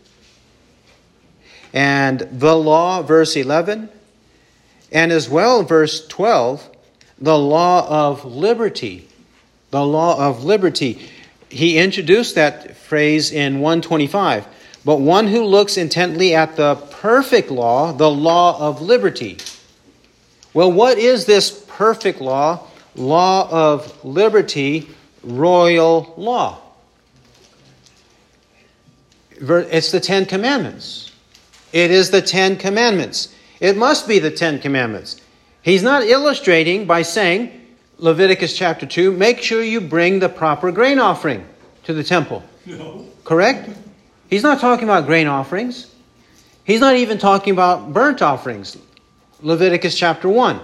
and 1.74 2.20
the 2.20 2.56
law, 2.56 3.02
verse 3.02 3.36
11, 3.36 3.90
and 4.90 5.12
as 5.12 5.28
well, 5.28 5.62
verse 5.62 6.06
12, 6.06 6.70
the 7.18 7.38
law 7.38 7.86
of 8.10 8.24
liberty. 8.24 9.06
The 9.70 9.84
law 9.84 10.18
of 10.18 10.44
liberty. 10.44 11.10
He 11.50 11.76
introduced 11.76 12.36
that 12.36 12.74
phrase 12.74 13.32
in 13.32 13.60
125 13.60 14.46
but 14.88 15.00
one 15.00 15.26
who 15.26 15.44
looks 15.44 15.76
intently 15.76 16.34
at 16.34 16.56
the 16.56 16.74
perfect 16.74 17.50
law, 17.50 17.92
the 17.92 18.10
law 18.10 18.58
of 18.58 18.80
liberty. 18.80 19.36
Well, 20.54 20.72
what 20.72 20.96
is 20.96 21.26
this 21.26 21.50
perfect 21.68 22.22
law? 22.22 22.66
Law 22.96 23.50
of 23.50 24.02
liberty, 24.02 24.88
royal 25.22 26.14
law. 26.16 26.60
It's 29.38 29.92
the 29.92 30.00
Ten 30.00 30.24
Commandments. 30.24 31.12
It 31.74 31.90
is 31.90 32.10
the 32.10 32.22
Ten 32.22 32.56
Commandments. 32.56 33.34
It 33.60 33.76
must 33.76 34.08
be 34.08 34.18
the 34.18 34.30
Ten 34.30 34.58
Commandments. 34.58 35.20
He's 35.60 35.82
not 35.82 36.04
illustrating 36.04 36.86
by 36.86 37.02
saying, 37.02 37.52
Leviticus 37.98 38.56
chapter 38.56 38.86
2, 38.86 39.12
make 39.12 39.42
sure 39.42 39.62
you 39.62 39.82
bring 39.82 40.20
the 40.20 40.30
proper 40.30 40.72
grain 40.72 40.98
offering 40.98 41.46
to 41.84 41.92
the 41.92 42.02
temple. 42.02 42.42
No. 42.64 43.04
Correct? 43.24 43.68
He's 44.28 44.42
not 44.42 44.60
talking 44.60 44.84
about 44.84 45.06
grain 45.06 45.26
offerings. 45.26 45.92
He's 46.64 46.80
not 46.80 46.96
even 46.96 47.18
talking 47.18 47.52
about 47.52 47.92
burnt 47.92 48.20
offerings. 48.20 48.76
Leviticus 49.40 49.96
chapter 49.96 50.28
1. 50.28 50.60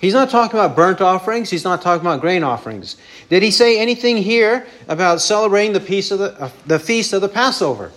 He's 0.00 0.12
not 0.12 0.28
talking 0.28 0.58
about 0.58 0.74
burnt 0.74 1.00
offerings. 1.00 1.50
He's 1.50 1.64
not 1.64 1.80
talking 1.80 2.04
about 2.04 2.20
grain 2.20 2.42
offerings. 2.42 2.96
Did 3.30 3.42
he 3.42 3.50
say 3.50 3.78
anything 3.78 4.16
here 4.16 4.66
about 4.88 5.20
celebrating 5.20 5.72
the, 5.72 5.80
peace 5.80 6.10
of 6.10 6.18
the, 6.18 6.38
uh, 6.40 6.50
the 6.66 6.78
feast 6.78 7.12
of 7.12 7.20
the 7.20 7.28
Passover? 7.28 7.92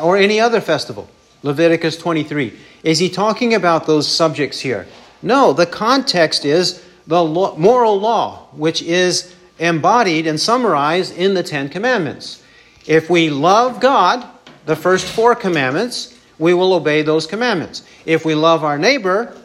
Or 0.00 0.16
any 0.16 0.40
other 0.40 0.60
festival? 0.60 1.08
Leviticus 1.42 1.98
23. 1.98 2.58
Is 2.82 2.98
he 2.98 3.10
talking 3.10 3.54
about 3.54 3.86
those 3.86 4.08
subjects 4.08 4.60
here? 4.60 4.86
No, 5.22 5.52
the 5.52 5.66
context 5.66 6.44
is 6.44 6.82
the 7.06 7.22
moral 7.22 8.00
law, 8.00 8.48
which 8.52 8.82
is 8.82 9.34
embodied 9.58 10.26
and 10.26 10.40
summarized 10.40 11.16
in 11.16 11.34
the 11.34 11.42
Ten 11.42 11.68
Commandments. 11.68 12.42
If 12.86 13.10
we 13.10 13.30
love 13.30 13.80
God, 13.80 14.24
the 14.64 14.76
first 14.76 15.06
four 15.06 15.34
commandments, 15.34 16.16
we 16.38 16.54
will 16.54 16.72
obey 16.72 17.02
those 17.02 17.26
commandments. 17.26 17.82
If 18.04 18.24
we 18.24 18.34
love 18.34 18.62
our 18.62 18.78
neighbor, 18.78 19.36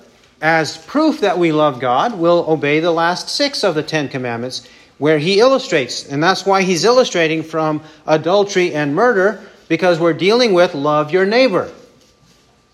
as 0.42 0.78
proof 0.78 1.22
that 1.22 1.38
we 1.38 1.52
love 1.52 1.80
God, 1.80 2.18
we'll 2.18 2.50
obey 2.50 2.80
the 2.80 2.92
last 2.92 3.30
six 3.30 3.64
of 3.64 3.76
the 3.76 3.84
Ten 3.84 4.10
Commandments, 4.10 4.68
where 4.98 5.18
he 5.18 5.40
illustrates. 5.40 6.08
And 6.08 6.24
that's 6.24 6.46
why 6.46 6.64
he's 6.64 6.86
illustrating 6.86 7.44
from 7.44 7.82
adultery 8.06 8.74
and 8.74 8.96
murder, 8.96 9.42
because 9.68 10.00
we're 10.00 10.14
dealing 10.14 10.54
with 10.54 10.76
love 10.76 11.12
your 11.12 11.26
neighbor. 11.26 11.72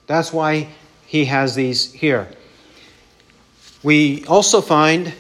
That's 0.08 0.34
why 0.34 0.70
he 1.06 1.26
has 1.26 1.56
these 1.56 1.94
here. 1.94 2.28
We 3.84 4.26
also 4.26 4.62
find 4.62 5.14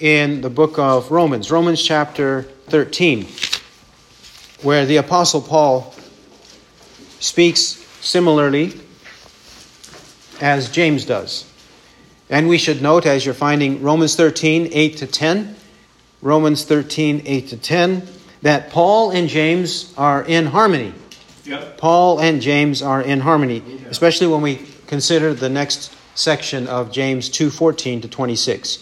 in 0.00 0.42
the 0.42 0.50
book 0.50 0.78
of 0.78 1.10
Romans, 1.10 1.50
Romans 1.50 1.82
chapter 1.82 2.42
13 2.68 3.26
where 4.62 4.86
the 4.86 4.96
Apostle 4.96 5.40
Paul 5.40 5.94
speaks 7.20 7.60
similarly 8.00 8.72
as 10.40 10.70
James 10.70 11.04
does. 11.04 11.50
And 12.28 12.48
we 12.48 12.58
should 12.58 12.82
note, 12.82 13.06
as 13.06 13.24
you're 13.24 13.34
finding 13.34 13.82
Romans 13.82 14.16
13, 14.16 14.70
8 14.72 14.96
to 14.98 15.06
10, 15.06 15.56
Romans 16.22 16.64
13, 16.64 17.22
8 17.24 17.48
to 17.48 17.56
10, 17.56 18.02
that 18.42 18.70
Paul 18.70 19.10
and 19.10 19.28
James 19.28 19.94
are 19.96 20.22
in 20.22 20.46
harmony. 20.46 20.92
Yep. 21.44 21.78
Paul 21.78 22.20
and 22.20 22.40
James 22.40 22.82
are 22.82 23.00
in 23.00 23.20
harmony, 23.20 23.62
especially 23.88 24.26
when 24.26 24.42
we 24.42 24.60
consider 24.86 25.32
the 25.34 25.48
next 25.48 25.92
section 26.16 26.66
of 26.66 26.90
James 26.90 27.28
2:14 27.28 28.00
to 28.02 28.08
26. 28.08 28.80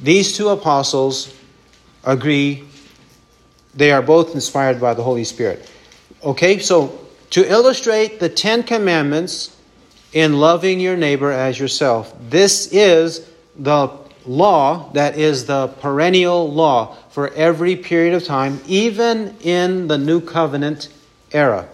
These 0.00 0.36
two 0.36 0.48
apostles 0.48 1.32
agree 2.02 2.64
they 3.74 3.90
are 3.92 4.02
both 4.02 4.34
inspired 4.34 4.80
by 4.80 4.94
the 4.94 5.02
Holy 5.02 5.24
Spirit. 5.24 5.70
Okay, 6.24 6.58
so 6.58 6.98
to 7.30 7.50
illustrate 7.50 8.20
the 8.20 8.28
Ten 8.28 8.62
Commandments 8.62 9.56
in 10.12 10.38
loving 10.38 10.78
your 10.80 10.96
neighbor 10.96 11.30
as 11.30 11.58
yourself. 11.58 12.14
This 12.28 12.68
is 12.72 13.28
the 13.56 13.88
law 14.26 14.90
that 14.92 15.18
is 15.18 15.46
the 15.46 15.68
perennial 15.68 16.52
law 16.52 16.96
for 17.10 17.32
every 17.32 17.76
period 17.76 18.14
of 18.14 18.24
time, 18.24 18.60
even 18.66 19.34
in 19.40 19.88
the 19.88 19.98
new 19.98 20.20
covenant 20.20 20.88
era. 21.32 21.68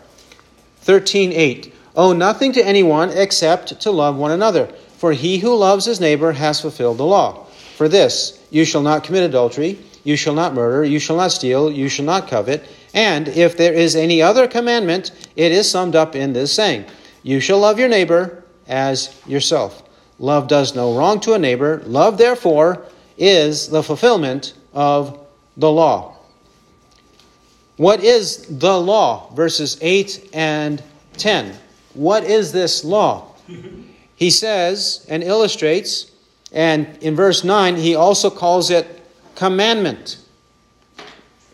13:8 0.84 1.72
Owe 1.96 2.12
nothing 2.12 2.53
to 2.53 2.64
anyone 2.64 3.11
except 3.11 3.80
to 3.80 3.90
love 3.90 4.16
one 4.16 4.30
another, 4.30 4.68
for 4.99 5.12
he 5.12 5.38
who 5.38 5.55
loves 5.55 5.84
his 5.84 6.01
neighbor 6.01 6.32
has 6.32 6.61
fulfilled 6.61 6.99
the 6.99 7.05
law. 7.05 7.44
For 7.76 7.88
this, 7.88 8.38
you 8.51 8.64
shall 8.64 8.82
not 8.82 9.03
commit 9.03 9.24
adultery, 9.24 9.78
you 10.09 10.16
shall 10.16 10.32
not 10.32 10.54
murder, 10.54 10.82
you 10.82 10.98
shall 10.98 11.16
not 11.16 11.30
steal, 11.30 11.70
you 11.70 11.86
shall 11.86 12.06
not 12.06 12.28
covet, 12.28 12.66
and 12.94 13.28
if 13.28 13.59
there 13.59 13.74
is 13.74 13.94
any 13.94 14.22
other 14.22 14.48
commandment, 14.48 15.11
it 15.36 15.52
is 15.52 15.70
summed 15.70 15.94
up 15.94 16.16
in 16.16 16.32
this 16.32 16.50
saying, 16.50 16.82
you 17.22 17.40
shall 17.40 17.59
love 17.59 17.78
your 17.78 17.90
neighbor 17.90 18.42
as 18.66 19.20
yourself. 19.26 19.82
Love 20.18 20.48
does 20.48 20.74
no 20.74 20.96
wrong 20.96 21.20
to 21.20 21.34
a 21.34 21.38
neighbor. 21.38 21.82
Love, 21.84 22.16
therefore, 22.16 22.86
is 23.18 23.68
the 23.68 23.82
fulfillment 23.82 24.54
of 24.72 25.26
the 25.59 25.70
law. 25.70 26.16
What 27.76 28.02
is 28.02 28.46
the 28.59 28.80
law? 28.80 29.30
Verses 29.34 29.76
8 29.82 30.30
and 30.32 30.82
10. 31.18 31.54
What 31.92 32.24
is 32.24 32.50
this 32.50 32.82
law? 32.82 33.34
He 34.16 34.30
says 34.30 35.04
and 35.11 35.22
illustrates, 35.22 36.11
and 36.50 36.96
in 37.02 37.14
verse 37.14 37.44
9, 37.44 37.76
he 37.76 37.94
also 37.94 38.30
calls 38.30 38.70
it 38.70 38.97
commandment. 39.39 40.18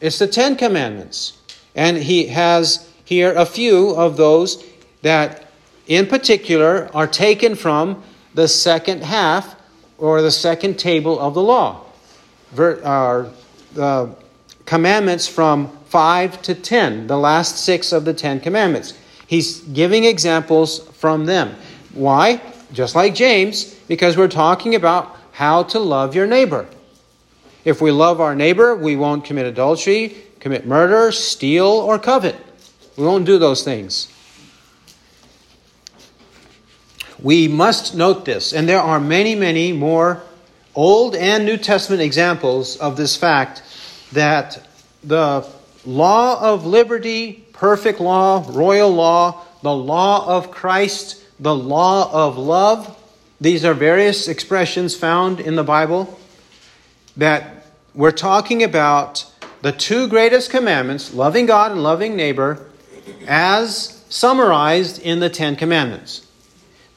It's 0.00 0.18
the 0.18 0.26
Ten 0.26 0.56
Commandments. 0.56 1.36
And 1.74 1.98
he 1.98 2.28
has 2.28 2.90
here 3.04 3.34
a 3.34 3.44
few 3.44 3.90
of 3.90 4.16
those 4.16 4.64
that, 5.02 5.50
in 5.86 6.06
particular, 6.06 6.88
are 6.94 7.06
taken 7.06 7.54
from 7.54 8.02
the 8.32 8.48
second 8.48 9.04
half 9.04 9.54
or 9.98 10.22
the 10.22 10.30
second 10.30 10.78
table 10.78 11.20
of 11.20 11.34
the 11.34 11.42
law. 11.42 11.84
Ver, 12.52 12.80
uh, 13.76 14.08
commandments 14.64 15.28
from 15.28 15.68
5 15.84 16.40
to 16.40 16.54
10, 16.54 17.06
the 17.06 17.18
last 17.18 17.58
six 17.66 17.92
of 17.92 18.06
the 18.06 18.14
Ten 18.14 18.40
Commandments. 18.40 18.94
He's 19.26 19.60
giving 19.60 20.04
examples 20.04 20.88
from 20.94 21.26
them. 21.26 21.54
Why? 21.92 22.40
Just 22.72 22.94
like 22.94 23.14
James, 23.14 23.74
because 23.88 24.16
we're 24.16 24.28
talking 24.28 24.74
about 24.74 25.14
how 25.32 25.64
to 25.64 25.78
love 25.78 26.14
your 26.14 26.26
neighbor. 26.26 26.66
If 27.64 27.80
we 27.80 27.90
love 27.90 28.20
our 28.20 28.34
neighbor, 28.34 28.74
we 28.74 28.94
won't 28.94 29.24
commit 29.24 29.46
adultery, 29.46 30.16
commit 30.40 30.66
murder, 30.66 31.10
steal, 31.12 31.66
or 31.66 31.98
covet. 31.98 32.36
We 32.96 33.04
won't 33.04 33.24
do 33.24 33.38
those 33.38 33.64
things. 33.64 34.08
We 37.18 37.48
must 37.48 37.94
note 37.94 38.26
this, 38.26 38.52
and 38.52 38.68
there 38.68 38.80
are 38.80 39.00
many, 39.00 39.34
many 39.34 39.72
more 39.72 40.22
Old 40.74 41.14
and 41.14 41.46
New 41.46 41.56
Testament 41.56 42.02
examples 42.02 42.76
of 42.76 42.96
this 42.96 43.16
fact 43.16 43.62
that 44.12 44.60
the 45.02 45.48
law 45.86 46.40
of 46.40 46.66
liberty, 46.66 47.46
perfect 47.52 48.00
law, 48.00 48.44
royal 48.48 48.90
law, 48.90 49.42
the 49.62 49.74
law 49.74 50.26
of 50.26 50.50
Christ, 50.50 51.22
the 51.40 51.54
law 51.54 52.10
of 52.12 52.36
love, 52.36 52.98
these 53.40 53.64
are 53.64 53.74
various 53.74 54.28
expressions 54.28 54.94
found 54.96 55.40
in 55.40 55.56
the 55.56 55.64
Bible 55.64 56.18
that 57.16 57.53
we're 57.94 58.10
talking 58.10 58.62
about 58.62 59.24
the 59.62 59.72
two 59.72 60.08
greatest 60.08 60.50
commandments, 60.50 61.14
loving 61.14 61.46
God 61.46 61.72
and 61.72 61.82
loving 61.82 62.16
neighbor, 62.16 62.66
as 63.26 64.04
summarized 64.08 65.00
in 65.00 65.20
the 65.20 65.30
Ten 65.30 65.56
Commandments. 65.56 66.26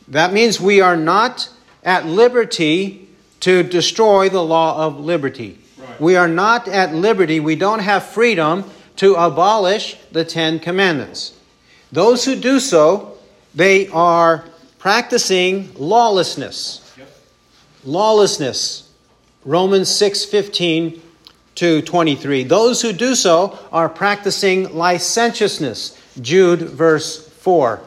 That 0.07 0.33
means 0.33 0.59
we 0.59 0.81
are 0.81 0.97
not 0.97 1.49
at 1.83 2.05
liberty 2.05 3.07
to 3.41 3.63
destroy 3.63 4.29
the 4.29 4.43
law 4.43 4.85
of 4.85 4.99
liberty. 4.99 5.59
Right. 5.77 6.01
We 6.01 6.15
are 6.15 6.27
not 6.27 6.67
at 6.67 6.93
liberty, 6.93 7.39
we 7.39 7.55
don't 7.55 7.79
have 7.79 8.03
freedom 8.03 8.69
to 8.97 9.13
abolish 9.15 9.97
the 10.11 10.25
Ten 10.25 10.59
Commandments. 10.59 11.39
Those 11.91 12.25
who 12.25 12.35
do 12.35 12.59
so, 12.59 13.17
they 13.53 13.87
are 13.89 14.45
practicing 14.79 15.73
lawlessness. 15.75 16.93
Yep. 16.97 17.09
Lawlessness. 17.85 18.86
Romans 19.47 19.89
6 19.89 20.25
15 20.25 21.01
to 21.55 21.81
23. 21.81 22.43
Those 22.43 22.81
who 22.81 22.91
do 22.91 23.15
so 23.15 23.57
are 23.71 23.87
practicing 23.87 24.75
licentiousness. 24.75 25.97
Jude, 26.19 26.59
verse 26.59 27.29
4. 27.29 27.79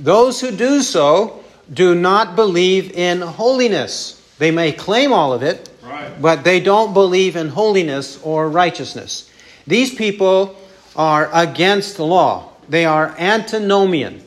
Those 0.00 0.40
who 0.40 0.50
do 0.50 0.80
so 0.80 1.44
do 1.70 1.94
not 1.94 2.34
believe 2.34 2.92
in 2.92 3.20
holiness. 3.20 4.16
They 4.38 4.50
may 4.50 4.72
claim 4.72 5.12
all 5.12 5.34
of 5.34 5.42
it, 5.42 5.68
right. 5.82 6.10
but 6.20 6.44
they 6.44 6.60
don't 6.60 6.94
believe 6.94 7.36
in 7.36 7.48
holiness 7.48 8.18
or 8.22 8.48
righteousness. 8.48 9.30
These 9.66 9.94
people 9.94 10.56
are 10.96 11.28
against 11.34 11.98
the 11.98 12.06
law. 12.06 12.52
They 12.70 12.86
are 12.86 13.14
antinomian, 13.18 14.24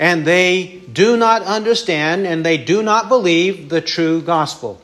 and 0.00 0.26
they 0.26 0.82
do 0.92 1.16
not 1.16 1.42
understand 1.42 2.26
and 2.26 2.44
they 2.44 2.58
do 2.58 2.82
not 2.82 3.08
believe 3.08 3.68
the 3.68 3.80
true 3.80 4.20
gospel. 4.20 4.82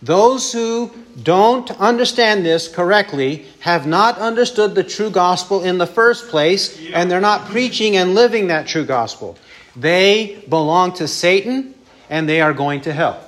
Those 0.00 0.52
who 0.52 0.92
don't 1.20 1.70
understand 1.72 2.46
this 2.46 2.68
correctly 2.68 3.46
have 3.60 3.86
not 3.86 4.18
understood 4.18 4.74
the 4.74 4.84
true 4.84 5.10
gospel 5.10 5.64
in 5.64 5.78
the 5.78 5.86
first 5.86 6.28
place, 6.28 6.78
and 6.92 7.10
they're 7.10 7.20
not 7.20 7.46
preaching 7.46 7.96
and 7.96 8.14
living 8.14 8.46
that 8.48 8.68
true 8.68 8.84
gospel. 8.84 9.36
They 9.74 10.44
belong 10.48 10.92
to 10.94 11.08
Satan 11.08 11.74
and 12.10 12.28
they 12.28 12.40
are 12.40 12.52
going 12.52 12.82
to 12.82 12.92
hell. 12.92 13.22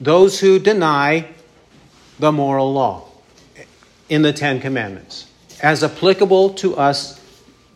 Those 0.00 0.40
who 0.40 0.58
deny 0.58 1.28
the 2.18 2.32
moral 2.32 2.72
law 2.72 3.06
in 4.08 4.22
the 4.22 4.32
Ten 4.32 4.60
Commandments, 4.60 5.26
as 5.62 5.82
applicable 5.82 6.50
to 6.54 6.76
us 6.76 7.20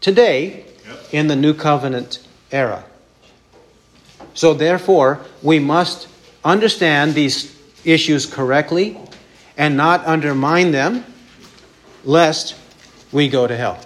today 0.01 0.65
in 1.13 1.29
the 1.29 1.37
New 1.37 1.55
Covenant 1.55 2.27
era. 2.51 2.85
So, 4.35 4.53
therefore, 4.53 5.21
we 5.43 5.59
must 5.59 6.09
understand 6.45 7.15
these 7.15 7.54
issues 7.85 8.27
correctly 8.27 8.99
and 9.57 9.77
not 9.77 10.05
undermine 10.07 10.73
them, 10.73 11.05
lest 12.05 12.57
we 13.13 13.29
go 13.29 13.47
to 13.47 13.57
hell. 13.57 13.79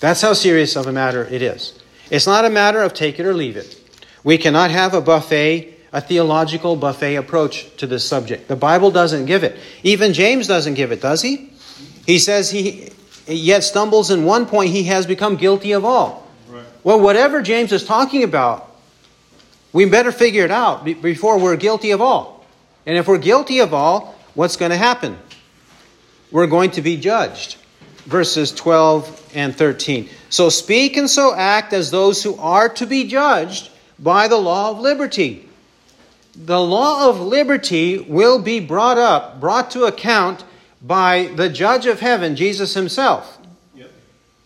That's 0.00 0.20
how 0.20 0.32
serious 0.32 0.76
of 0.76 0.86
a 0.86 0.92
matter 0.92 1.24
it 1.24 1.42
is. 1.42 1.78
It's 2.10 2.26
not 2.26 2.44
a 2.44 2.50
matter 2.50 2.82
of 2.82 2.92
take 2.92 3.20
it 3.20 3.26
or 3.26 3.34
leave 3.34 3.56
it. 3.56 3.78
We 4.24 4.38
cannot 4.38 4.70
have 4.70 4.94
a 4.94 5.00
buffet, 5.00 5.74
a 5.92 6.00
theological 6.00 6.76
buffet 6.76 7.16
approach 7.16 7.74
to 7.76 7.86
this 7.86 8.04
subject. 8.06 8.48
The 8.48 8.56
Bible 8.56 8.90
doesn't 8.90 9.26
give 9.26 9.44
it. 9.44 9.56
Even 9.82 10.12
James 10.12 10.46
doesn't 10.46 10.74
give 10.74 10.92
it, 10.92 11.00
does 11.00 11.22
he? 11.22 11.50
He 12.06 12.18
says 12.18 12.50
he 12.50 12.90
yet 13.26 13.62
stumbles 13.62 14.10
in 14.10 14.24
one 14.24 14.46
point, 14.46 14.70
he 14.70 14.84
has 14.84 15.06
become 15.06 15.36
guilty 15.36 15.72
of 15.72 15.84
all. 15.84 16.26
Right. 16.48 16.64
Well, 16.82 17.00
whatever 17.00 17.40
James 17.42 17.72
is 17.72 17.84
talking 17.84 18.24
about, 18.24 18.68
we 19.72 19.84
better 19.84 20.12
figure 20.12 20.44
it 20.44 20.50
out 20.50 20.84
before 20.84 21.38
we're 21.38 21.56
guilty 21.56 21.92
of 21.92 22.00
all. 22.00 22.41
And 22.86 22.96
if 22.96 23.06
we're 23.06 23.18
guilty 23.18 23.60
of 23.60 23.72
all, 23.72 24.14
what's 24.34 24.56
going 24.56 24.70
to 24.70 24.76
happen? 24.76 25.18
We're 26.30 26.46
going 26.46 26.72
to 26.72 26.82
be 26.82 26.96
judged 26.96 27.56
verses 28.04 28.52
12 28.52 29.32
and 29.34 29.54
13. 29.54 30.08
So 30.28 30.48
speak 30.48 30.96
and 30.96 31.08
so 31.08 31.34
act 31.34 31.72
as 31.72 31.90
those 31.90 32.22
who 32.22 32.36
are 32.36 32.68
to 32.70 32.86
be 32.86 33.06
judged 33.06 33.70
by 33.98 34.28
the 34.28 34.36
law 34.36 34.70
of 34.70 34.80
liberty. 34.80 35.48
The 36.34 36.60
law 36.60 37.08
of 37.08 37.20
liberty 37.20 37.98
will 37.98 38.40
be 38.40 38.58
brought 38.60 38.98
up, 38.98 39.40
brought 39.40 39.70
to 39.72 39.84
account 39.84 40.44
by 40.80 41.30
the 41.36 41.48
judge 41.48 41.86
of 41.86 42.00
heaven, 42.00 42.34
Jesus 42.34 42.74
himself. 42.74 43.38
Yep. 43.74 43.90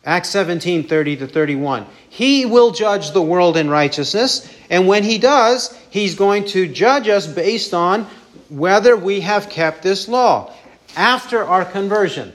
Acts 0.05 0.29
17 0.31 0.89
30 0.89 1.17
to 1.19 1.27
31. 1.27 1.87
He 2.09 2.45
will 2.45 2.73
judge 2.73 3.13
the 3.13 3.23
world 3.23 3.57
in 3.57 3.71
righteousness, 3.71 4.53
and 4.69 4.89
when 4.89 5.05
he 5.05 5.19
does, 5.19 5.77
he's 5.91 6.17
going 6.17 6.47
to 6.47 6.67
judge 6.67 7.09
us 7.09 7.27
based 7.27 7.73
on 7.73 8.07
whether 8.49 8.97
we 8.97 9.21
have 9.21 9.49
kept 9.49 9.83
this 9.83 10.09
law 10.09 10.53
after 10.97 11.45
our 11.45 11.65
conversion. 11.65 12.33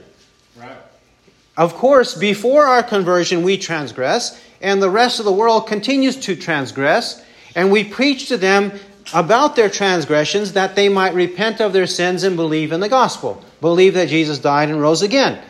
Of 1.56 1.74
course, 1.74 2.14
before 2.14 2.64
our 2.64 2.82
conversion, 2.82 3.42
we 3.42 3.58
transgress, 3.58 4.40
and 4.60 4.82
the 4.82 4.88
rest 4.88 5.18
of 5.18 5.26
the 5.26 5.32
world 5.32 5.66
continues 5.66 6.16
to 6.20 6.34
transgress, 6.34 7.22
and 7.54 7.70
we 7.70 7.84
preach 7.84 8.28
to 8.28 8.38
them 8.38 8.72
about 9.12 9.56
their 9.56 9.68
transgressions 9.68 10.52
that 10.52 10.76
they 10.76 10.88
might 10.88 11.12
repent 11.12 11.60
of 11.60 11.72
their 11.72 11.86
sins 11.86 12.22
and 12.22 12.36
believe 12.36 12.72
in 12.72 12.80
the 12.80 12.88
gospel, 12.88 13.44
believe 13.60 13.94
that 13.94 14.08
Jesus 14.08 14.38
died 14.38 14.70
and 14.70 14.80
rose 14.80 15.02
again. 15.02 15.42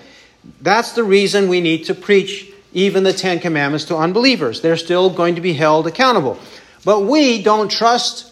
That's 0.61 0.93
the 0.93 1.05
reason 1.05 1.49
we 1.49 1.61
need 1.61 1.85
to 1.85 1.95
preach 1.95 2.51
even 2.73 3.05
the 3.05 3.13
Ten 3.13 3.39
Commandments 3.39 3.85
to 3.87 3.97
unbelievers. 3.97 4.61
They're 4.61 4.77
still 4.77 5.11
going 5.11 5.37
to 5.37 5.41
be 5.41 5.53
held 5.53 5.87
accountable. 5.87 6.39
But 6.85 7.01
we 7.01 7.43
don't 7.43 7.71
trust 7.71 8.32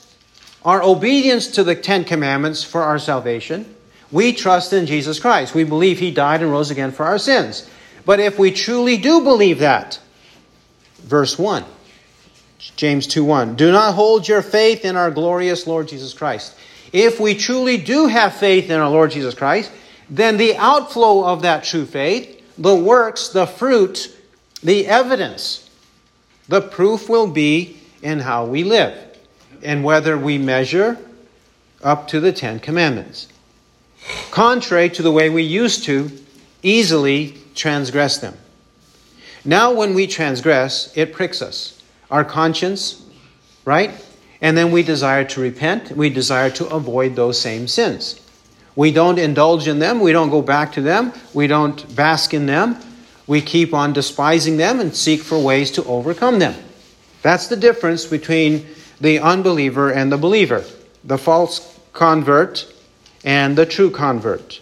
our 0.65 0.83
obedience 0.83 1.49
to 1.49 1.65
the 1.65 1.75
Ten 1.75 2.05
Commandments 2.05 2.63
for 2.63 2.83
our 2.83 2.99
salvation. 2.99 3.75
We 4.11 4.33
trust 4.33 4.73
in 4.73 4.87
Jesus 4.87 5.19
Christ. 5.19 5.55
We 5.55 5.65
believe 5.65 5.99
he 5.99 6.11
died 6.11 6.43
and 6.43 6.51
rose 6.51 6.71
again 6.71 6.93
for 6.93 7.07
our 7.07 7.19
sins. 7.19 7.69
But 8.05 8.21
if 8.21 8.39
we 8.39 8.51
truly 8.51 8.97
do 8.97 9.23
believe 9.23 9.61
that, 9.61 10.01
verse 10.99 11.39
1, 11.39 11.65
James 12.77 13.07
2 13.07 13.25
1. 13.25 13.57
Do 13.57 13.73
not 13.73 13.95
hold 13.95 14.29
your 14.29 14.43
faith 14.43 14.85
in 14.85 14.97
our 14.97 15.11
glorious 15.11 15.67
Lord 15.67 15.89
Jesus 15.89 16.13
Christ. 16.13 16.57
If 16.93 17.21
we 17.21 17.35
truly 17.35 17.77
do 17.77 18.07
have 18.07 18.35
faith 18.35 18.69
in 18.69 18.81
our 18.81 18.91
Lord 18.91 19.13
Jesus 19.13 19.35
Christ, 19.35 19.71
then 20.11 20.37
the 20.37 20.57
outflow 20.57 21.25
of 21.25 21.43
that 21.43 21.65
true 21.65 21.87
faith, 21.87 22.43
the 22.59 22.75
works, 22.75 23.29
the 23.29 23.47
fruit, 23.47 24.15
the 24.63 24.87
evidence, 24.87 25.71
the 26.49 26.61
proof 26.61 27.09
will 27.09 27.29
be 27.29 27.79
in 28.03 28.19
how 28.19 28.45
we 28.45 28.65
live 28.65 29.10
and 29.63 29.85
whether 29.85 30.17
we 30.19 30.39
measure 30.39 30.99
up 31.83 32.09
to 32.09 32.21
the 32.21 32.33
Ten 32.33 32.61
Commandments. 32.61 33.29
Contrary 34.31 34.89
to 34.91 35.03
the 35.03 35.13
way 35.13 35.31
we 35.31 35.43
used 35.43 35.85
to 35.85 36.11
easily 36.63 37.35
transgress 37.55 38.19
them. 38.19 38.37
Now, 39.45 39.73
when 39.73 39.95
we 39.95 40.07
transgress, 40.07 40.93
it 40.97 41.13
pricks 41.13 41.41
us. 41.41 41.81
Our 42.11 42.25
conscience, 42.25 43.03
right? 43.65 43.93
And 44.41 44.57
then 44.57 44.71
we 44.71 44.83
desire 44.83 45.25
to 45.25 45.41
repent. 45.41 45.93
We 45.93 46.11
desire 46.11 46.51
to 46.51 46.67
avoid 46.69 47.17
those 47.17 47.41
same 47.41 47.69
sins. 47.69 48.21
We 48.77 48.93
don't 48.93 49.19
indulge 49.19 49.69
in 49.69 49.79
them. 49.79 50.01
We 50.01 50.13
don't 50.13 50.31
go 50.31 50.43
back 50.43 50.73
to 50.73 50.83
them. 50.83 51.13
We 51.35 51.47
don't 51.47 51.95
bask 51.95 52.33
in 52.33 52.47
them. 52.47 52.77
We 53.27 53.41
keep 53.41 53.75
on 53.75 53.93
despising 53.93 54.57
them 54.57 54.81
and 54.81 54.95
seek 54.95 55.21
for 55.21 55.39
ways 55.39 55.71
to 55.73 55.85
overcome 55.85 56.39
them. 56.39 56.55
That's 57.23 57.49
the 57.49 57.57
difference 57.57 58.07
between 58.07 58.67
the 59.01 59.19
unbeliever 59.19 59.91
and 59.91 60.13
the 60.13 60.19
believer, 60.19 60.65
the 61.05 61.19
false 61.19 61.79
convert 61.93 62.73
and 63.25 63.57
the 63.57 63.67
true 63.67 63.91
convert. 63.91 64.61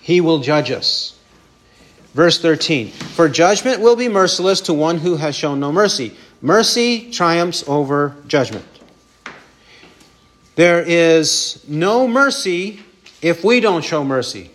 He 0.00 0.20
will 0.20 0.40
judge 0.40 0.70
us. 0.70 1.16
Verse 2.14 2.40
13 2.40 2.88
For 2.88 3.28
judgment 3.28 3.80
will 3.80 3.96
be 3.96 4.08
merciless 4.08 4.60
to 4.62 4.74
one 4.74 4.98
who 4.98 5.16
has 5.16 5.36
shown 5.36 5.60
no 5.60 5.70
mercy. 5.70 6.16
Mercy 6.42 7.10
triumphs 7.10 7.62
over 7.68 8.16
judgment. 8.26 8.64
There 10.56 10.82
is 10.82 11.64
no 11.68 12.08
mercy 12.08 12.80
if 13.22 13.44
we 13.44 13.60
don't 13.60 13.84
show 13.84 14.04
mercy. 14.04 14.50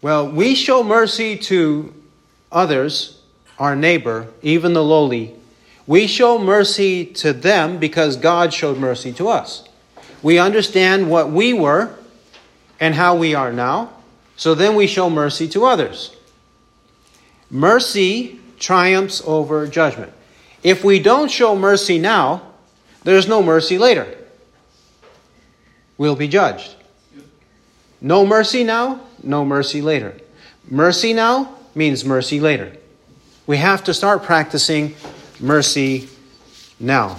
Well, 0.00 0.30
we 0.30 0.54
show 0.54 0.82
mercy 0.82 1.36
to 1.36 1.92
others, 2.50 3.20
our 3.58 3.76
neighbor, 3.76 4.28
even 4.42 4.72
the 4.72 4.82
lowly. 4.82 5.34
We 5.90 6.06
show 6.06 6.38
mercy 6.38 7.04
to 7.04 7.32
them 7.32 7.78
because 7.78 8.16
God 8.16 8.54
showed 8.54 8.78
mercy 8.78 9.12
to 9.14 9.26
us. 9.26 9.68
We 10.22 10.38
understand 10.38 11.10
what 11.10 11.32
we 11.32 11.52
were 11.52 11.92
and 12.78 12.94
how 12.94 13.16
we 13.16 13.34
are 13.34 13.52
now, 13.52 13.90
so 14.36 14.54
then 14.54 14.76
we 14.76 14.86
show 14.86 15.10
mercy 15.10 15.48
to 15.48 15.64
others. 15.64 16.14
Mercy 17.50 18.38
triumphs 18.60 19.20
over 19.26 19.66
judgment. 19.66 20.12
If 20.62 20.84
we 20.84 21.00
don't 21.00 21.28
show 21.28 21.56
mercy 21.56 21.98
now, 21.98 22.42
there's 23.02 23.26
no 23.26 23.42
mercy 23.42 23.76
later. 23.76 24.16
We'll 25.98 26.14
be 26.14 26.28
judged. 26.28 26.76
No 28.00 28.24
mercy 28.24 28.62
now, 28.62 29.00
no 29.24 29.44
mercy 29.44 29.82
later. 29.82 30.14
Mercy 30.70 31.12
now 31.14 31.52
means 31.74 32.04
mercy 32.04 32.38
later. 32.38 32.76
We 33.48 33.56
have 33.56 33.82
to 33.82 33.92
start 33.92 34.22
practicing 34.22 34.94
mercy 35.40 36.08
now. 36.78 37.18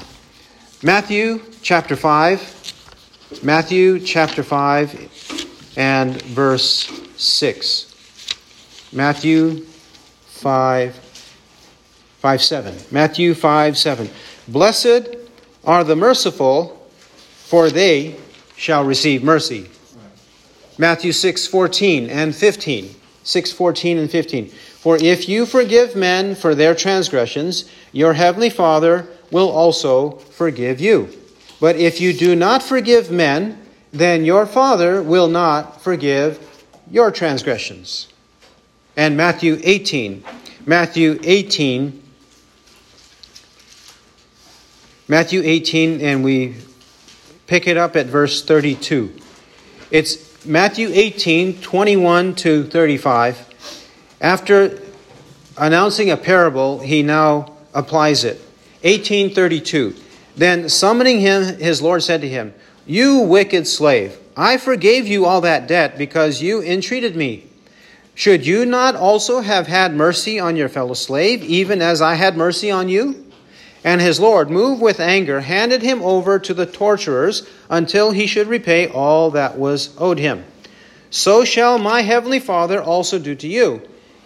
Matthew 0.83 1.41
chapter 1.61 1.95
5, 1.95 3.41
Matthew 3.43 3.99
chapter 3.99 4.43
5 4.43 5.77
and 5.77 6.21
verse 6.21 6.89
6. 7.17 8.89
Matthew 8.91 9.65
5, 10.27 10.95
5 10.95 12.41
7. 12.41 12.75
Matthew 12.91 13.33
5 13.33 13.77
7. 13.77 14.09
Blessed 14.47 15.15
are 15.63 15.83
the 15.83 15.95
merciful, 15.95 16.87
for 17.45 17.69
they 17.69 18.15
shall 18.55 18.83
receive 18.83 19.23
mercy. 19.23 19.69
Matthew 20.77 21.11
6 21.11 21.47
14 21.47 22.09
and 22.09 22.35
15. 22.35 22.95
6 23.23 23.51
14 23.51 23.97
and 23.97 24.09
15. 24.09 24.51
For 24.81 24.97
if 24.97 25.29
you 25.29 25.45
forgive 25.45 25.95
men 25.95 26.35
for 26.35 26.55
their 26.55 26.75
transgressions, 26.75 27.69
your 27.91 28.13
heavenly 28.13 28.49
Father 28.49 29.07
will 29.31 29.49
also 29.49 30.11
forgive 30.11 30.81
you. 30.81 31.09
But 31.59 31.75
if 31.75 32.01
you 32.01 32.13
do 32.13 32.35
not 32.35 32.63
forgive 32.63 33.11
men, 33.11 33.61
then 33.93 34.25
your 34.25 34.45
Father 34.45 35.01
will 35.01 35.27
not 35.27 35.81
forgive 35.81 36.39
your 36.89 37.11
transgressions 37.11 38.11
and 38.95 39.15
Matthew 39.15 39.59
18. 39.63 40.23
Matthew 40.65 41.19
18. 41.23 42.01
Matthew 45.07 45.41
18, 45.43 46.01
and 46.01 46.23
we 46.23 46.55
pick 47.47 47.67
it 47.67 47.77
up 47.77 47.95
at 47.95 48.05
verse 48.05 48.43
32. 48.43 49.13
It's 49.89 50.45
Matthew 50.45 50.89
18, 50.91 51.61
21 51.61 52.35
to 52.35 52.63
35. 52.63 53.50
After 54.21 54.79
announcing 55.57 56.11
a 56.11 56.17
parable, 56.17 56.79
he 56.79 57.01
now 57.01 57.53
applies 57.73 58.23
it. 58.23 58.37
1832. 58.83 59.95
Then 60.37 60.69
summoning 60.69 61.19
him, 61.19 61.57
his 61.57 61.81
Lord 61.81 62.03
said 62.03 62.21
to 62.21 62.29
him, 62.29 62.53
You 62.85 63.19
wicked 63.19 63.67
slave, 63.67 64.17
I 64.37 64.57
forgave 64.57 65.07
you 65.07 65.25
all 65.25 65.41
that 65.41 65.67
debt 65.67 65.97
because 65.97 66.41
you 66.41 66.61
entreated 66.61 67.15
me. 67.15 67.47
Should 68.13 68.45
you 68.45 68.65
not 68.65 68.95
also 68.95 69.41
have 69.41 69.67
had 69.67 69.95
mercy 69.95 70.39
on 70.39 70.55
your 70.55 70.69
fellow 70.69 70.93
slave, 70.93 71.43
even 71.43 71.81
as 71.81 72.01
I 72.01 72.13
had 72.13 72.37
mercy 72.37 72.69
on 72.69 72.89
you? 72.89 73.25
And 73.83 73.99
his 73.99 74.19
Lord, 74.19 74.51
moved 74.51 74.81
with 74.81 74.99
anger, 74.99 75.41
handed 75.41 75.81
him 75.81 76.03
over 76.03 76.37
to 76.37 76.53
the 76.53 76.67
torturers 76.67 77.47
until 77.69 78.11
he 78.11 78.27
should 78.27 78.47
repay 78.47 78.87
all 78.87 79.31
that 79.31 79.57
was 79.57 79.95
owed 79.97 80.19
him. 80.19 80.45
So 81.09 81.43
shall 81.43 81.79
my 81.79 82.03
heavenly 82.03 82.39
Father 82.39 82.81
also 82.81 83.17
do 83.17 83.33
to 83.35 83.47
you, 83.47 83.81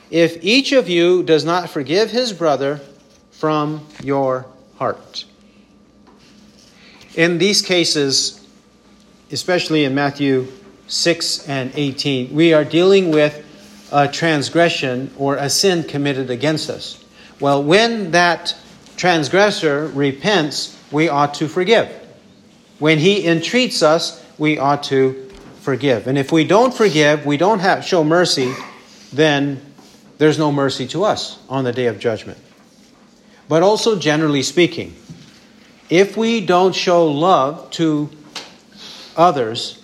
if 0.09 0.43
each 0.43 0.71
of 0.71 0.87
you 0.89 1.23
does 1.23 1.45
not 1.45 1.69
forgive 1.69 2.11
his 2.11 2.33
brother 2.33 2.79
from 3.31 3.85
your 4.03 4.45
heart. 4.77 5.25
In 7.15 7.37
these 7.37 7.61
cases, 7.61 8.45
especially 9.31 9.85
in 9.85 9.95
Matthew 9.95 10.47
6 10.87 11.47
and 11.47 11.71
18, 11.73 12.33
we 12.33 12.53
are 12.53 12.65
dealing 12.65 13.11
with 13.11 13.43
a 13.91 14.07
transgression 14.07 15.11
or 15.17 15.37
a 15.37 15.49
sin 15.49 15.83
committed 15.83 16.29
against 16.29 16.69
us. 16.69 17.03
Well, 17.39 17.63
when 17.63 18.11
that 18.11 18.55
transgressor 18.97 19.87
repents, 19.87 20.77
we 20.91 21.09
ought 21.09 21.33
to 21.35 21.47
forgive. 21.47 21.89
When 22.79 22.99
he 22.99 23.27
entreats 23.27 23.81
us, 23.81 24.23
we 24.37 24.57
ought 24.57 24.83
to 24.83 25.29
forgive. 25.61 26.07
And 26.07 26.17
if 26.17 26.31
we 26.31 26.43
don't 26.43 26.73
forgive, 26.73 27.25
we 27.25 27.37
don't 27.37 27.59
have, 27.59 27.83
show 27.85 28.03
mercy, 28.03 28.53
then 29.13 29.61
there's 30.17 30.37
no 30.37 30.51
mercy 30.51 30.87
to 30.87 31.03
us 31.03 31.39
on 31.49 31.63
the 31.63 31.71
day 31.71 31.87
of 31.87 31.99
judgment. 31.99 32.39
But 33.47 33.63
also, 33.63 33.99
generally 33.99 34.43
speaking, 34.43 34.95
if 35.89 36.17
we 36.17 36.45
don't 36.45 36.73
show 36.73 37.07
love 37.07 37.69
to 37.71 38.09
others, 39.15 39.81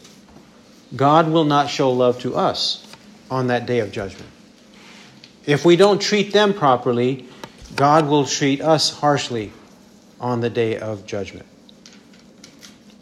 God 0.95 1.29
will 1.29 1.45
not 1.45 1.69
show 1.69 1.91
love 1.91 2.19
to 2.21 2.35
us 2.35 2.85
on 3.29 3.47
that 3.47 3.65
day 3.65 3.79
of 3.79 3.91
judgment. 3.91 4.29
If 5.45 5.63
we 5.65 5.75
don't 5.75 6.01
treat 6.01 6.33
them 6.33 6.53
properly, 6.53 7.27
God 7.75 8.07
will 8.07 8.25
treat 8.25 8.61
us 8.61 8.89
harshly 8.91 9.51
on 10.19 10.41
the 10.41 10.49
day 10.49 10.77
of 10.77 11.05
judgment. 11.05 11.45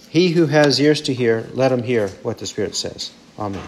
He 0.10 0.30
who 0.30 0.48
has 0.48 0.80
ears 0.80 1.02
to 1.02 1.14
hear, 1.14 1.48
let 1.54 1.72
him 1.72 1.84
hear 1.84 2.08
what 2.24 2.38
the 2.38 2.48
Spirit 2.48 2.76
says. 2.76 3.12
Amen. 3.38 3.62